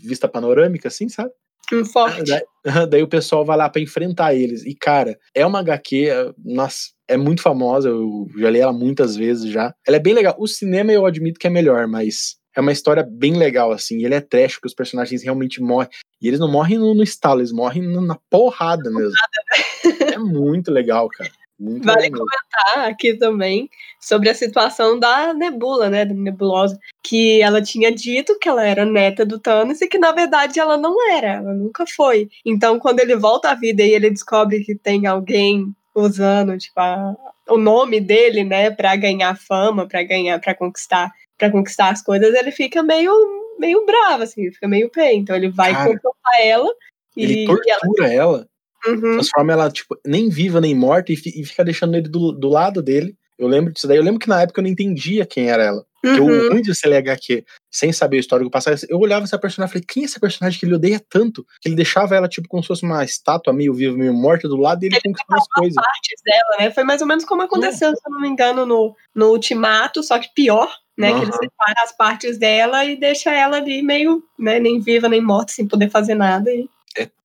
vista 0.00 0.28
panorâmica, 0.28 0.88
assim, 0.88 1.08
sabe? 1.08 1.32
Um 1.72 1.84
forte. 1.84 2.24
Daí, 2.24 2.42
daí, 2.90 3.02
o 3.02 3.08
pessoal 3.08 3.44
vai 3.44 3.56
lá 3.56 3.68
para 3.68 3.82
enfrentar 3.82 4.34
eles. 4.34 4.64
E, 4.64 4.74
cara, 4.74 5.18
é 5.34 5.44
uma 5.44 5.60
HQ, 5.60 6.34
nossa, 6.44 6.78
é 7.06 7.16
muito 7.16 7.42
famosa, 7.42 7.88
eu 7.88 8.26
já 8.36 8.50
li 8.50 8.58
ela 8.58 8.72
muitas 8.72 9.16
vezes 9.16 9.50
já. 9.50 9.74
Ela 9.86 9.96
é 9.96 10.00
bem 10.00 10.14
legal. 10.14 10.36
O 10.38 10.46
cinema 10.46 10.92
eu 10.92 11.06
admito 11.06 11.38
que 11.38 11.46
é 11.46 11.50
melhor, 11.50 11.86
mas 11.86 12.36
é 12.56 12.60
uma 12.60 12.72
história 12.72 13.06
bem 13.08 13.36
legal, 13.36 13.70
assim. 13.70 14.04
Ele 14.04 14.14
é 14.14 14.20
trash, 14.20 14.54
porque 14.54 14.68
os 14.68 14.74
personagens 14.74 15.22
realmente 15.22 15.60
morrem. 15.60 15.90
E 16.20 16.28
eles 16.28 16.40
não 16.40 16.50
morrem 16.50 16.78
no, 16.78 16.94
no 16.94 17.02
estalo, 17.02 17.40
eles 17.40 17.52
morrem 17.52 17.82
na 17.82 18.18
porrada 18.28 18.90
mesmo. 18.90 19.12
Né? 19.12 20.14
é 20.14 20.18
muito 20.18 20.70
legal, 20.70 21.08
cara. 21.08 21.30
Muito 21.58 21.84
vale 21.84 22.10
comentar 22.10 22.88
aqui 22.88 23.14
também 23.14 23.68
sobre 24.00 24.28
a 24.30 24.34
situação 24.34 24.98
da 24.98 25.34
Nebula, 25.34 25.90
né, 25.90 26.04
da 26.04 26.14
Nebulosa, 26.14 26.78
que 27.02 27.42
ela 27.42 27.60
tinha 27.60 27.90
dito 27.90 28.38
que 28.38 28.48
ela 28.48 28.64
era 28.64 28.84
neta 28.84 29.26
do 29.26 29.40
Thanos 29.40 29.80
e 29.80 29.88
que 29.88 29.98
na 29.98 30.12
verdade 30.12 30.60
ela 30.60 30.76
não 30.76 30.94
era, 31.10 31.34
ela 31.34 31.52
nunca 31.52 31.84
foi. 31.86 32.28
Então, 32.46 32.78
quando 32.78 33.00
ele 33.00 33.16
volta 33.16 33.50
à 33.50 33.54
vida 33.54 33.82
e 33.82 33.90
ele 33.90 34.10
descobre 34.10 34.62
que 34.64 34.76
tem 34.76 35.06
alguém 35.06 35.74
usando, 35.94 36.56
tipo, 36.56 36.78
a, 36.78 37.16
o 37.48 37.58
nome 37.58 38.00
dele, 38.00 38.44
né, 38.44 38.70
para 38.70 38.94
ganhar 38.94 39.36
fama, 39.36 39.88
para 39.88 40.02
ganhar, 40.04 40.38
para 40.40 40.54
conquistar, 40.54 41.10
para 41.36 41.50
conquistar 41.50 41.90
as 41.90 42.02
coisas, 42.02 42.34
ele 42.34 42.52
fica 42.52 42.82
meio 42.82 43.12
meio 43.58 43.84
bravo 43.84 44.22
assim, 44.22 44.52
fica 44.52 44.68
meio 44.68 44.88
pé. 44.88 45.12
Então 45.12 45.34
ele 45.34 45.50
vai 45.50 45.72
confrontar 45.74 46.40
ela 46.40 46.72
ele 47.16 47.46
tortura 47.46 48.12
ela, 48.12 48.12
ela 48.12 48.48
Uhum. 48.86 49.00
Transforma 49.00 49.52
ela, 49.52 49.70
tipo, 49.70 49.98
nem 50.06 50.28
viva 50.28 50.60
nem 50.60 50.74
morta 50.74 51.12
e, 51.12 51.14
e 51.14 51.44
fica 51.44 51.64
deixando 51.64 51.96
ele 51.96 52.08
do, 52.08 52.32
do 52.32 52.48
lado 52.48 52.82
dele. 52.82 53.16
Eu 53.38 53.46
lembro 53.46 53.72
disso 53.72 53.86
daí. 53.86 53.96
Eu 53.96 54.02
lembro 54.02 54.18
que 54.18 54.28
na 54.28 54.42
época 54.42 54.60
eu 54.60 54.64
não 54.64 54.70
entendia 54.70 55.24
quem 55.24 55.48
era 55.48 55.62
ela. 55.62 55.84
Uhum. 56.04 56.16
Porque 56.16 56.20
o 56.20 56.50
ruim 56.50 56.62
de 56.62 56.74
ser 56.74 56.92
HQ, 56.92 57.44
sem 57.70 57.92
saber 57.92 58.18
o 58.18 58.20
histórico 58.20 58.50
passado, 58.50 58.78
eu 58.88 58.98
olhava 58.98 59.24
essa 59.24 59.38
personagem 59.38 59.70
e 59.70 59.72
falei, 59.74 59.86
quem 59.88 60.02
é 60.02 60.06
esse 60.06 60.20
personagem 60.20 60.58
que 60.58 60.66
ele 60.66 60.74
odeia 60.74 61.00
tanto? 61.08 61.44
Que 61.60 61.68
ele 61.68 61.76
deixava 61.76 62.14
ela, 62.14 62.28
tipo, 62.28 62.48
como 62.48 62.62
se 62.62 62.68
fosse 62.68 62.84
uma 62.84 63.04
estátua 63.04 63.52
meio 63.52 63.74
viva, 63.74 63.96
meio 63.96 64.14
morta 64.14 64.48
do 64.48 64.56
lado 64.56 64.80
dele 64.80 64.98
conquistando 65.04 65.40
as 65.40 65.48
coisas. 65.48 65.74
partes 65.74 66.22
dela, 66.24 66.56
né? 66.58 66.70
Foi 66.70 66.84
mais 66.84 67.00
ou 67.00 67.06
menos 67.06 67.24
como 67.24 67.42
aconteceu, 67.42 67.90
é. 67.90 67.94
se 67.94 68.02
eu 68.06 68.12
não 68.12 68.20
me 68.20 68.28
engano, 68.28 68.64
no, 68.64 68.94
no 69.14 69.30
Ultimato, 69.30 70.02
só 70.02 70.18
que 70.18 70.32
pior, 70.34 70.72
né? 70.96 71.12
Uhum. 71.12 71.18
Que 71.18 71.24
ele 71.26 71.32
separa 71.32 71.84
as 71.84 71.96
partes 71.96 72.38
dela 72.38 72.84
e 72.84 72.96
deixa 72.96 73.32
ela 73.32 73.56
ali 73.56 73.82
meio, 73.82 74.22
né, 74.38 74.60
nem 74.60 74.80
viva 74.80 75.08
nem 75.08 75.20
morta, 75.20 75.52
sem 75.52 75.66
poder 75.66 75.90
fazer 75.90 76.14
nada. 76.14 76.50
E 76.50 76.68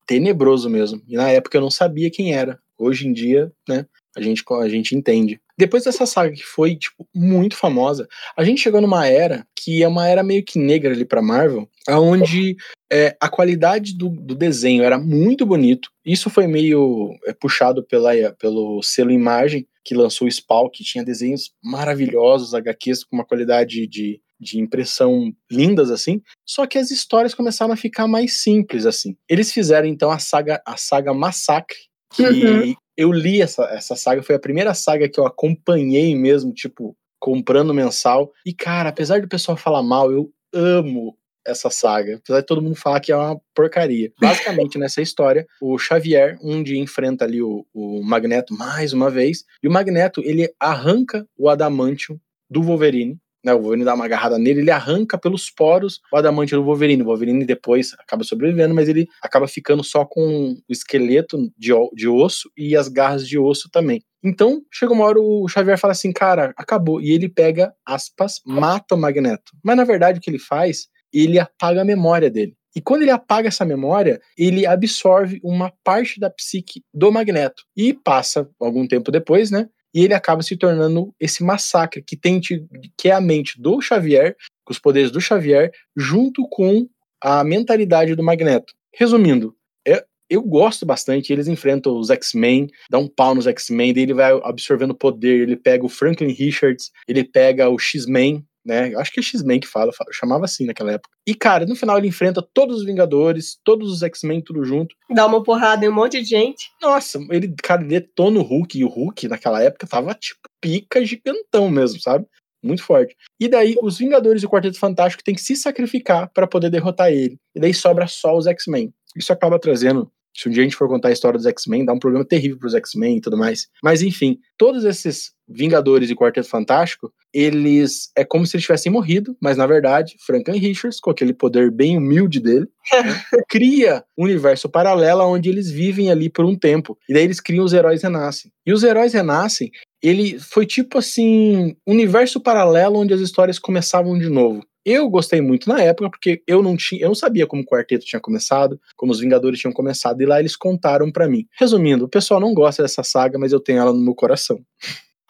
tenebroso 0.05 0.69
mesmo. 0.69 1.01
E 1.07 1.15
na 1.15 1.29
época 1.29 1.57
eu 1.57 1.61
não 1.61 1.71
sabia 1.71 2.11
quem 2.11 2.33
era. 2.33 2.59
Hoje 2.77 3.07
em 3.07 3.13
dia, 3.13 3.51
né, 3.67 3.85
a 4.15 4.21
gente, 4.21 4.43
a 4.51 4.69
gente 4.69 4.95
entende. 4.95 5.39
Depois 5.57 5.83
dessa 5.83 6.05
saga 6.05 6.33
que 6.33 6.43
foi, 6.43 6.75
tipo, 6.75 7.07
muito 7.13 7.55
famosa, 7.55 8.07
a 8.35 8.43
gente 8.43 8.61
chegou 8.61 8.81
numa 8.81 9.07
era 9.07 9.45
que 9.55 9.83
é 9.83 9.87
uma 9.87 10.07
era 10.07 10.23
meio 10.23 10.43
que 10.43 10.59
negra 10.59 10.93
ali 10.93 11.05
pra 11.05 11.21
Marvel, 11.21 11.69
onde 11.89 12.55
é, 12.91 13.15
a 13.19 13.29
qualidade 13.29 13.95
do, 13.95 14.09
do, 14.09 14.35
desenho 14.35 14.83
era 14.83 14.97
muito 14.97 15.45
bonito. 15.45 15.89
Isso 16.05 16.29
foi 16.29 16.47
meio 16.47 17.15
é, 17.25 17.33
puxado 17.33 17.83
pela, 17.83 18.11
pelo 18.39 18.81
selo 18.81 19.11
Imagem, 19.11 19.67
que 19.85 19.95
lançou 19.95 20.27
o 20.27 20.31
Spawn, 20.31 20.69
que 20.69 20.83
tinha 20.83 21.03
desenhos 21.03 21.51
maravilhosos, 21.63 22.53
HQs 22.53 23.03
com 23.03 23.15
uma 23.15 23.25
qualidade 23.25 23.87
de, 23.87 24.19
de 24.43 24.59
impressão 24.59 25.33
lindas 25.49 25.89
assim, 25.89 26.21
só 26.45 26.67
que 26.67 26.77
as 26.77 26.91
histórias 26.91 27.33
começaram 27.33 27.73
a 27.73 27.77
ficar 27.77 28.07
mais 28.07 28.41
simples 28.41 28.85
assim. 28.85 29.15
Eles 29.29 29.51
fizeram 29.51 29.87
então 29.87 30.11
a 30.11 30.19
saga 30.19 30.61
a 30.65 30.77
saga 30.77 31.13
Massacre, 31.13 31.77
que 32.13 32.23
uhum. 32.23 32.75
eu 32.95 33.11
li 33.11 33.41
essa, 33.41 33.63
essa 33.65 33.95
saga, 33.95 34.21
foi 34.21 34.35
a 34.35 34.39
primeira 34.39 34.73
saga 34.73 35.09
que 35.09 35.19
eu 35.19 35.25
acompanhei 35.25 36.15
mesmo, 36.15 36.53
tipo, 36.53 36.95
comprando 37.19 37.73
mensal. 37.73 38.31
E 38.45 38.53
cara, 38.53 38.89
apesar 38.89 39.21
do 39.21 39.27
pessoal 39.27 39.57
falar 39.57 39.81
mal, 39.81 40.11
eu 40.11 40.31
amo 40.53 41.17
essa 41.45 41.69
saga, 41.69 42.15
apesar 42.15 42.39
de 42.39 42.45
todo 42.45 42.61
mundo 42.61 42.75
falar 42.75 42.99
que 42.99 43.11
é 43.11 43.15
uma 43.15 43.39
porcaria. 43.53 44.11
Basicamente, 44.19 44.77
nessa 44.77 45.01
história, 45.01 45.45
o 45.61 45.77
Xavier 45.77 46.37
um 46.41 46.63
dia 46.63 46.79
enfrenta 46.79 47.25
ali 47.25 47.41
o, 47.41 47.65
o 47.73 48.01
Magneto 48.03 48.53
mais 48.53 48.93
uma 48.93 49.09
vez, 49.09 49.43
e 49.61 49.67
o 49.67 49.71
Magneto, 49.71 50.21
ele 50.23 50.53
arranca 50.59 51.27
o 51.37 51.49
adamantium 51.49 52.19
do 52.49 52.61
Wolverine, 52.61 53.17
né, 53.43 53.53
o 53.53 53.59
Wolverine 53.59 53.85
dá 53.85 53.93
uma 53.93 54.05
agarrada 54.05 54.37
nele, 54.37 54.61
ele 54.61 54.71
arranca 54.71 55.17
pelos 55.17 55.49
poros 55.49 55.99
o 56.11 56.17
adamante 56.17 56.55
do 56.55 56.63
Wolverine. 56.63 57.01
O 57.01 57.05
Wolverine 57.05 57.45
depois 57.45 57.93
acaba 57.99 58.23
sobrevivendo, 58.23 58.73
mas 58.73 58.87
ele 58.87 59.07
acaba 59.21 59.47
ficando 59.47 59.83
só 59.83 60.05
com 60.05 60.53
o 60.53 60.57
esqueleto 60.71 61.37
de, 61.57 61.71
de 61.93 62.07
osso 62.07 62.49
e 62.57 62.75
as 62.75 62.87
garras 62.87 63.27
de 63.27 63.37
osso 63.37 63.69
também. 63.69 64.01
Então, 64.23 64.61
chega 64.71 64.93
uma 64.93 65.05
hora 65.05 65.19
o 65.19 65.47
Xavier 65.49 65.77
fala 65.77 65.91
assim, 65.91 66.13
cara, 66.13 66.53
acabou. 66.57 67.01
E 67.01 67.11
ele 67.11 67.27
pega, 67.27 67.73
aspas, 67.85 68.39
mata 68.45 68.95
o 68.95 68.97
Magneto. 68.97 69.51
Mas 69.61 69.75
na 69.75 69.83
verdade 69.83 70.19
o 70.19 70.21
que 70.21 70.29
ele 70.29 70.39
faz, 70.39 70.87
ele 71.11 71.37
apaga 71.37 71.81
a 71.81 71.85
memória 71.85 72.29
dele. 72.29 72.55
E 72.75 72.81
quando 72.81 73.03
ele 73.03 73.11
apaga 73.11 73.49
essa 73.49 73.65
memória, 73.65 74.19
ele 74.37 74.65
absorve 74.65 75.39
uma 75.43 75.71
parte 75.83 76.19
da 76.19 76.29
psique 76.29 76.81
do 76.93 77.11
Magneto. 77.11 77.63
E 77.75 77.93
passa 77.93 78.49
algum 78.59 78.87
tempo 78.87 79.11
depois, 79.11 79.51
né? 79.51 79.67
E 79.93 80.03
ele 80.03 80.13
acaba 80.13 80.41
se 80.41 80.57
tornando 80.57 81.13
esse 81.19 81.43
massacre 81.43 82.01
que 82.01 82.17
tem 82.17 82.39
que 82.39 83.09
é 83.09 83.11
a 83.11 83.21
mente 83.21 83.61
do 83.61 83.79
Xavier, 83.81 84.35
com 84.65 84.71
os 84.71 84.79
poderes 84.79 85.11
do 85.11 85.21
Xavier, 85.21 85.71
junto 85.95 86.47
com 86.49 86.87
a 87.21 87.43
mentalidade 87.43 88.15
do 88.15 88.23
Magneto. 88.23 88.73
Resumindo, 88.93 89.55
é, 89.87 90.03
eu 90.29 90.41
gosto 90.41 90.85
bastante, 90.85 91.31
eles 91.31 91.47
enfrentam 91.47 91.97
os 91.97 92.09
X-Men, 92.09 92.67
dá 92.89 92.97
um 92.97 93.07
pau 93.07 93.35
nos 93.35 93.47
X-Men, 93.47 93.93
daí 93.93 94.03
ele 94.03 94.13
vai 94.13 94.31
absorvendo 94.43 94.95
poder, 94.95 95.41
ele 95.41 95.55
pega 95.55 95.85
o 95.85 95.89
Franklin 95.89 96.31
Richards, 96.31 96.91
ele 97.07 97.23
pega 97.23 97.69
o 97.69 97.77
X-Men, 97.77 98.45
né? 98.65 98.93
Eu 98.93 98.99
acho 98.99 99.11
que 99.11 99.19
é 99.19 99.23
X-Men 99.23 99.59
que 99.59 99.67
fala, 99.67 99.91
chamava 100.11 100.45
assim 100.45 100.65
naquela 100.65 100.93
época. 100.93 101.09
E, 101.27 101.35
cara, 101.35 101.65
no 101.65 101.75
final 101.75 101.97
ele 101.97 102.07
enfrenta 102.07 102.45
todos 102.53 102.77
os 102.77 102.85
Vingadores, 102.85 103.57
todos 103.63 103.91
os 103.91 104.03
X-Men, 104.03 104.41
tudo 104.41 104.63
junto. 104.63 104.95
Dá 105.09 105.25
uma 105.25 105.43
porrada 105.43 105.85
em 105.85 105.89
um 105.89 105.93
monte 105.93 106.21
de 106.21 106.29
gente. 106.29 106.69
Nossa, 106.81 107.19
ele, 107.29 107.53
cara, 107.61 107.83
detona 107.83 108.39
o 108.39 108.43
Hulk, 108.43 108.77
e 108.77 108.83
o 108.83 108.89
Hulk 108.89 109.27
naquela 109.27 109.61
época 109.61 109.87
tava, 109.87 110.13
tipo, 110.13 110.41
pica 110.61 111.03
gigantão 111.05 111.69
mesmo, 111.69 111.99
sabe? 112.01 112.25
Muito 112.63 112.83
forte. 112.83 113.15
E 113.39 113.47
daí 113.47 113.75
os 113.81 113.97
Vingadores 113.97 114.41
e 114.41 114.45
o 114.45 114.49
Quarteto 114.49 114.79
Fantástico 114.79 115.23
têm 115.23 115.35
que 115.35 115.41
se 115.41 115.55
sacrificar 115.55 116.31
para 116.33 116.47
poder 116.47 116.69
derrotar 116.69 117.11
ele. 117.11 117.37
E 117.53 117.59
daí 117.59 117.73
sobra 117.73 118.07
só 118.07 118.35
os 118.37 118.47
X-Men. 118.47 118.93
Isso 119.15 119.33
acaba 119.33 119.59
trazendo 119.59 120.09
se 120.35 120.49
um 120.49 120.51
dia 120.51 120.61
a 120.61 120.65
gente 120.65 120.75
for 120.75 120.87
contar 120.87 121.09
a 121.09 121.11
história 121.11 121.37
dos 121.37 121.45
X-Men, 121.45 121.85
dá 121.85 121.93
um 121.93 121.99
problema 121.99 122.25
terrível 122.25 122.57
pros 122.57 122.73
X-Men 122.73 123.17
e 123.17 123.21
tudo 123.21 123.37
mais. 123.37 123.67
Mas 123.83 124.01
enfim, 124.01 124.39
todos 124.57 124.83
esses 124.83 125.31
Vingadores 125.47 126.09
e 126.09 126.15
Quarteto 126.15 126.47
Fantástico, 126.47 127.11
eles 127.33 128.09
é 128.15 128.23
como 128.23 128.45
se 128.45 128.55
eles 128.55 128.65
tivessem 128.65 128.91
morrido, 128.91 129.35
mas 129.41 129.57
na 129.57 129.67
verdade, 129.67 130.15
Franklin 130.25 130.57
Richards, 130.57 130.99
com 130.99 131.11
aquele 131.11 131.33
poder 131.33 131.69
bem 131.69 131.97
humilde 131.97 132.39
dele, 132.39 132.67
cria 133.49 134.03
um 134.17 134.23
universo 134.23 134.69
paralelo 134.69 135.23
onde 135.23 135.49
eles 135.49 135.69
vivem 135.69 136.09
ali 136.09 136.29
por 136.29 136.45
um 136.45 136.55
tempo. 136.55 136.97
E 137.09 137.13
daí 137.13 137.23
eles 137.23 137.39
criam 137.39 137.65
os 137.65 137.73
heróis 137.73 138.01
renascem. 138.01 138.51
E 138.65 138.71
os 138.71 138.83
heróis 138.83 139.13
renascem, 139.13 139.69
ele 140.01 140.39
foi 140.39 140.65
tipo 140.65 140.97
assim, 140.97 141.75
universo 141.85 142.39
paralelo 142.39 142.99
onde 142.99 143.13
as 143.13 143.21
histórias 143.21 143.59
começavam 143.59 144.17
de 144.17 144.29
novo. 144.29 144.63
Eu 144.85 145.09
gostei 145.09 145.41
muito 145.41 145.69
na 145.69 145.81
época, 145.81 146.09
porque 146.09 146.43
eu 146.45 146.61
não 146.61 146.75
tinha, 146.75 147.01
eu 147.01 147.07
não 147.07 147.15
sabia 147.15 147.47
como 147.47 147.61
o 147.61 147.65
quarteto 147.65 148.05
tinha 148.05 148.19
começado, 148.19 148.79
como 148.97 149.11
os 149.11 149.19
Vingadores 149.19 149.59
tinham 149.59 149.73
começado, 149.73 150.21
e 150.21 150.25
lá 150.25 150.39
eles 150.39 150.55
contaram 150.55 151.11
para 151.11 151.27
mim. 151.27 151.45
Resumindo, 151.57 152.05
o 152.05 152.09
pessoal 152.09 152.39
não 152.39 152.53
gosta 152.53 152.83
dessa 152.83 153.03
saga, 153.03 153.39
mas 153.39 153.53
eu 153.53 153.59
tenho 153.59 153.79
ela 153.79 153.93
no 153.93 154.01
meu 154.01 154.13
coração. 154.13 154.59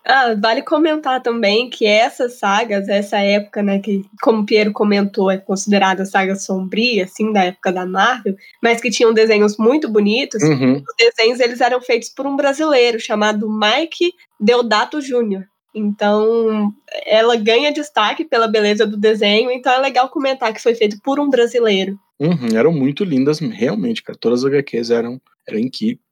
Ah, 0.05 0.35
vale 0.35 0.61
comentar 0.61 1.21
também 1.21 1.69
que 1.69 1.85
essas 1.85 2.33
sagas, 2.33 2.89
essa 2.89 3.19
época, 3.19 3.63
né, 3.63 3.79
que, 3.79 4.03
como 4.21 4.41
o 4.41 4.45
Piero 4.45 4.73
comentou, 4.73 5.31
é 5.31 5.37
considerada 5.37 6.03
saga 6.03 6.35
sombria, 6.35 7.05
assim, 7.05 7.31
da 7.31 7.45
época 7.45 7.71
da 7.71 7.85
Marvel, 7.85 8.35
mas 8.61 8.81
que 8.81 8.91
tinham 8.91 9.13
desenhos 9.13 9.55
muito 9.57 9.89
bonitos. 9.89 10.43
Uhum. 10.43 10.75
Os 10.75 10.95
desenhos, 10.97 11.39
eles 11.39 11.61
eram 11.61 11.79
feitos 11.79 12.09
por 12.09 12.27
um 12.27 12.35
brasileiro 12.35 12.99
chamado 12.99 13.47
Mike 13.49 14.11
Deodato 14.37 14.99
Jr. 14.99 15.45
Então, 15.75 16.71
ela 17.05 17.35
ganha 17.35 17.73
destaque 17.73 18.23
pela 18.23 18.47
beleza 18.47 18.85
do 18.85 18.95
desenho, 18.95 19.49
então 19.51 19.73
é 19.73 19.79
legal 19.79 20.09
comentar 20.09 20.53
que 20.53 20.61
foi 20.61 20.75
feito 20.75 20.99
por 21.03 21.19
um 21.19 21.29
brasileiro. 21.29 21.97
Uhum, 22.19 22.55
eram 22.55 22.71
muito 22.71 23.03
lindas, 23.03 23.39
realmente, 23.39 24.03
cara. 24.03 24.17
Todas 24.19 24.43
as 24.43 24.51
HQs 24.51 24.91
eram, 24.91 25.19
eram 25.47 25.59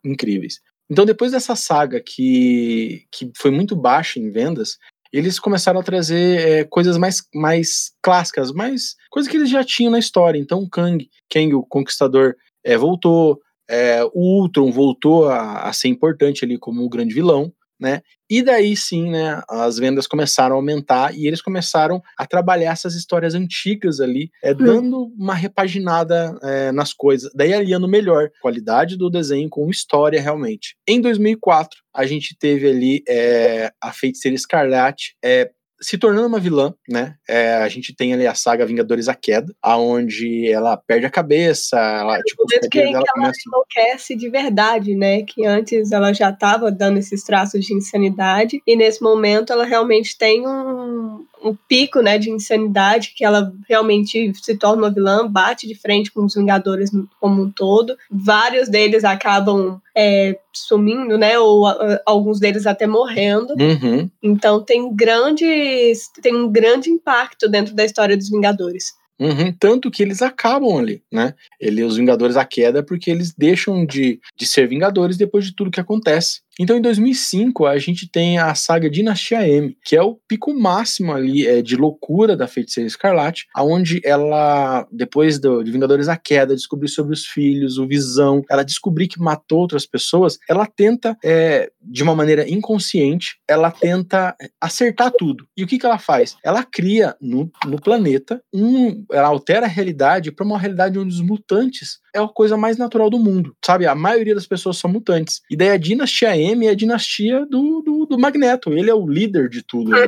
incríveis. 0.03 0.59
Então, 0.89 1.05
depois 1.05 1.31
dessa 1.31 1.55
saga 1.55 2.01
que, 2.01 3.05
que 3.11 3.31
foi 3.37 3.51
muito 3.51 3.75
baixa 3.75 4.19
em 4.19 4.29
vendas, 4.29 4.77
eles 5.13 5.39
começaram 5.39 5.79
a 5.79 5.83
trazer 5.83 6.39
é, 6.39 6.63
coisas 6.63 6.97
mais, 6.97 7.21
mais 7.33 7.91
clássicas, 8.01 8.51
mais 8.51 8.95
coisas 9.09 9.29
que 9.29 9.37
eles 9.37 9.49
já 9.49 9.63
tinham 9.63 9.91
na 9.91 9.99
história. 9.99 10.39
Então, 10.39 10.67
Kang, 10.69 11.09
Kang 11.29 11.53
o 11.53 11.63
Conquistador, 11.63 12.35
é, 12.63 12.77
voltou, 12.77 13.39
é, 13.69 14.03
o 14.13 14.41
Ultron 14.41 14.71
voltou 14.71 15.29
a, 15.29 15.63
a, 15.63 15.73
ser 15.73 15.89
importante 15.89 16.45
ali 16.45 16.57
como 16.57 16.83
o 16.83 16.89
grande 16.89 17.13
vilão 17.13 17.53
né? 17.81 18.01
E 18.29 18.41
daí 18.43 18.77
sim, 18.77 19.09
né, 19.09 19.41
as 19.49 19.77
vendas 19.77 20.07
começaram 20.07 20.55
a 20.55 20.57
aumentar 20.57 21.13
e 21.13 21.27
eles 21.27 21.41
começaram 21.41 22.01
a 22.17 22.25
trabalhar 22.25 22.71
essas 22.71 22.95
histórias 22.95 23.33
antigas 23.33 23.99
ali, 23.99 24.29
é, 24.43 24.53
hum. 24.53 24.57
dando 24.57 25.13
uma 25.17 25.33
repaginada 25.33 26.37
é, 26.43 26.71
nas 26.71 26.93
coisas, 26.93 27.31
daí 27.35 27.53
aliando 27.53 27.87
melhor 27.87 28.29
qualidade 28.41 28.95
do 28.95 29.09
desenho 29.09 29.49
com 29.49 29.69
história 29.69 30.21
realmente. 30.21 30.77
Em 30.87 31.01
2004, 31.01 31.77
a 31.93 32.05
gente 32.05 32.37
teve 32.39 32.69
ali 32.69 33.03
é, 33.09 33.71
a 33.81 33.91
Feiticeira 33.91 34.35
Escarlate, 34.35 35.15
é, 35.23 35.49
se 35.81 35.97
tornando 35.97 36.27
uma 36.27 36.39
vilã, 36.39 36.73
né? 36.87 37.15
É, 37.27 37.55
a 37.55 37.67
gente 37.67 37.95
tem 37.95 38.13
ali 38.13 38.27
a 38.27 38.35
saga 38.35 38.65
Vingadores 38.65 39.07
a 39.07 39.15
Queda, 39.15 39.53
aonde 39.61 40.49
ela 40.49 40.77
perde 40.77 41.05
a 41.05 41.09
cabeça, 41.09 41.77
ela, 41.77 42.17
é, 42.17 42.21
tipo, 42.21 42.45
que, 42.45 42.59
que 42.69 42.79
ela 42.79 43.03
começa... 43.13 43.39
enlouquece 43.47 44.15
de 44.15 44.29
verdade, 44.29 44.95
né? 44.95 45.23
Que 45.23 45.45
antes 45.45 45.91
ela 45.91 46.13
já 46.13 46.29
estava 46.29 46.71
dando 46.71 46.99
esses 46.99 47.23
traços 47.23 47.65
de 47.65 47.73
insanidade, 47.73 48.61
e 48.65 48.75
nesse 48.75 49.01
momento 49.01 49.51
ela 49.51 49.65
realmente 49.65 50.17
tem 50.17 50.47
um, 50.47 51.25
um 51.43 51.55
pico, 51.67 52.01
né, 52.01 52.17
de 52.17 52.29
insanidade, 52.29 53.13
que 53.15 53.25
ela 53.25 53.51
realmente 53.67 54.31
se 54.35 54.55
torna 54.57 54.83
uma 54.83 54.91
vilã, 54.91 55.27
bate 55.27 55.67
de 55.67 55.75
frente 55.75 56.11
com 56.11 56.25
os 56.25 56.35
Vingadores 56.35 56.91
como 57.19 57.41
um 57.41 57.51
todo. 57.51 57.95
Vários 58.09 58.69
deles 58.69 59.03
acabam 59.03 59.81
é, 59.95 60.37
sumindo, 60.53 61.17
né, 61.17 61.37
ou 61.39 61.65
a, 61.65 61.99
alguns 62.05 62.39
deles 62.39 62.65
até 62.65 62.85
morrendo. 62.85 63.53
Uhum. 63.59 64.09
Então 64.21 64.63
tem 64.63 64.93
grandes, 64.95 66.09
tem 66.21 66.35
um 66.35 66.51
grande 66.51 66.89
impacto 66.89 67.49
dentro 67.49 67.73
da 67.73 67.85
história 67.85 68.15
dos 68.15 68.29
Vingadores. 68.29 68.93
Uhum, 69.21 69.53
tanto 69.59 69.91
que 69.91 70.01
eles 70.01 70.23
acabam 70.23 70.79
ali, 70.79 71.03
né? 71.11 71.35
Ele, 71.59 71.83
os 71.83 71.95
Vingadores 71.95 72.35
a 72.35 72.43
queda 72.43 72.81
porque 72.81 73.11
eles 73.11 73.31
deixam 73.31 73.85
de, 73.85 74.19
de 74.35 74.47
ser 74.47 74.67
Vingadores 74.67 75.15
depois 75.15 75.45
de 75.45 75.55
tudo 75.55 75.69
que 75.69 75.79
acontece. 75.79 76.41
Então, 76.59 76.77
em 76.77 76.81
2005, 76.81 77.65
a 77.65 77.77
gente 77.77 78.09
tem 78.09 78.37
a 78.37 78.53
saga 78.53 78.89
Dinastia 78.89 79.47
M, 79.47 79.77
que 79.83 79.95
é 79.95 80.01
o 80.01 80.15
pico 80.27 80.53
máximo 80.53 81.13
ali 81.13 81.47
é, 81.47 81.61
de 81.61 81.75
loucura 81.75 82.35
da 82.35 82.47
Feiticeira 82.47 82.87
Escarlate, 82.87 83.47
aonde 83.55 84.01
ela, 84.03 84.85
depois 84.91 85.39
do, 85.39 85.63
de 85.63 85.71
Vingadores 85.71 86.09
a 86.09 86.17
Queda, 86.17 86.55
descobrir 86.55 86.89
sobre 86.89 87.13
os 87.13 87.25
filhos, 87.25 87.77
o 87.77 87.87
Visão, 87.87 88.43
ela 88.49 88.63
descobrir 88.63 89.07
que 89.07 89.19
matou 89.19 89.59
outras 89.59 89.85
pessoas, 89.85 90.37
ela 90.49 90.65
tenta, 90.65 91.17
é, 91.23 91.71
de 91.81 92.03
uma 92.03 92.15
maneira 92.15 92.49
inconsciente, 92.49 93.37
ela 93.47 93.71
tenta 93.71 94.35
acertar 94.59 95.11
tudo. 95.17 95.47
E 95.55 95.63
o 95.63 95.67
que, 95.67 95.79
que 95.79 95.85
ela 95.85 95.97
faz? 95.97 96.35
Ela 96.43 96.63
cria 96.63 97.15
no, 97.21 97.49
no 97.65 97.81
planeta 97.81 98.41
um. 98.53 99.05
Ela 99.11 99.27
altera 99.27 99.65
a 99.65 99.69
realidade 99.69 100.31
para 100.31 100.45
uma 100.45 100.59
realidade 100.59 100.99
onde 100.99 101.13
os 101.13 101.21
mutantes 101.21 101.99
é 102.13 102.19
a 102.19 102.27
coisa 102.27 102.57
mais 102.57 102.77
natural 102.77 103.09
do 103.09 103.17
mundo, 103.17 103.55
sabe? 103.65 103.85
A 103.85 103.95
maioria 103.95 104.35
das 104.35 104.45
pessoas 104.45 104.77
são 104.77 104.91
mutantes. 104.91 105.41
E 105.49 105.55
daí 105.55 105.69
a 105.69 105.77
Dinastia 105.77 106.37
M 106.37 106.40
é 106.49 106.69
a 106.69 106.75
dinastia 106.75 107.45
do, 107.45 107.81
do, 107.81 108.05
do 108.05 108.19
Magneto. 108.19 108.71
Ele 108.73 108.89
é 108.89 108.95
o 108.95 109.07
líder 109.07 109.49
de 109.49 109.63
tudo. 109.63 109.91
Né? 109.91 110.07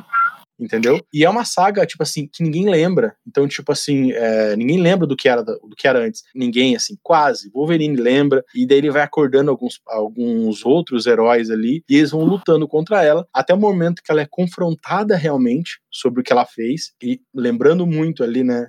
Entendeu? 0.59 1.03
E 1.11 1.25
é 1.25 1.29
uma 1.29 1.43
saga, 1.43 1.85
tipo 1.85 2.03
assim, 2.03 2.27
que 2.27 2.43
ninguém 2.43 2.69
lembra. 2.69 3.15
Então, 3.27 3.47
tipo 3.47 3.71
assim, 3.71 4.11
é, 4.11 4.55
ninguém 4.55 4.79
lembra 4.79 5.07
do 5.07 5.15
que, 5.15 5.27
era, 5.27 5.43
do 5.43 5.75
que 5.75 5.87
era 5.87 5.99
antes. 5.99 6.23
Ninguém, 6.33 6.75
assim, 6.75 6.95
quase. 7.01 7.49
Wolverine 7.51 7.95
lembra. 7.95 8.43
E 8.55 8.65
daí 8.65 8.77
ele 8.77 8.91
vai 8.91 9.01
acordando 9.01 9.51
alguns, 9.51 9.81
alguns 9.87 10.65
outros 10.65 11.05
heróis 11.05 11.49
ali. 11.49 11.83
E 11.89 11.97
eles 11.97 12.11
vão 12.11 12.23
lutando 12.23 12.67
contra 12.67 13.03
ela. 13.03 13.27
Até 13.33 13.53
o 13.53 13.59
momento 13.59 14.01
que 14.03 14.11
ela 14.11 14.21
é 14.21 14.27
confrontada 14.29 15.15
realmente 15.15 15.79
sobre 15.91 16.21
o 16.21 16.23
que 16.23 16.31
ela 16.31 16.45
fez. 16.45 16.93
E 17.01 17.19
lembrando 17.33 17.85
muito 17.85 18.23
ali, 18.23 18.43
né? 18.43 18.65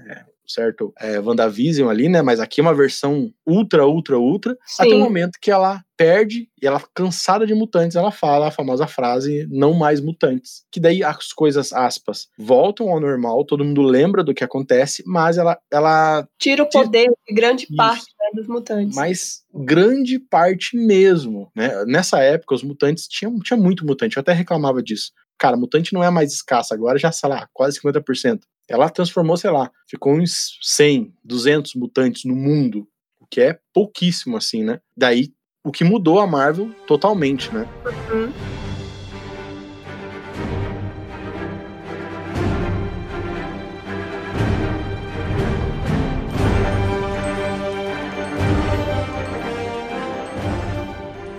Certo 0.46 0.92
é, 1.00 1.18
WandaVision 1.20 1.88
ali, 1.88 2.08
né? 2.08 2.22
Mas 2.22 2.40
aqui 2.40 2.60
é 2.60 2.62
uma 2.62 2.74
versão 2.74 3.32
ultra, 3.46 3.86
ultra, 3.86 4.18
ultra. 4.18 4.56
Sim. 4.66 4.82
Até 4.82 4.94
o 4.94 4.98
momento 4.98 5.38
que 5.40 5.50
ela 5.50 5.82
perde 5.96 6.48
e 6.60 6.66
ela, 6.66 6.82
cansada 6.94 7.46
de 7.46 7.54
mutantes, 7.54 7.96
ela 7.96 8.10
fala 8.10 8.48
a 8.48 8.50
famosa 8.50 8.86
frase: 8.86 9.46
não 9.50 9.74
mais 9.74 10.00
mutantes. 10.00 10.64
Que 10.70 10.80
daí 10.80 11.02
as 11.02 11.32
coisas, 11.32 11.72
aspas, 11.72 12.28
voltam 12.38 12.88
ao 12.90 13.00
normal, 13.00 13.44
todo 13.44 13.64
mundo 13.64 13.82
lembra 13.82 14.22
do 14.22 14.34
que 14.34 14.44
acontece, 14.44 15.02
mas 15.06 15.38
ela. 15.38 15.58
ela 15.70 16.26
tira 16.38 16.62
o 16.62 16.68
poder 16.68 17.10
de 17.26 17.34
grande 17.34 17.64
Isso. 17.64 17.76
parte 17.76 18.04
né, 18.20 18.30
dos 18.34 18.46
mutantes. 18.46 18.96
Mas 18.96 19.42
grande 19.52 20.18
parte 20.18 20.76
mesmo, 20.76 21.50
né? 21.54 21.84
Nessa 21.86 22.20
época, 22.20 22.54
os 22.54 22.62
mutantes 22.62 23.06
tinham, 23.06 23.38
tinha 23.40 23.56
muito 23.56 23.86
mutante, 23.86 24.16
eu 24.16 24.20
até 24.20 24.32
reclamava 24.32 24.82
disso. 24.82 25.12
Cara, 25.38 25.56
mutante 25.56 25.92
não 25.92 26.02
é 26.02 26.10
mais 26.10 26.32
escasso, 26.32 26.72
agora 26.72 26.98
já, 26.98 27.10
sei 27.10 27.28
lá, 27.28 27.48
quase 27.52 27.80
50%. 27.80 28.40
Ela 28.68 28.88
transformou, 28.88 29.36
sei 29.36 29.50
lá, 29.50 29.70
ficou 29.86 30.14
uns 30.14 30.58
100, 30.62 31.12
200 31.22 31.74
mutantes 31.74 32.24
no 32.24 32.34
mundo, 32.34 32.88
o 33.20 33.26
que 33.26 33.40
é 33.40 33.58
pouquíssimo 33.74 34.38
assim, 34.38 34.64
né? 34.64 34.80
Daí 34.96 35.34
o 35.62 35.70
que 35.70 35.84
mudou 35.84 36.18
a 36.18 36.26
Marvel 36.26 36.70
totalmente, 36.86 37.52
né? 37.52 37.68
Uhum. 38.10 38.32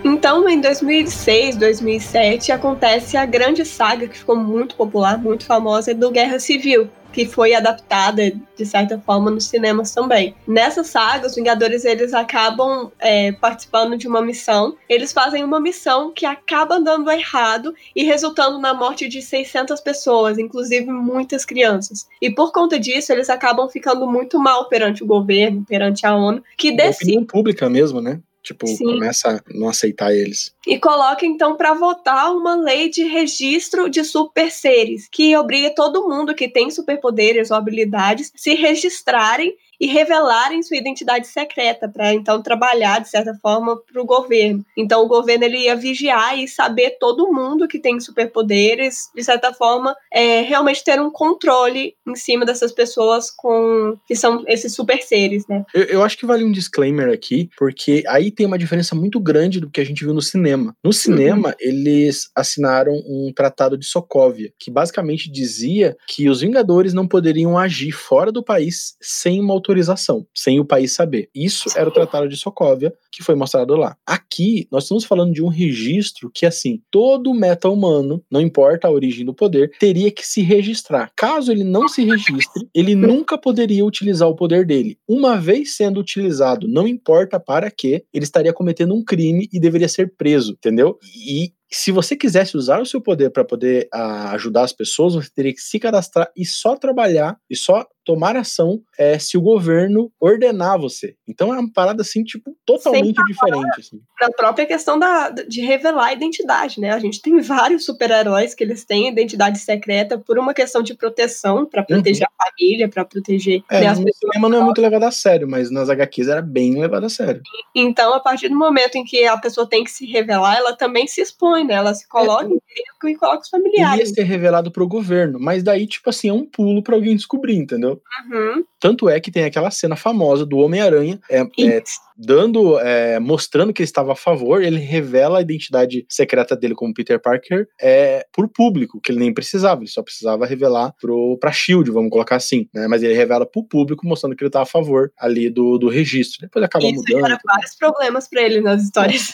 Então, 0.03 0.47
em 0.49 0.59
2006, 0.59 1.55
2007, 1.57 2.51
acontece 2.51 3.17
a 3.17 3.25
grande 3.25 3.65
saga 3.65 4.07
que 4.07 4.17
ficou 4.17 4.35
muito 4.35 4.75
popular, 4.75 5.17
muito 5.17 5.45
famosa, 5.45 5.93
do 5.93 6.09
Guerra 6.09 6.39
Civil, 6.39 6.89
que 7.15 7.25
foi 7.25 7.53
adaptada 7.53 8.29
de 8.29 8.65
certa 8.65 8.99
forma 8.99 9.31
nos 9.31 9.45
cinemas 9.45 9.93
também. 9.93 10.35
Nessa 10.45 10.83
saga, 10.83 11.25
os 11.25 11.35
Vingadores 11.35 11.85
eles 11.85 12.13
acabam 12.13 12.91
é, 12.99 13.31
participando 13.31 13.97
de 13.97 14.05
uma 14.05 14.21
missão. 14.21 14.75
Eles 14.89 15.13
fazem 15.13 15.41
uma 15.41 15.57
missão 15.57 16.11
que 16.11 16.25
acaba 16.25 16.77
dando 16.77 17.09
errado 17.09 17.73
e 17.95 18.03
resultando 18.03 18.59
na 18.59 18.73
morte 18.73 19.07
de 19.07 19.21
600 19.21 19.79
pessoas, 19.79 20.37
inclusive 20.37 20.91
muitas 20.91 21.45
crianças. 21.45 22.05
E 22.21 22.29
por 22.29 22.51
conta 22.51 22.77
disso, 22.77 23.13
eles 23.13 23.29
acabam 23.29 23.69
ficando 23.69 24.05
muito 24.05 24.37
mal 24.37 24.67
perante 24.67 25.01
o 25.01 25.07
governo, 25.07 25.63
perante 25.65 26.05
a 26.05 26.13
ONU, 26.13 26.43
que 26.57 26.73
decide. 26.73 27.11
Opinião 27.11 27.25
pública 27.25 27.69
mesmo, 27.69 28.01
né? 28.01 28.19
Tipo, 28.45 28.67
Sim. 28.67 28.85
começa 28.85 29.27
a 29.27 29.41
não 29.57 29.67
aceitar 29.67 30.13
eles. 30.13 30.53
E 30.67 30.77
coloca 30.77 31.25
então 31.25 31.57
para 31.57 31.73
votar 31.73 32.31
uma 32.31 32.55
lei 32.55 32.89
de 32.89 33.03
registro 33.03 33.89
de 33.89 34.03
super 34.03 34.51
seres, 34.51 35.07
que 35.11 35.35
obriga 35.35 35.73
todo 35.73 36.07
mundo 36.07 36.35
que 36.35 36.47
tem 36.47 36.69
superpoderes 36.69 37.49
ou 37.49 37.57
habilidades 37.57 38.31
se 38.35 38.53
registrarem 38.53 39.55
e 39.79 39.87
revelarem 39.87 40.63
sua 40.63 40.77
identidade 40.77 41.27
secreta 41.27 41.87
para 41.87 42.13
então 42.13 42.41
trabalhar 42.41 43.01
de 43.01 43.09
certa 43.09 43.33
forma 43.41 43.77
para 43.91 44.01
o 44.01 44.05
governo. 44.05 44.65
Então 44.77 45.03
o 45.03 45.07
governo 45.07 45.45
ele 45.45 45.59
ia 45.59 45.75
vigiar 45.75 46.37
e 46.37 46.47
saber 46.47 46.97
todo 46.99 47.31
mundo 47.31 47.67
que 47.67 47.79
tem 47.79 47.99
superpoderes, 47.99 49.09
de 49.15 49.23
certa 49.23 49.53
forma, 49.53 49.95
é, 50.11 50.41
realmente 50.41 50.83
ter 50.83 50.99
um 51.01 51.11
controle 51.11 51.95
em 52.07 52.15
cima 52.15 52.45
dessas 52.45 52.71
pessoas 52.71 53.31
com 53.31 53.97
que 54.07 54.15
são 54.15 54.43
esses 54.47 54.73
super 54.73 55.01
seres, 55.01 55.45
né? 55.47 55.63
Eu, 55.73 55.83
eu 55.83 56.03
acho 56.03 56.17
que 56.17 56.25
vale 56.25 56.43
um 56.43 56.51
disclaimer 56.51 57.11
aqui, 57.11 57.49
porque 57.57 58.03
aí 58.07 58.31
tem 58.31 58.45
uma 58.45 58.57
diferença 58.57 58.95
muito 58.95 59.19
grande 59.19 59.59
do 59.59 59.69
que 59.69 59.81
a 59.81 59.85
gente 59.85 60.03
viu 60.03 60.13
no 60.13 60.21
cinema. 60.21 60.75
No 60.83 60.93
cinema, 60.93 61.49
uhum. 61.49 61.55
eles 61.59 62.29
assinaram 62.35 62.93
um 62.93 63.31
tratado 63.35 63.77
de 63.77 63.85
Sokovia, 63.85 64.51
que 64.59 64.71
basicamente 64.71 65.31
dizia 65.31 65.95
que 66.07 66.29
os 66.29 66.41
Vingadores 66.41 66.93
não 66.93 67.07
poderiam 67.07 67.57
agir 67.57 67.91
fora 67.91 68.31
do 68.31 68.43
país 68.43 68.95
sem 69.01 69.39
uma 69.39 69.53
autorização, 69.65 70.25
sem 70.33 70.59
o 70.59 70.65
país 70.65 70.93
saber. 70.93 71.29
Isso 71.33 71.69
era 71.75 71.89
o 71.89 71.91
Tratado 71.91 72.29
de 72.29 72.37
Sokovia, 72.37 72.93
que 73.11 73.23
foi 73.23 73.33
mostrado 73.33 73.75
lá. 73.75 73.97
Aqui, 74.05 74.67
nós 74.71 74.83
estamos 74.83 75.03
falando 75.03 75.33
de 75.33 75.41
um 75.41 75.47
registro 75.47 76.29
que, 76.31 76.45
assim, 76.45 76.81
todo 76.91 77.33
meta 77.33 77.67
humano, 77.67 78.23
não 78.29 78.39
importa 78.39 78.87
a 78.87 78.91
origem 78.91 79.25
do 79.25 79.33
poder, 79.33 79.71
teria 79.79 80.11
que 80.11 80.25
se 80.25 80.41
registrar. 80.41 81.11
Caso 81.15 81.51
ele 81.51 81.63
não 81.63 81.87
se 81.87 82.03
registre, 82.03 82.67
ele 82.73 82.93
nunca 82.93 83.37
poderia 83.37 83.85
utilizar 83.85 84.29
o 84.29 84.35
poder 84.35 84.65
dele. 84.65 84.97
Uma 85.07 85.37
vez 85.37 85.75
sendo 85.75 85.99
utilizado, 85.99 86.67
não 86.67 86.87
importa 86.87 87.39
para 87.39 87.71
que, 87.71 88.03
ele 88.13 88.25
estaria 88.25 88.53
cometendo 88.53 88.93
um 88.93 89.03
crime 89.03 89.49
e 89.51 89.59
deveria 89.59 89.87
ser 89.87 90.13
preso, 90.15 90.53
entendeu? 90.53 90.97
E 91.27 91.51
se 91.75 91.91
você 91.91 92.15
quisesse 92.15 92.55
usar 92.55 92.81
o 92.81 92.85
seu 92.85 93.01
poder 93.01 93.29
para 93.29 93.43
poder 93.43 93.87
a, 93.91 94.31
ajudar 94.31 94.63
as 94.63 94.71
pessoas, 94.71 95.15
você 95.15 95.29
teria 95.29 95.53
que 95.53 95.61
se 95.61 95.77
cadastrar 95.77 96.31
e 96.35 96.45
só 96.45 96.75
trabalhar 96.75 97.37
e 97.49 97.55
só 97.55 97.85
tomar 98.05 98.37
ação 98.37 98.81
é, 98.97 99.17
se 99.17 99.35
o 99.35 99.41
governo 99.41 100.11
ordenar 100.19 100.79
você. 100.79 101.15
Então 101.27 101.53
é 101.53 101.59
uma 101.59 101.73
parada 101.73 102.03
assim, 102.03 102.23
tipo, 102.23 102.55
totalmente 102.63 103.19
diferente. 103.25 103.79
Assim. 103.79 103.99
Na 104.21 104.29
própria 104.29 104.65
questão 104.65 104.99
da, 104.99 105.29
de 105.29 105.61
revelar 105.61 106.05
a 106.05 106.13
identidade, 106.13 106.79
né? 106.79 106.91
A 106.91 106.99
gente 106.99 107.19
tem 107.19 107.41
vários 107.41 107.83
super-heróis 107.83 108.53
que 108.53 108.63
eles 108.63 108.85
têm 108.85 109.09
identidade 109.09 109.57
secreta 109.57 110.19
por 110.19 110.37
uma 110.37 110.53
questão 110.53 110.83
de 110.83 110.93
proteção, 110.93 111.65
para 111.65 111.83
proteger 111.83 112.27
uhum. 112.27 112.35
a 112.39 112.45
família, 112.45 112.87
para 112.87 113.03
proteger 113.03 113.63
é, 113.71 113.81
né, 113.81 113.87
as 113.87 113.97
pessoas. 113.97 114.33
cinema 114.33 114.49
não 114.49 114.59
é 114.59 114.63
muito 114.63 114.81
levado 114.81 115.03
a 115.03 115.11
sério, 115.11 115.49
mas 115.49 115.71
nas 115.71 115.89
HQs 115.89 116.27
era 116.27 116.41
bem 116.43 116.79
levado 116.79 117.07
a 117.07 117.09
sério. 117.09 117.41
Então, 117.75 118.13
a 118.13 118.19
partir 118.19 118.49
do 118.49 118.55
momento 118.55 118.95
em 118.95 119.03
que 119.03 119.25
a 119.25 119.37
pessoa 119.37 119.67
tem 119.67 119.83
que 119.83 119.91
se 119.91 120.05
revelar, 120.05 120.55
ela 120.57 120.77
também 120.77 121.07
se 121.07 121.21
expõe, 121.21 121.64
né? 121.65 121.73
Ela 121.73 121.93
se 121.93 122.07
coloca 122.07 122.45
é, 122.45 122.47
em 122.47 122.59
risco 122.67 123.07
e 123.07 123.15
coloca 123.15 123.41
os 123.41 123.49
familiares. 123.49 124.09
Ia 124.09 124.15
ser 124.15 124.23
revelado 124.23 124.71
pro 124.71 124.87
governo, 124.87 125.39
mas 125.39 125.63
daí, 125.63 125.87
tipo 125.87 126.09
assim, 126.09 126.29
é 126.29 126.33
um 126.33 126.45
pulo 126.45 126.83
para 126.83 126.95
alguém 126.95 127.15
descobrir, 127.15 127.55
entendeu? 127.55 128.01
Uhum. 128.31 128.63
Tanto 128.79 129.09
é 129.09 129.19
que 129.19 129.31
tem 129.31 129.43
aquela 129.43 129.71
cena 129.71 129.95
famosa 129.95 130.45
do 130.45 130.57
Homem-Aranha 130.57 131.19
é, 131.29 131.41
é, 131.41 131.83
dando, 132.17 132.79
é, 132.79 133.19
mostrando 133.19 133.73
que 133.73 133.81
ele 133.81 133.87
estava 133.87 134.13
a 134.13 134.15
favor, 134.15 134.61
ele 134.61 134.79
revela 134.79 135.39
a 135.39 135.41
identidade 135.41 136.05
secreta 136.09 136.55
dele 136.55 136.75
como 136.75 136.93
Peter 136.93 137.19
Parker 137.19 137.67
é, 137.81 138.25
por 138.31 138.47
público, 138.47 138.99
que 139.01 139.11
ele 139.11 139.19
nem 139.19 139.33
precisava, 139.33 139.81
ele 139.81 139.89
só 139.89 140.01
precisava 140.01 140.45
revelar 140.45 140.93
pro, 141.01 141.37
pra 141.39 141.51
Shield, 141.51 141.89
vamos 141.91 142.09
colocar 142.09 142.35
assim, 142.35 142.67
né? 142.73 142.87
Mas 142.87 143.03
ele 143.03 143.13
revela 143.13 143.45
pro 143.45 143.63
público, 143.63 144.07
mostrando 144.07 144.35
que 144.35 144.43
ele 144.43 144.51
tá 144.51 144.61
a 144.61 144.65
favor 144.65 145.11
ali 145.17 145.49
do, 145.49 145.77
do 145.77 145.89
registro. 145.89 146.41
Depois 146.41 146.63
acaba 146.63 146.85
Isso 146.85 146.95
mudando. 146.95 147.27
Isso 147.27 147.39
vários 147.45 147.75
problemas 147.75 148.27
para 148.29 148.41
ele 148.41 148.61
nas 148.61 148.83
histórias. 148.83 149.33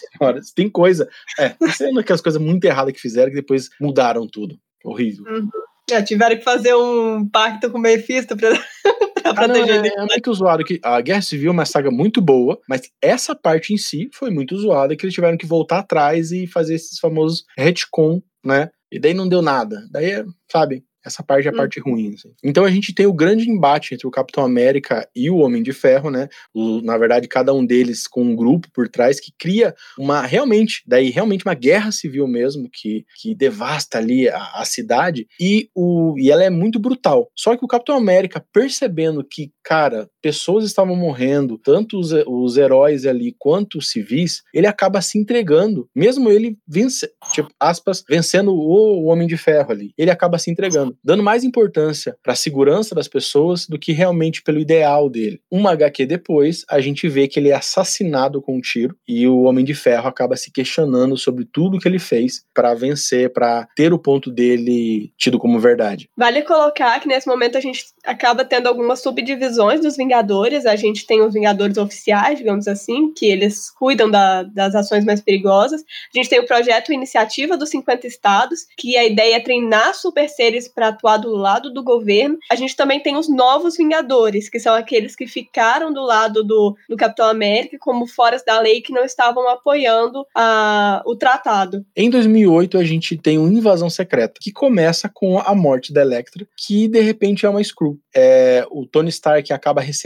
tem 0.55 0.69
coisa, 0.69 1.07
é, 1.39 1.55
sendo 1.75 2.03
aquelas 2.21 2.35
coisas 2.35 2.41
muito 2.41 2.63
erradas 2.65 2.93
que 2.93 2.99
fizeram 2.99 3.29
que 3.29 3.35
depois 3.35 3.69
mudaram 3.79 4.27
tudo. 4.27 4.57
Horrível. 4.83 5.25
Uhum. 5.25 5.49
É, 5.89 6.01
tiveram 6.01 6.37
que 6.37 6.43
fazer 6.43 6.73
um 6.73 7.27
pacto 7.27 7.69
com 7.69 7.77
o 7.77 7.81
Mephisto 7.81 8.37
pra, 8.37 8.49
pra 9.21 9.33
proteger 9.33 9.79
ah, 9.79 9.81
não, 9.81 9.85
é, 9.85 10.05
é 10.05 10.05
muito 10.05 10.33
zoado 10.33 10.63
que 10.63 10.79
a 10.83 11.01
Guerra 11.01 11.21
Civil 11.21 11.49
é 11.49 11.51
uma 11.51 11.65
saga 11.65 11.91
muito 11.91 12.21
boa, 12.21 12.59
mas 12.67 12.83
essa 13.01 13.35
parte 13.35 13.73
em 13.73 13.77
si 13.77 14.09
foi 14.13 14.29
muito 14.29 14.57
zoada 14.57 14.95
que 14.95 15.05
eles 15.05 15.13
tiveram 15.13 15.37
que 15.37 15.45
voltar 15.45 15.79
atrás 15.79 16.31
e 16.31 16.47
fazer 16.47 16.75
esses 16.75 16.97
famosos 16.97 17.43
retcon, 17.57 18.21
né? 18.43 18.69
E 18.91 18.99
daí 18.99 19.13
não 19.13 19.27
deu 19.27 19.41
nada. 19.41 19.85
Daí, 19.91 20.23
sabe, 20.49 20.83
essa 21.05 21.23
parte 21.23 21.47
é 21.47 21.51
a 21.51 21.53
hum. 21.53 21.57
parte 21.57 21.79
ruim. 21.79 22.13
Assim. 22.13 22.31
Então 22.43 22.65
a 22.65 22.71
gente 22.71 22.93
tem 22.93 23.05
o 23.05 23.13
grande 23.13 23.49
embate 23.49 23.93
entre 23.93 24.07
o 24.07 24.11
Capitão 24.11 24.43
América 24.43 25.07
e 25.15 25.29
o 25.29 25.37
Homem 25.37 25.63
de 25.63 25.73
Ferro, 25.73 26.09
né? 26.09 26.27
O, 26.53 26.81
na 26.81 26.97
verdade, 26.97 27.27
cada 27.27 27.53
um 27.53 27.65
deles 27.65 28.07
com 28.07 28.23
um 28.23 28.35
grupo 28.35 28.67
por 28.73 28.87
trás 28.87 29.19
que 29.19 29.31
cria 29.37 29.73
uma 29.97 30.21
realmente, 30.25 30.83
daí 30.85 31.09
realmente 31.09 31.45
uma 31.45 31.53
guerra 31.53 31.91
civil 31.91 32.27
mesmo, 32.27 32.69
que, 32.71 33.05
que 33.19 33.35
devasta 33.35 33.97
ali 33.97 34.29
a, 34.29 34.51
a 34.55 34.65
cidade, 34.65 35.27
e, 35.39 35.69
o, 35.75 36.15
e 36.17 36.31
ela 36.31 36.43
é 36.43 36.49
muito 36.49 36.79
brutal. 36.79 37.29
Só 37.35 37.55
que 37.55 37.65
o 37.65 37.67
Capitão 37.67 37.95
América, 37.95 38.43
percebendo 38.53 39.23
que, 39.23 39.51
cara, 39.63 40.09
pessoas 40.21 40.65
estavam 40.65 40.95
morrendo, 40.95 41.57
tanto 41.57 41.99
os, 41.99 42.11
os 42.27 42.57
heróis 42.57 43.05
ali 43.05 43.35
quanto 43.37 43.77
os 43.77 43.89
civis, 43.89 44.43
ele 44.53 44.67
acaba 44.67 45.01
se 45.01 45.17
entregando, 45.17 45.89
mesmo 45.95 46.29
ele 46.29 46.57
vence, 46.67 47.11
tipo, 47.33 47.49
aspas, 47.59 48.03
vencendo 48.07 48.53
o, 48.53 49.03
o 49.03 49.05
Homem 49.05 49.27
de 49.27 49.37
Ferro 49.37 49.71
ali. 49.71 49.93
Ele 49.97 50.11
acaba 50.11 50.37
se 50.37 50.49
entregando 50.49 50.95
dando 51.03 51.23
mais 51.23 51.43
importância 51.43 52.15
para 52.23 52.33
a 52.33 52.35
segurança 52.35 52.95
das 52.95 53.07
pessoas 53.07 53.67
do 53.67 53.79
que 53.79 53.91
realmente 53.91 54.41
pelo 54.41 54.59
ideal 54.59 55.09
dele. 55.09 55.41
Uma 55.49 55.71
HQ 55.71 56.05
depois, 56.05 56.63
a 56.69 56.79
gente 56.79 57.07
vê 57.07 57.27
que 57.27 57.39
ele 57.39 57.49
é 57.49 57.55
assassinado 57.55 58.41
com 58.41 58.57
um 58.57 58.61
tiro 58.61 58.95
e 59.07 59.27
o 59.27 59.43
Homem 59.43 59.65
de 59.65 59.73
Ferro 59.73 60.07
acaba 60.07 60.35
se 60.35 60.51
questionando 60.51 61.17
sobre 61.17 61.45
tudo 61.45 61.79
que 61.79 61.87
ele 61.87 61.99
fez 61.99 62.43
para 62.53 62.73
vencer, 62.73 63.31
para 63.31 63.67
ter 63.75 63.93
o 63.93 63.99
ponto 63.99 64.31
dele 64.31 65.11
tido 65.17 65.39
como 65.39 65.59
verdade. 65.59 66.09
Vale 66.17 66.41
colocar 66.43 66.99
que 66.99 67.07
nesse 67.07 67.27
momento 67.27 67.57
a 67.57 67.61
gente 67.61 67.85
acaba 68.05 68.45
tendo 68.45 68.67
algumas 68.67 69.01
subdivisões 69.01 69.81
dos 69.81 69.97
Vingadores. 69.97 70.10
A 70.13 70.75
gente 70.75 71.05
tem 71.05 71.21
os 71.21 71.33
Vingadores 71.33 71.77
oficiais, 71.77 72.37
digamos 72.37 72.67
assim, 72.67 73.13
que 73.13 73.25
eles 73.25 73.69
cuidam 73.71 74.09
da, 74.09 74.43
das 74.43 74.75
ações 74.75 75.03
mais 75.03 75.21
perigosas. 75.21 75.81
A 75.81 76.17
gente 76.17 76.29
tem 76.29 76.39
o 76.39 76.45
projeto 76.45 76.93
Iniciativa 76.93 77.57
dos 77.57 77.69
50 77.69 78.05
Estados, 78.05 78.65
que 78.77 78.97
a 78.97 79.05
ideia 79.05 79.35
é 79.35 79.39
treinar 79.39 79.95
super 79.95 80.29
seres 80.29 80.67
para 80.67 80.89
atuar 80.89 81.17
do 81.17 81.31
lado 81.35 81.73
do 81.73 81.83
governo. 81.83 82.37
A 82.49 82.55
gente 82.55 82.75
também 82.75 82.99
tem 82.99 83.15
os 83.15 83.29
novos 83.29 83.77
Vingadores, 83.77 84.49
que 84.49 84.59
são 84.59 84.75
aqueles 84.75 85.15
que 85.15 85.27
ficaram 85.27 85.91
do 85.93 86.01
lado 86.01 86.43
do, 86.43 86.75
do 86.89 86.97
Capitão 86.97 87.27
América, 87.27 87.77
como 87.79 88.05
fora 88.05 88.41
da 88.45 88.59
lei, 88.59 88.81
que 88.81 88.93
não 88.93 89.03
estavam 89.03 89.47
apoiando 89.49 90.25
a, 90.35 91.01
o 91.05 91.15
tratado. 91.15 91.85
Em 91.95 92.09
2008, 92.09 92.77
a 92.77 92.83
gente 92.83 93.17
tem 93.17 93.37
uma 93.37 93.49
invasão 93.49 93.89
secreta, 93.89 94.39
que 94.41 94.51
começa 94.51 95.09
com 95.13 95.39
a 95.39 95.55
morte 95.55 95.93
da 95.93 96.01
Electra, 96.01 96.45
que 96.57 96.87
de 96.87 96.99
repente 97.01 97.45
é 97.45 97.49
uma 97.49 97.63
Screw. 97.63 97.99
É, 98.13 98.65
o 98.69 98.85
Tony 98.85 99.09
Stark 99.09 99.51
acaba 99.53 99.81
recebendo 99.81 100.00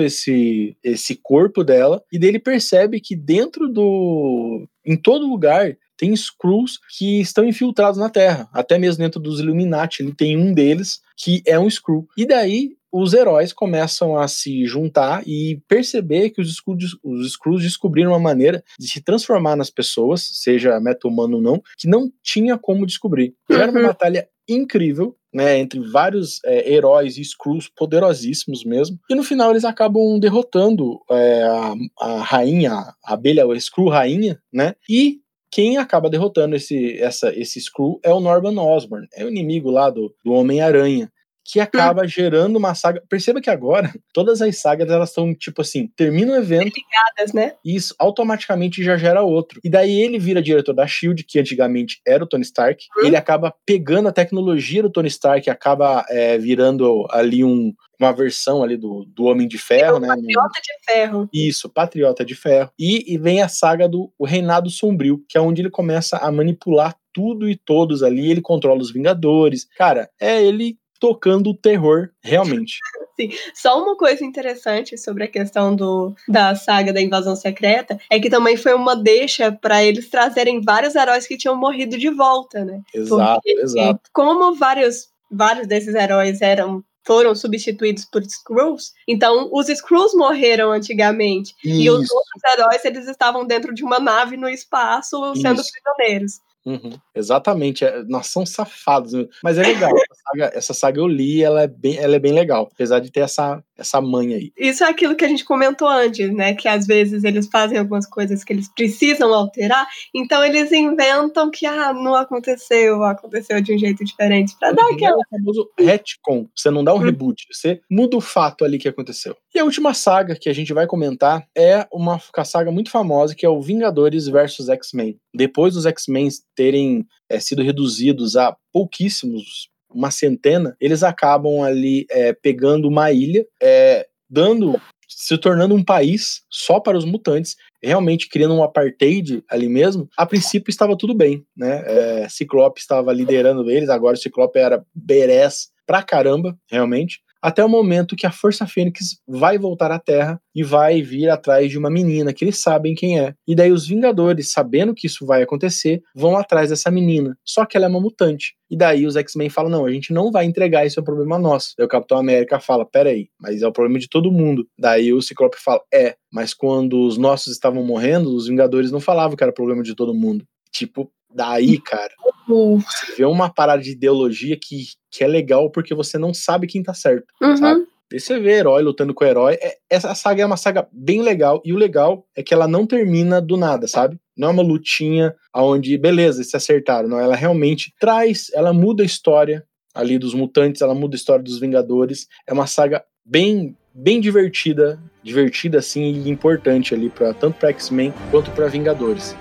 esse, 0.00 0.76
esse 0.82 1.14
corpo 1.14 1.62
dela, 1.62 2.02
e 2.12 2.18
dele 2.18 2.38
percebe 2.38 3.00
que 3.00 3.14
dentro 3.14 3.68
do. 3.68 4.66
em 4.84 4.96
todo 4.96 5.28
lugar 5.28 5.76
tem 5.96 6.12
Skrulls 6.12 6.78
que 6.96 7.20
estão 7.20 7.44
infiltrados 7.44 7.98
na 7.98 8.10
Terra. 8.10 8.48
Até 8.52 8.78
mesmo 8.78 9.02
dentro 9.02 9.20
dos 9.20 9.40
Illuminati, 9.40 10.02
ele 10.02 10.12
tem 10.14 10.36
um 10.36 10.52
deles 10.52 11.00
que 11.16 11.42
é 11.46 11.58
um 11.58 11.66
Skrull. 11.66 12.06
E 12.16 12.26
daí 12.26 12.76
os 12.98 13.12
heróis 13.12 13.52
começam 13.52 14.16
a 14.16 14.26
se 14.26 14.64
juntar 14.64 15.22
e 15.26 15.60
perceber 15.68 16.30
que 16.30 16.40
os 16.40 16.48
Skrulls, 16.48 16.96
os 17.04 17.26
Skrulls 17.26 17.62
descobriram 17.62 18.12
uma 18.12 18.18
maneira 18.18 18.64
de 18.78 18.88
se 18.88 19.02
transformar 19.02 19.54
nas 19.54 19.70
pessoas, 19.70 20.22
seja 20.22 20.80
meta-humano 20.80 21.36
ou 21.36 21.42
não, 21.42 21.62
que 21.76 21.86
não 21.86 22.10
tinha 22.22 22.56
como 22.56 22.86
descobrir. 22.86 23.34
Era 23.50 23.70
uma 23.70 23.80
uhum. 23.80 23.86
batalha 23.86 24.28
incrível, 24.48 25.14
né, 25.32 25.58
entre 25.58 25.80
vários 25.80 26.40
é, 26.44 26.72
heróis 26.72 27.18
e 27.18 27.20
Skrulls 27.20 27.68
poderosíssimos 27.76 28.64
mesmo. 28.64 28.98
E 29.10 29.14
no 29.14 29.22
final 29.22 29.50
eles 29.50 29.64
acabam 29.64 30.18
derrotando 30.18 31.00
é, 31.10 31.42
a, 31.42 31.74
a, 32.00 32.22
rainha, 32.22 32.72
a 32.72 32.94
abelha, 33.04 33.44
a 33.44 33.56
Skrull 33.56 33.90
rainha, 33.90 34.40
né? 34.52 34.74
E 34.88 35.20
quem 35.50 35.76
acaba 35.76 36.08
derrotando 36.08 36.56
esse, 36.56 36.98
essa, 37.00 37.32
esse 37.38 37.58
Skrull 37.58 38.00
é 38.02 38.12
o 38.12 38.20
Norman 38.20 38.58
Osborn, 38.60 39.06
é 39.14 39.24
o 39.24 39.28
inimigo 39.28 39.70
lá 39.70 39.90
do, 39.90 40.14
do 40.24 40.32
Homem-Aranha 40.32 41.10
que 41.46 41.60
acaba 41.60 42.06
gerando 42.06 42.56
uma 42.56 42.74
saga. 42.74 43.02
Perceba 43.08 43.40
que 43.40 43.48
agora 43.48 43.92
todas 44.12 44.42
as 44.42 44.58
sagas 44.58 44.90
elas 44.90 45.10
estão 45.10 45.34
tipo 45.34 45.60
assim, 45.60 45.86
termina 45.96 46.32
o 46.32 46.36
evento, 46.36 46.74
ligadas, 46.76 47.32
né? 47.32 47.54
E 47.64 47.76
isso 47.76 47.94
automaticamente 47.98 48.82
já 48.82 48.96
gera 48.96 49.22
outro. 49.22 49.60
E 49.62 49.70
daí 49.70 50.00
ele 50.00 50.18
vira 50.18 50.42
diretor 50.42 50.72
da 50.72 50.86
Shield, 50.86 51.22
que 51.24 51.38
antigamente 51.38 52.00
era 52.06 52.24
o 52.24 52.26
Tony 52.26 52.42
Stark. 52.42 52.84
Hum. 52.98 53.06
Ele 53.06 53.16
acaba 53.16 53.54
pegando 53.64 54.08
a 54.08 54.12
tecnologia 54.12 54.82
do 54.82 54.90
Tony 54.90 55.08
Stark, 55.08 55.48
acaba 55.48 56.04
é, 56.08 56.36
virando 56.36 57.06
ali 57.10 57.44
um, 57.44 57.72
uma 58.00 58.12
versão 58.12 58.62
ali 58.62 58.76
do, 58.76 59.04
do 59.04 59.24
Homem 59.24 59.46
de 59.46 59.58
Ferro, 59.58 59.98
é 59.98 60.00
né? 60.00 60.08
Patriota 60.08 60.60
de 60.62 60.84
Ferro. 60.84 61.28
Isso, 61.32 61.68
Patriota 61.68 62.24
de 62.24 62.34
Ferro. 62.34 62.70
E, 62.78 63.14
e 63.14 63.18
vem 63.18 63.40
a 63.40 63.48
saga 63.48 63.88
do 63.88 64.12
o 64.18 64.26
Reinado 64.26 64.68
Sombrio, 64.68 65.22
que 65.28 65.38
é 65.38 65.40
onde 65.40 65.62
ele 65.62 65.70
começa 65.70 66.16
a 66.16 66.30
manipular 66.32 66.96
tudo 67.12 67.48
e 67.48 67.56
todos 67.56 68.02
ali, 68.02 68.30
ele 68.30 68.42
controla 68.42 68.82
os 68.82 68.92
Vingadores. 68.92 69.66
Cara, 69.76 70.10
é 70.20 70.42
ele 70.42 70.76
tocando 70.98 71.50
o 71.50 71.56
terror 71.56 72.10
realmente. 72.22 72.78
Sim. 73.18 73.30
Só 73.54 73.82
uma 73.82 73.96
coisa 73.96 74.24
interessante 74.24 74.98
sobre 74.98 75.24
a 75.24 75.28
questão 75.28 75.74
do, 75.74 76.14
da 76.28 76.54
saga 76.54 76.92
da 76.92 77.00
invasão 77.00 77.34
secreta 77.34 77.98
é 78.10 78.20
que 78.20 78.28
também 78.28 78.58
foi 78.58 78.74
uma 78.74 78.94
deixa 78.94 79.50
para 79.50 79.82
eles 79.82 80.10
trazerem 80.10 80.60
vários 80.60 80.94
heróis 80.94 81.26
que 81.26 81.38
tinham 81.38 81.56
morrido 81.56 81.96
de 81.96 82.10
volta, 82.10 82.62
né? 82.64 82.82
Exato, 82.94 83.40
Porque, 83.42 83.60
exato. 83.62 84.00
Como 84.12 84.54
vários, 84.54 85.08
vários 85.30 85.66
desses 85.66 85.94
heróis 85.94 86.42
eram 86.42 86.84
foram 87.06 87.36
substituídos 87.36 88.04
por 88.04 88.20
Skrulls. 88.22 88.92
Então, 89.06 89.48
os 89.52 89.68
Skrulls 89.68 90.12
morreram 90.12 90.72
antigamente. 90.72 91.54
Isso. 91.64 91.80
E 91.80 91.88
os 91.88 92.10
outros 92.10 92.42
heróis, 92.52 92.84
eles 92.84 93.06
estavam 93.06 93.46
dentro 93.46 93.72
de 93.72 93.84
uma 93.84 94.00
nave 94.00 94.36
no 94.36 94.48
espaço 94.48 95.16
sendo 95.36 95.60
Isso. 95.60 95.70
prisioneiros. 95.70 96.40
Uhum, 96.66 96.90
exatamente, 97.14 97.84
é, 97.84 98.02
nós 98.02 98.26
somos 98.26 98.50
safados, 98.50 99.12
mas 99.40 99.56
é 99.56 99.62
legal. 99.62 99.92
essa, 99.96 100.20
saga, 100.24 100.50
essa 100.52 100.74
saga 100.74 101.00
eu 101.00 101.06
li, 101.06 101.40
ela 101.40 101.62
é 101.62 101.68
bem, 101.68 101.96
ela 101.96 102.16
é 102.16 102.18
bem 102.18 102.32
legal, 102.32 102.68
apesar 102.72 102.98
de 102.98 103.08
ter 103.08 103.20
essa, 103.20 103.62
essa 103.76 104.00
manha 104.00 104.36
aí. 104.36 104.52
Isso 104.56 104.84
é 104.84 104.88
aquilo 104.88 105.14
que 105.14 105.24
a 105.24 105.28
gente 105.28 105.44
comentou 105.44 105.88
antes, 105.88 106.32
né? 106.32 106.54
Que 106.54 106.68
às 106.68 106.86
vezes 106.86 107.24
eles 107.24 107.46
fazem 107.46 107.78
algumas 107.78 108.06
coisas 108.06 108.42
que 108.42 108.52
eles 108.52 108.68
precisam 108.68 109.32
alterar, 109.32 109.86
então 110.14 110.44
eles 110.44 110.72
inventam 110.72 111.50
que 111.50 111.66
ah, 111.66 111.92
não 111.92 112.14
aconteceu, 112.14 113.02
aconteceu 113.04 113.60
de 113.60 113.74
um 113.74 113.78
jeito 113.78 114.04
diferente 114.04 114.56
para 114.58 114.72
dar 114.72 114.86
aquela. 114.90 115.16
É 115.16 115.36
o 115.36 115.38
famoso 115.38 115.70
retcon. 115.78 116.48
Você 116.54 116.70
não 116.70 116.82
dá 116.82 116.94
um 116.94 116.98
hum. 116.98 117.02
reboot, 117.02 117.46
você 117.50 117.80
muda 117.90 118.16
o 118.16 118.20
fato 118.20 118.64
ali 118.64 118.78
que 118.78 118.88
aconteceu. 118.88 119.36
E 119.54 119.58
a 119.58 119.64
última 119.64 119.94
saga 119.94 120.36
que 120.36 120.48
a 120.48 120.54
gente 120.54 120.72
vai 120.72 120.86
comentar 120.86 121.46
é 121.56 121.86
uma 121.92 122.20
saga 122.44 122.70
muito 122.70 122.90
famosa 122.90 123.34
que 123.34 123.46
é 123.46 123.48
o 123.48 123.60
Vingadores 123.60 124.26
versus 124.26 124.68
X-Men. 124.68 125.18
Depois 125.34 125.74
dos 125.74 125.86
X-Men 125.86 126.28
terem 126.54 127.06
é, 127.28 127.38
sido 127.40 127.62
reduzidos 127.62 128.36
a 128.36 128.56
pouquíssimos, 128.72 129.68
uma 129.96 130.10
centena, 130.10 130.76
eles 130.80 131.02
acabam 131.02 131.62
ali 131.62 132.06
é, 132.10 132.32
pegando 132.32 132.86
uma 132.86 133.10
ilha, 133.10 133.46
é, 133.62 134.06
dando 134.28 134.80
se 135.08 135.38
tornando 135.38 135.74
um 135.74 135.84
país 135.84 136.42
só 136.50 136.78
para 136.78 136.98
os 136.98 137.04
mutantes. 137.04 137.56
realmente 137.82 138.28
criando 138.28 138.54
um 138.54 138.62
apartheid 138.62 139.42
ali 139.48 139.68
mesmo, 139.68 140.08
a 140.16 140.26
princípio 140.26 140.70
estava 140.70 140.96
tudo 140.96 141.14
bem, 141.14 141.44
né? 141.56 141.82
É, 141.86 142.28
Ciclope 142.28 142.80
estava 142.80 143.12
liderando 143.12 143.70
eles, 143.70 143.88
agora 143.88 144.16
o 144.16 144.18
Ciclope 144.18 144.58
era 144.58 144.84
Beres 144.94 145.70
pra 145.86 146.02
caramba, 146.02 146.58
realmente 146.68 147.20
até 147.46 147.64
o 147.64 147.68
momento 147.68 148.16
que 148.16 148.26
a 148.26 148.32
Força 148.32 148.66
Fênix 148.66 149.20
vai 149.24 149.56
voltar 149.56 149.92
à 149.92 150.00
Terra 150.00 150.42
e 150.52 150.64
vai 150.64 151.00
vir 151.00 151.30
atrás 151.30 151.70
de 151.70 151.78
uma 151.78 151.88
menina 151.88 152.32
que 152.32 152.44
eles 152.44 152.58
sabem 152.58 152.92
quem 152.92 153.20
é. 153.20 153.34
E 153.46 153.54
daí 153.54 153.70
os 153.70 153.86
Vingadores, 153.86 154.50
sabendo 154.50 154.92
que 154.92 155.06
isso 155.06 155.24
vai 155.24 155.44
acontecer, 155.44 156.02
vão 156.12 156.36
atrás 156.36 156.70
dessa 156.70 156.90
menina. 156.90 157.38
Só 157.44 157.64
que 157.64 157.76
ela 157.76 157.86
é 157.86 157.88
uma 157.88 158.00
mutante. 158.00 158.56
E 158.68 158.76
daí 158.76 159.06
os 159.06 159.14
X-Men 159.14 159.48
falam: 159.48 159.70
não, 159.70 159.86
a 159.86 159.92
gente 159.92 160.12
não 160.12 160.32
vai 160.32 160.44
entregar, 160.44 160.84
isso 160.84 160.98
é 160.98 161.02
um 161.02 161.04
problema 161.04 161.38
nosso. 161.38 161.72
Daí 161.78 161.86
o 161.86 161.88
Capitão 161.88 162.18
América 162.18 162.58
fala: 162.58 162.84
peraí, 162.84 163.28
mas 163.40 163.62
é 163.62 163.68
o 163.68 163.72
problema 163.72 164.00
de 164.00 164.08
todo 164.08 164.32
mundo. 164.32 164.66
Daí 164.76 165.12
o 165.12 165.22
Ciclope 165.22 165.56
fala: 165.56 165.80
é, 165.94 166.16
mas 166.32 166.52
quando 166.52 167.06
os 167.06 167.16
nossos 167.16 167.52
estavam 167.52 167.84
morrendo, 167.84 168.34
os 168.34 168.48
Vingadores 168.48 168.90
não 168.90 168.98
falavam 168.98 169.36
que 169.36 169.44
era 169.44 169.52
problema 169.52 169.84
de 169.84 169.94
todo 169.94 170.12
mundo. 170.12 170.44
Tipo, 170.72 171.08
Daí, 171.36 171.78
cara, 171.78 172.14
você 172.48 173.12
vê 173.18 173.24
uma 173.26 173.50
parada 173.50 173.82
de 173.82 173.90
ideologia 173.90 174.56
que, 174.58 174.86
que 175.10 175.22
é 175.22 175.26
legal 175.26 175.70
porque 175.70 175.94
você 175.94 176.16
não 176.16 176.32
sabe 176.32 176.66
quem 176.66 176.82
tá 176.82 176.94
certo, 176.94 177.26
uhum. 177.42 177.56
sabe? 177.58 177.86
E 178.10 178.18
você 178.18 178.38
vê 178.38 178.52
herói 178.52 178.82
lutando 178.82 179.12
com 179.12 179.24
herói. 179.24 179.58
É, 179.60 179.76
essa 179.90 180.14
saga 180.14 180.42
é 180.42 180.46
uma 180.46 180.56
saga 180.56 180.88
bem 180.90 181.20
legal. 181.20 181.60
E 181.64 181.72
o 181.72 181.76
legal 181.76 182.24
é 182.34 182.42
que 182.42 182.54
ela 182.54 182.66
não 182.66 182.86
termina 182.86 183.40
do 183.40 183.56
nada, 183.56 183.86
sabe? 183.86 184.16
Não 184.34 184.48
é 184.48 184.50
uma 184.52 184.62
lutinha 184.62 185.34
onde, 185.54 185.98
beleza, 185.98 186.42
se 186.42 186.56
acertaram. 186.56 187.08
Não, 187.08 187.18
ela 187.18 187.34
realmente 187.34 187.92
traz, 188.00 188.46
ela 188.54 188.72
muda 188.72 189.02
a 189.02 189.06
história 189.06 189.64
ali 189.94 190.18
dos 190.18 190.34
mutantes, 190.34 190.80
ela 190.80 190.94
muda 190.94 191.16
a 191.16 191.18
história 191.18 191.42
dos 191.42 191.58
Vingadores. 191.58 192.28
É 192.46 192.52
uma 192.52 192.66
saga 192.66 193.04
bem 193.24 193.76
bem 193.92 194.20
divertida, 194.20 195.00
divertida 195.22 195.78
assim 195.78 196.02
e 196.02 196.28
importante 196.28 196.94
ali 196.94 197.08
para 197.08 197.32
tanto 197.32 197.58
para 197.58 197.70
X-Men 197.70 198.12
quanto 198.30 198.50
para 198.50 198.68
Vingadores. 198.68 199.34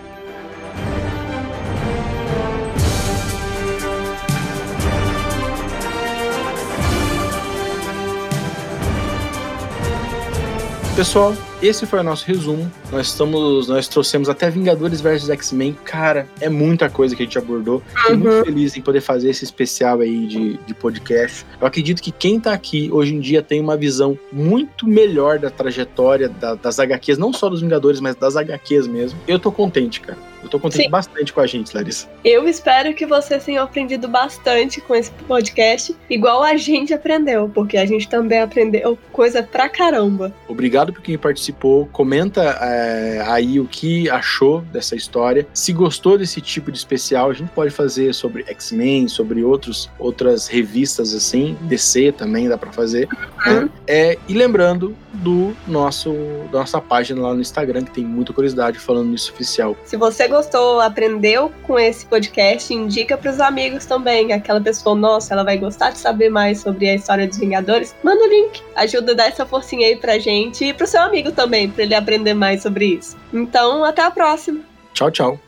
Pessoal, 10.96 11.36
esse 11.62 11.86
foi 11.86 12.00
o 12.00 12.04
nosso 12.04 12.26
resumo. 12.26 12.72
Nós 12.92 13.08
estamos, 13.08 13.68
nós 13.68 13.88
trouxemos 13.88 14.30
até 14.30 14.50
Vingadores 14.50 15.02
versus 15.02 15.30
X-Men. 15.30 15.78
Cara, 15.84 16.28
é 16.40 16.50
muita 16.50 16.90
coisa 16.90 17.16
que 17.16 17.24
a 17.24 17.26
gente 17.26 17.38
abordou. 17.38 17.82
Fiquei 17.88 18.14
uhum. 18.14 18.20
muito 18.20 18.46
feliz 18.46 18.78
em 18.78 18.82
poder 18.82 19.02
fazer 19.02 19.30
esse 19.30 19.44
especial 19.44 20.02
aí 20.02 20.28
de, 20.28 20.58
de 20.58 20.74
podcast. 20.74 21.46
Eu 21.60 21.68
acredito 21.68 22.02
que 22.02 22.12
quem 22.12 22.40
tá 22.40 22.54
aqui 22.54 22.90
hoje 22.92 23.16
em 23.16 23.20
dia 23.20 23.42
tem 23.42 23.60
uma 23.62 23.78
visão 23.78 24.18
muito 24.32 24.88
melhor 24.88 25.40
da 25.40 25.50
trajetória 25.50 26.30
da, 26.30 26.56
das 26.56 26.80
HQs, 26.80 27.18
não 27.18 27.34
só 27.34 27.50
dos 27.50 27.62
Vingadores, 27.62 28.00
mas 28.00 28.16
das 28.16 28.36
HQs 28.36 28.88
mesmo. 28.88 29.20
Eu 29.28 29.40
tô 29.40 29.52
contente, 29.52 30.02
cara. 30.02 30.18
Eu 30.44 30.50
tô 30.50 30.60
contente 30.60 30.84
Sim. 30.84 30.90
bastante 30.92 31.34
com 31.34 31.42
a 31.42 31.48
gente, 31.48 31.76
Larissa. 31.76 32.08
Eu 32.24 32.48
espero 32.48 32.94
que 32.94 33.04
vocês 33.04 33.44
tenham 33.44 33.64
aprendido 33.64 34.08
bastante 34.08 34.80
com 34.80 34.94
esse 34.94 35.10
podcast, 35.28 35.96
igual 36.08 36.44
a 36.44 36.56
gente 36.56 36.94
aprendeu, 36.94 37.50
porque 37.50 37.78
a 37.78 37.86
gente 37.86 38.08
também 38.08 38.40
aprendeu 38.40 38.96
coisa 39.12 39.42
pra 39.42 39.68
caramba. 39.68 40.32
Obrigado 40.48 40.94
por 40.94 41.02
quem 41.02 41.18
participou. 41.18 41.45
Comenta 41.92 42.42
é, 42.62 43.24
aí 43.28 43.60
o 43.60 43.66
que 43.66 44.10
achou 44.10 44.62
dessa 44.62 44.96
história. 44.96 45.48
Se 45.54 45.74
gostou 45.74 46.18
desse 46.18 46.42
tipo 46.42 46.72
de 46.72 46.78
especial, 46.78 47.30
a 47.30 47.34
gente 47.34 47.50
pode 47.52 47.72
fazer 47.72 48.14
sobre 48.14 48.44
X-Men, 48.48 49.08
sobre 49.08 49.44
outros, 49.44 49.90
outras 50.00 50.48
revistas 50.48 51.14
assim, 51.14 51.58
DC 51.62 52.14
também 52.14 52.48
dá 52.48 52.58
para 52.58 52.72
fazer. 52.72 53.08
Uhum. 53.46 53.62
Né? 53.62 53.70
É, 53.88 54.18
e 54.28 54.34
lembrando 54.34 54.96
do 55.16 55.56
nosso 55.68 56.14
da 56.52 56.60
nossa 56.60 56.82
página 56.82 57.22
lá 57.22 57.34
no 57.34 57.42
Instagram, 57.42 57.84
que 57.84 57.92
tem 57.92 58.06
muita 58.06 58.34
curiosidade 58.34 58.78
falando 58.78 59.10
nisso 59.10 59.32
oficial. 59.32 59.76
Se 59.86 59.98
você 59.98 60.28
gostou, 60.28 60.80
aprendeu 60.82 61.52
com 61.64 61.80
esse 61.80 62.06
podcast, 62.06 62.74
indica 62.74 63.18
para 63.18 63.32
os 63.32 63.40
amigos 63.40 63.86
também. 63.86 64.34
Aquela 64.34 64.62
pessoa, 64.62 64.96
nossa, 64.96 65.34
ela 65.34 65.44
vai 65.44 65.58
gostar 65.58 65.92
de 65.92 65.98
saber 65.98 66.30
mais 66.30 66.60
sobre 66.60 66.90
a 66.90 66.96
história 66.96 67.28
dos 67.28 67.38
Vingadores. 67.38 67.96
Manda 68.04 68.24
o 68.24 68.28
link, 68.28 68.62
ajuda 68.76 69.14
a 69.14 69.16
dar 69.16 69.28
essa 69.28 69.46
forcinha 69.46 69.88
aí 69.88 69.96
pra 69.96 70.20
gente 70.20 70.66
e 70.66 70.74
pro 70.74 70.88
seu 70.88 71.02
amigo 71.02 71.32
também, 71.36 71.70
para 71.70 71.84
ele 71.84 71.94
aprender 71.94 72.34
mais 72.34 72.62
sobre 72.64 72.86
isso. 72.86 73.16
Então, 73.34 73.84
até 73.84 74.02
a 74.02 74.12
próxima. 74.12 74.62
Tchau, 74.94 75.12
tchau. 75.12 75.45